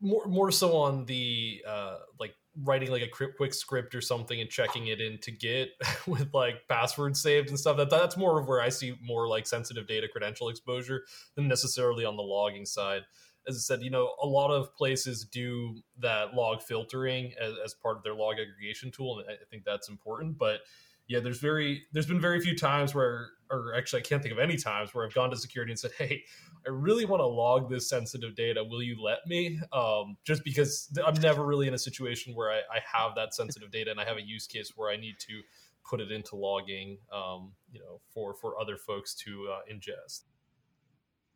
more 0.00 0.26
more 0.26 0.50
so 0.50 0.76
on 0.76 1.04
the 1.04 1.62
uh, 1.66 1.98
like 2.18 2.34
writing 2.62 2.90
like 2.90 3.02
a 3.02 3.08
quick 3.08 3.52
script 3.52 3.94
or 3.94 4.00
something 4.00 4.40
and 4.40 4.48
checking 4.48 4.86
it 4.86 5.00
in 5.00 5.18
to 5.18 5.30
Git 5.30 5.70
with 6.06 6.32
like 6.32 6.66
passwords 6.68 7.20
saved 7.20 7.48
and 7.48 7.58
stuff. 7.58 7.76
That 7.76 7.90
that's 7.90 8.16
more 8.16 8.40
of 8.40 8.48
where 8.48 8.60
I 8.60 8.68
see 8.68 8.96
more 9.02 9.28
like 9.28 9.46
sensitive 9.46 9.86
data 9.86 10.08
credential 10.10 10.48
exposure 10.48 11.04
than 11.34 11.48
necessarily 11.48 12.04
on 12.04 12.16
the 12.16 12.22
logging 12.22 12.66
side. 12.66 13.02
As 13.48 13.56
I 13.56 13.60
said, 13.60 13.82
you 13.82 13.90
know, 13.90 14.12
a 14.22 14.26
lot 14.26 14.50
of 14.50 14.74
places 14.74 15.24
do 15.24 15.80
that 16.00 16.34
log 16.34 16.62
filtering 16.62 17.32
as, 17.40 17.52
as 17.64 17.74
part 17.74 17.96
of 17.96 18.02
their 18.02 18.14
log 18.14 18.36
aggregation 18.40 18.90
tool, 18.90 19.20
and 19.20 19.28
I 19.30 19.34
think 19.50 19.64
that's 19.64 19.88
important. 19.88 20.36
But 20.36 20.60
yeah, 21.08 21.20
there's 21.20 21.38
very 21.38 21.82
there's 21.92 22.06
been 22.06 22.20
very 22.20 22.40
few 22.40 22.56
times 22.56 22.94
where, 22.94 23.28
or 23.50 23.74
actually, 23.76 24.00
I 24.00 24.02
can't 24.02 24.20
think 24.20 24.32
of 24.32 24.40
any 24.40 24.56
times 24.56 24.92
where 24.92 25.06
I've 25.06 25.14
gone 25.14 25.30
to 25.30 25.36
security 25.36 25.70
and 25.70 25.78
said, 25.78 25.92
"Hey, 25.96 26.24
I 26.66 26.70
really 26.70 27.04
want 27.04 27.20
to 27.20 27.26
log 27.26 27.70
this 27.70 27.88
sensitive 27.88 28.34
data. 28.34 28.64
Will 28.64 28.82
you 28.82 29.00
let 29.02 29.18
me?" 29.26 29.60
Um, 29.72 30.16
just 30.24 30.42
because 30.44 30.88
I'm 31.06 31.14
never 31.20 31.44
really 31.46 31.68
in 31.68 31.74
a 31.74 31.78
situation 31.78 32.34
where 32.34 32.50
I, 32.50 32.56
I, 32.58 32.80
have 32.92 33.14
that 33.16 33.34
sensitive 33.34 33.70
data 33.70 33.90
and 33.90 34.00
I 34.00 34.04
have 34.04 34.16
a 34.16 34.22
use 34.22 34.46
case 34.46 34.72
where 34.76 34.90
I 34.90 34.96
need 34.96 35.16
to 35.20 35.40
put 35.88 36.00
it 36.00 36.10
into 36.10 36.34
logging, 36.36 36.98
um, 37.12 37.52
you 37.72 37.80
know, 37.80 38.00
for 38.12 38.34
for 38.34 38.60
other 38.60 38.76
folks 38.76 39.14
to 39.24 39.48
uh, 39.52 39.72
ingest. 39.72 40.22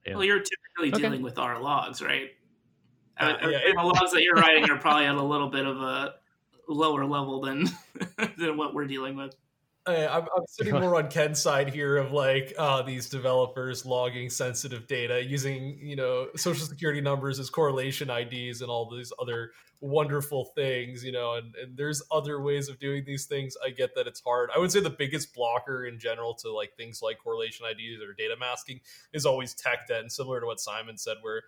Yeah. 0.06 0.14
Well, 0.14 0.24
you're 0.24 0.40
typically 0.40 0.92
Okay. 0.92 1.02
dealing 1.02 1.22
with 1.22 1.38
our 1.38 1.60
logs, 1.60 2.02
right? 2.02 2.30
I 3.16 3.24
Uh, 3.24 3.32
would- 3.32 3.44
I 3.44 3.50
yeah, 3.50 3.58
think 3.64 3.76
the 3.78 3.84
logs 3.84 4.12
that 4.12 4.22
you're 4.22 4.34
writing 4.34 4.68
are 4.70 4.78
probably 4.78 5.06
at 5.06 5.14
a 5.14 5.22
little 5.22 5.48
bit 5.48 5.66
of 5.66 5.76
a 5.80 6.14
lower 6.68 7.04
level 7.04 7.40
than 7.40 7.66
than 8.38 8.56
what 8.56 8.74
we're 8.74 8.86
dealing 8.86 9.16
with. 9.16 9.34
I, 9.86 10.06
I'm, 10.06 10.22
I'm 10.22 10.44
sitting 10.48 10.74
more 10.74 10.96
on 10.96 11.08
Ken's 11.08 11.40
side 11.40 11.70
here 11.70 11.96
of 11.96 12.12
like 12.12 12.54
uh, 12.58 12.82
these 12.82 13.08
developers 13.08 13.86
logging 13.86 14.30
sensitive 14.30 14.86
data 14.86 15.24
using 15.24 15.78
you 15.82 15.96
know 15.96 16.28
social 16.36 16.66
security 16.66 17.00
numbers 17.00 17.38
as 17.38 17.50
correlation 17.50 18.10
IDs 18.10 18.60
and 18.60 18.70
all 18.70 18.90
these 18.90 19.12
other 19.20 19.52
wonderful 19.82 20.44
things 20.54 21.02
you 21.02 21.10
know 21.10 21.36
and, 21.36 21.54
and 21.56 21.74
there's 21.74 22.02
other 22.12 22.42
ways 22.42 22.68
of 22.68 22.78
doing 22.78 23.04
these 23.06 23.24
things. 23.26 23.56
I 23.64 23.70
get 23.70 23.94
that 23.94 24.06
it's 24.06 24.20
hard. 24.20 24.50
I 24.54 24.58
would 24.58 24.70
say 24.70 24.80
the 24.80 24.90
biggest 24.90 25.34
blocker 25.34 25.86
in 25.86 25.98
general 25.98 26.34
to 26.34 26.52
like 26.52 26.74
things 26.76 27.00
like 27.02 27.18
correlation 27.18 27.66
IDs 27.66 28.02
or 28.02 28.12
data 28.12 28.36
masking 28.38 28.80
is 29.12 29.24
always 29.24 29.54
tech 29.54 29.88
debt 29.88 30.00
and 30.00 30.12
similar 30.12 30.40
to 30.40 30.46
what 30.46 30.60
Simon 30.60 30.98
said 30.98 31.16
where 31.22 31.42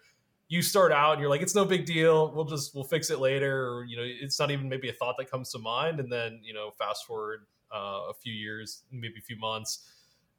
you 0.49 0.61
start 0.61 0.93
out 0.93 1.13
and 1.13 1.21
you're 1.21 1.31
like 1.31 1.43
it's 1.43 1.55
no 1.55 1.65
big 1.65 1.85
deal. 1.85 2.33
We'll 2.35 2.45
just 2.45 2.75
we'll 2.75 2.85
fix 2.85 3.11
it 3.11 3.19
later 3.19 3.69
or 3.69 3.85
you 3.85 3.97
know 3.97 4.05
it's 4.05 4.41
not 4.41 4.51
even 4.51 4.69
maybe 4.69 4.89
a 4.89 4.93
thought 4.93 5.17
that 5.19 5.31
comes 5.31 5.51
to 5.53 5.59
mind 5.59 6.01
and 6.01 6.11
then 6.11 6.41
you 6.43 6.55
know 6.55 6.71
fast 6.71 7.07
forward 7.07 7.41
uh, 7.75 8.11
a 8.11 8.15
few 8.15 8.33
years, 8.33 8.83
maybe 8.91 9.15
a 9.19 9.23
few 9.23 9.37
months. 9.37 9.91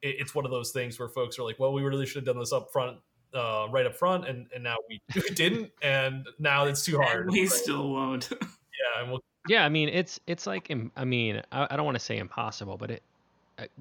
It, 0.02 0.16
it's 0.20 0.36
one 0.36 0.46
of 0.46 0.52
those 0.52 0.72
things 0.72 1.00
where 1.00 1.10
folks 1.10 1.38
are 1.40 1.44
like, 1.44 1.60
"Well, 1.60 1.74
we 1.74 1.82
really 1.82 2.06
should 2.06 2.18
have 2.18 2.26
done 2.26 2.40
this 2.40 2.54
up 2.54 2.72
front, 2.72 2.98
uh, 3.34 3.68
right 3.72 3.86
up 3.86 3.96
front, 3.96 4.28
and, 4.28 4.48
and 4.54 4.64
now 4.64 4.78
we 4.90 5.02
didn't, 5.36 5.72
and 5.82 6.28
now 6.40 6.66
it's 6.66 6.84
too 6.84 6.98
hard." 6.98 7.26
And 7.26 7.32
we 7.32 7.42
Right. 7.42 7.50
still 7.50 7.90
won't. 7.92 8.30
yeah, 8.42 9.02
and 9.02 9.12
we'll, 9.12 9.20
Yeah, 9.48 9.66
I 9.66 9.70
mean 9.70 9.90
it's 9.90 10.20
it's 10.28 10.48
like 10.48 10.72
I 10.96 11.06
mean 11.06 11.42
I, 11.52 11.68
I 11.72 11.76
don't 11.76 11.86
want 11.86 11.96
to 11.96 12.04
say 12.04 12.18
impossible, 12.18 12.78
but 12.78 12.92
it 12.92 13.04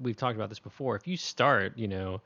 we've 0.01 0.17
talked 0.17 0.35
about 0.35 0.49
this 0.49 0.59
before. 0.59 0.95
If 0.95 1.07
you 1.07 1.17
start, 1.17 1.77
you 1.77 1.87
know, 1.87 2.21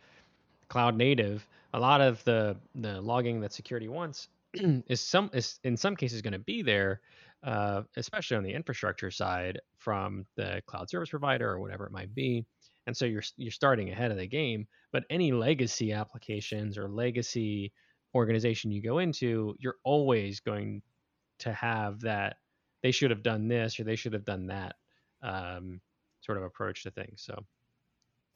cloud 0.70 0.96
native, 0.96 1.48
a 1.74 1.80
lot 1.80 2.02
of 2.02 2.24
the 2.24 2.58
the 2.76 3.02
logging 3.02 3.40
that 3.42 3.54
security 3.54 3.88
wants 3.88 4.30
is 4.54 5.02
some 5.02 5.30
is 5.34 5.60
in 5.64 5.78
some 5.78 5.96
cases 5.96 6.22
going 6.22 6.34
to 6.34 6.40
be 6.40 6.62
there, 6.62 7.02
uh, 7.44 7.84
especially 7.96 8.38
on 8.38 8.44
the 8.44 8.54
infrastructure 8.54 9.12
side 9.12 9.60
from 9.78 10.26
the 10.36 10.62
cloud 10.68 10.90
service 10.90 11.10
provider 11.10 11.50
or 11.50 11.60
whatever 11.60 11.86
it 11.86 11.92
might 11.92 12.14
be. 12.14 12.46
And 12.88 12.96
so 12.96 13.06
you're 13.06 13.24
you're 13.36 13.52
starting 13.52 13.90
ahead 13.92 14.12
of 14.12 14.18
the 14.18 14.28
game. 14.28 14.68
But 14.92 15.04
any 15.10 15.32
legacy 15.32 15.92
applications 15.92 16.78
or 16.78 16.88
legacy 16.90 17.74
organization 18.16 18.72
you 18.72 18.82
go 18.82 19.00
into, 19.00 19.56
you're 19.60 19.76
always 19.84 20.40
going 20.40 20.82
to 21.40 21.54
have 21.54 22.00
that 22.02 22.38
they 22.82 22.92
should 22.92 23.12
have 23.12 23.24
done 23.24 23.48
this 23.48 23.80
or 23.80 23.84
they 23.84 23.96
should 23.96 24.14
have 24.14 24.26
done 24.26 24.48
that 24.48 24.76
um, 25.22 25.82
sort 26.22 26.38
of 26.38 26.44
approach 26.46 26.84
to 26.84 26.92
things. 26.92 27.22
So 27.24 27.46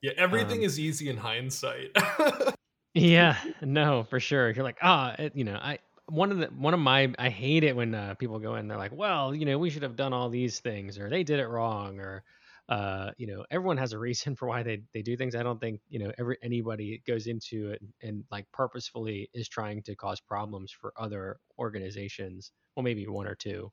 yeah, 0.02 0.12
everything 0.18 0.60
Um, 0.60 0.66
is 0.66 0.80
easy 0.80 1.10
in 1.10 1.18
hindsight. 1.18 1.96
yeah, 2.94 3.38
no, 3.62 4.04
for 4.04 4.20
sure. 4.20 4.50
You're 4.50 4.64
like, 4.64 4.80
ah, 4.82 5.16
it, 5.18 5.36
you 5.36 5.44
know, 5.44 5.56
I 5.56 5.80
one 6.08 6.32
of 6.32 6.38
the 6.40 6.48
one 6.48 6.74
of 6.74 6.80
my 6.80 7.14
I 7.18 7.30
hate 7.30 7.64
it 7.64 7.76
when 7.76 7.96
uh, 7.96 8.16
people 8.16 8.40
go 8.40 8.56
in. 8.56 8.68
They're 8.68 8.78
like, 8.78 8.94
well, 8.94 9.34
you 9.34 9.46
know, 9.46 9.58
we 9.58 9.70
should 9.70 9.84
have 9.84 9.96
done 9.96 10.14
all 10.14 10.30
these 10.30 10.60
things, 10.60 10.98
or 10.98 11.10
they 11.10 11.24
did 11.24 11.40
it 11.40 11.48
wrong, 11.48 12.00
or 12.00 12.24
uh, 12.70 13.12
you 13.18 13.28
know, 13.28 13.46
everyone 13.52 13.78
has 13.78 13.94
a 13.94 14.00
reason 14.00 14.36
for 14.38 14.48
why 14.48 14.64
they 14.64 14.82
they 14.94 15.02
do 15.02 15.18
things. 15.18 15.36
I 15.36 15.44
don't 15.44 15.60
think 15.60 15.82
you 15.90 16.00
know 16.00 16.12
every 16.18 16.38
anybody 16.44 17.02
goes 17.06 17.28
into 17.28 17.72
it 17.72 17.82
and 18.02 18.24
like 18.32 18.52
purposefully 18.52 19.30
is 19.34 19.48
trying 19.50 19.84
to 19.84 19.96
cause 19.96 20.20
problems 20.20 20.72
for 20.72 20.94
other 20.98 21.40
organizations. 21.60 22.52
Well, 22.76 22.84
maybe 22.84 23.08
one 23.08 23.28
or 23.28 23.36
two, 23.36 23.72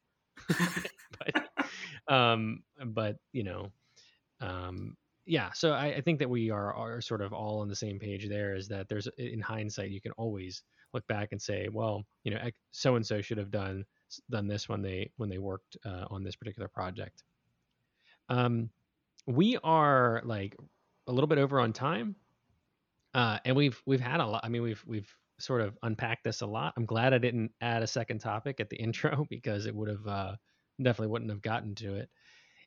but 1.18 2.12
um, 2.12 2.62
but 2.84 3.16
you 3.32 3.44
know, 3.44 3.70
um, 4.40 4.96
yeah. 5.26 5.50
So 5.52 5.72
I, 5.72 5.86
I 5.86 6.00
think 6.00 6.18
that 6.20 6.30
we 6.30 6.50
are 6.50 6.74
are 6.74 7.00
sort 7.00 7.22
of 7.22 7.32
all 7.32 7.60
on 7.60 7.68
the 7.68 7.76
same 7.76 7.98
page. 7.98 8.28
There 8.28 8.54
is 8.54 8.68
that 8.68 8.88
there's 8.88 9.08
in 9.18 9.40
hindsight 9.40 9.90
you 9.90 10.00
can 10.00 10.12
always 10.12 10.62
look 10.92 11.06
back 11.06 11.28
and 11.32 11.40
say, 11.40 11.68
well, 11.70 12.04
you 12.24 12.32
know, 12.32 12.40
so 12.70 12.96
and 12.96 13.06
so 13.06 13.20
should 13.20 13.38
have 13.38 13.50
done 13.50 13.84
done 14.30 14.46
this 14.46 14.68
when 14.68 14.82
they 14.82 15.10
when 15.16 15.28
they 15.28 15.38
worked 15.38 15.76
uh, 15.84 16.04
on 16.10 16.24
this 16.24 16.36
particular 16.36 16.68
project. 16.68 17.22
Um, 18.28 18.70
we 19.26 19.58
are 19.62 20.22
like 20.24 20.56
a 21.06 21.12
little 21.12 21.28
bit 21.28 21.38
over 21.38 21.60
on 21.60 21.72
time, 21.72 22.16
uh, 23.14 23.38
and 23.44 23.56
we've 23.56 23.80
we've 23.86 24.00
had 24.00 24.20
a 24.20 24.26
lot. 24.26 24.44
I 24.44 24.48
mean, 24.48 24.62
we've 24.62 24.82
we've 24.86 25.12
sort 25.38 25.60
of 25.60 25.76
unpacked 25.82 26.24
this 26.24 26.40
a 26.40 26.46
lot. 26.46 26.74
I'm 26.76 26.86
glad 26.86 27.14
I 27.14 27.18
didn't 27.18 27.52
add 27.60 27.82
a 27.82 27.86
second 27.86 28.18
topic 28.18 28.60
at 28.60 28.70
the 28.70 28.76
intro 28.82 29.26
because 29.30 29.66
it 29.66 29.74
would 29.74 29.88
have 29.88 30.06
uh, 30.06 30.36
definitely 30.82 31.08
wouldn't 31.08 31.30
have 31.30 31.42
gotten 31.42 31.74
to 31.76 31.94
it. 31.96 32.08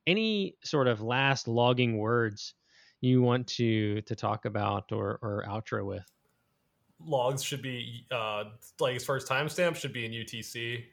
Any 0.08 0.56
sort 0.64 0.88
of 0.88 1.02
last 1.02 1.48
logging 1.48 1.98
words 1.98 2.54
you 3.02 3.22
want 3.22 3.48
to 3.48 4.02
to 4.04 4.16
talk 4.16 4.46
about 4.46 4.92
or 4.92 5.20
or 5.22 5.46
outro 5.48 5.86
with? 5.86 6.06
Logs 7.06 7.44
should 7.44 7.62
be 7.62 8.06
uh, 8.12 8.46
like 8.80 8.96
as 8.96 9.06
far 9.06 9.16
as 9.16 9.26
timestamps 9.26 9.78
should 9.78 9.94
be 9.94 10.06
in 10.06 10.12
UTC. 10.12 10.84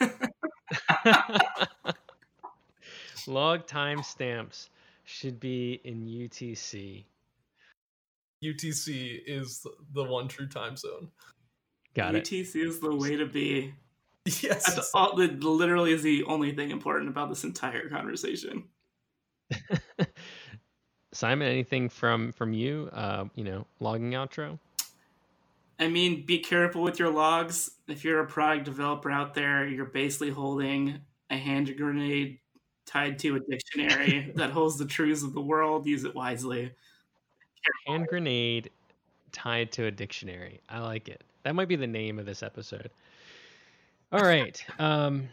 Log 3.26 3.66
timestamps 3.66 4.68
should 5.04 5.40
be 5.40 5.80
in 5.84 6.06
UTC. 6.06 7.04
UTC 8.42 9.20
is 9.26 9.66
the 9.92 10.04
one 10.04 10.28
true 10.28 10.48
time 10.48 10.76
zone. 10.76 11.08
Got 11.94 12.14
it. 12.14 12.24
UTC 12.24 12.56
is 12.56 12.80
the 12.80 12.94
way 12.94 13.16
to 13.16 13.26
be. 13.26 13.74
Yes, 14.26 14.74
That's 14.74 14.90
all, 14.94 15.16
that 15.16 15.42
literally 15.42 15.92
is 15.92 16.02
the 16.02 16.24
only 16.24 16.54
thing 16.54 16.70
important 16.70 17.08
about 17.08 17.30
this 17.30 17.44
entire 17.44 17.88
conversation. 17.88 18.64
Simon, 21.12 21.48
anything 21.48 21.88
from 21.88 22.32
from 22.32 22.52
you? 22.52 22.88
Uh, 22.92 23.24
you 23.34 23.44
know, 23.44 23.66
logging 23.80 24.12
outro. 24.12 24.58
I 25.80 25.88
mean, 25.88 26.26
be 26.26 26.38
careful 26.38 26.82
with 26.82 26.98
your 26.98 27.10
logs. 27.10 27.70
If 27.88 28.04
you're 28.04 28.20
a 28.20 28.26
product 28.26 28.66
developer 28.66 29.10
out 29.10 29.32
there, 29.32 29.66
you're 29.66 29.86
basically 29.86 30.28
holding 30.28 31.00
a 31.30 31.38
hand 31.38 31.74
grenade 31.74 32.38
tied 32.84 33.18
to 33.20 33.36
a 33.36 33.40
dictionary 33.40 34.30
that 34.36 34.50
holds 34.50 34.76
the 34.76 34.84
truths 34.84 35.22
of 35.22 35.32
the 35.32 35.40
world. 35.40 35.86
Use 35.86 36.04
it 36.04 36.14
wisely. 36.14 36.70
Hand 37.86 38.08
grenade 38.08 38.70
tied 39.32 39.72
to 39.72 39.86
a 39.86 39.90
dictionary. 39.90 40.60
I 40.68 40.80
like 40.80 41.08
it. 41.08 41.24
That 41.44 41.54
might 41.54 41.68
be 41.68 41.76
the 41.76 41.86
name 41.86 42.18
of 42.18 42.26
this 42.26 42.42
episode. 42.42 42.90
All 44.12 44.20
right. 44.20 44.62
Um, 44.78 45.28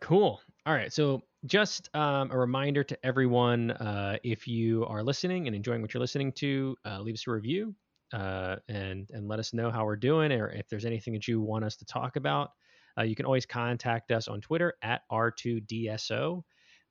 cool. 0.00 0.40
All 0.66 0.74
right. 0.74 0.92
So 0.92 1.22
just 1.44 1.94
um, 1.94 2.30
a 2.32 2.38
reminder 2.38 2.82
to 2.82 3.06
everyone: 3.06 3.70
uh, 3.70 4.16
if 4.24 4.48
you 4.48 4.84
are 4.86 5.02
listening 5.02 5.46
and 5.46 5.54
enjoying 5.54 5.80
what 5.80 5.94
you're 5.94 6.00
listening 6.00 6.32
to, 6.32 6.76
uh, 6.84 7.00
leave 7.00 7.14
us 7.14 7.26
a 7.28 7.30
review 7.30 7.74
uh, 8.12 8.56
and 8.68 9.08
and 9.12 9.28
let 9.28 9.38
us 9.38 9.52
know 9.52 9.70
how 9.70 9.84
we're 9.84 9.96
doing, 9.96 10.32
or 10.32 10.48
if 10.48 10.68
there's 10.68 10.84
anything 10.84 11.14
that 11.14 11.28
you 11.28 11.40
want 11.40 11.64
us 11.64 11.76
to 11.76 11.84
talk 11.84 12.16
about. 12.16 12.50
Uh, 12.98 13.02
you 13.02 13.14
can 13.14 13.26
always 13.26 13.44
contact 13.44 14.10
us 14.10 14.26
on 14.26 14.40
Twitter 14.40 14.74
at 14.82 15.02
R2DSO. 15.12 16.42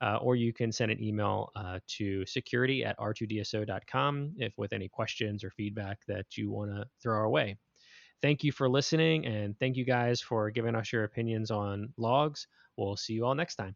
Uh, 0.01 0.17
or 0.17 0.35
you 0.35 0.51
can 0.51 0.73
send 0.73 0.91
an 0.91 1.01
email 1.01 1.49
uh, 1.55 1.79
to 1.87 2.25
security 2.25 2.83
at 2.83 2.99
r2dso.com 2.99 4.33
if 4.37 4.53
with 4.57 4.73
any 4.73 4.89
questions 4.89 5.41
or 5.41 5.49
feedback 5.51 5.99
that 6.05 6.25
you 6.35 6.51
want 6.51 6.69
to 6.69 6.83
throw 7.01 7.15
our 7.15 7.29
way. 7.29 7.55
Thank 8.21 8.43
you 8.43 8.51
for 8.51 8.67
listening, 8.67 9.25
and 9.25 9.57
thank 9.57 9.77
you 9.77 9.85
guys 9.85 10.19
for 10.19 10.51
giving 10.51 10.75
us 10.75 10.91
your 10.91 11.05
opinions 11.05 11.49
on 11.49 11.93
logs. 11.97 12.47
We'll 12.75 12.97
see 12.97 13.13
you 13.13 13.25
all 13.25 13.35
next 13.35 13.55
time. 13.55 13.75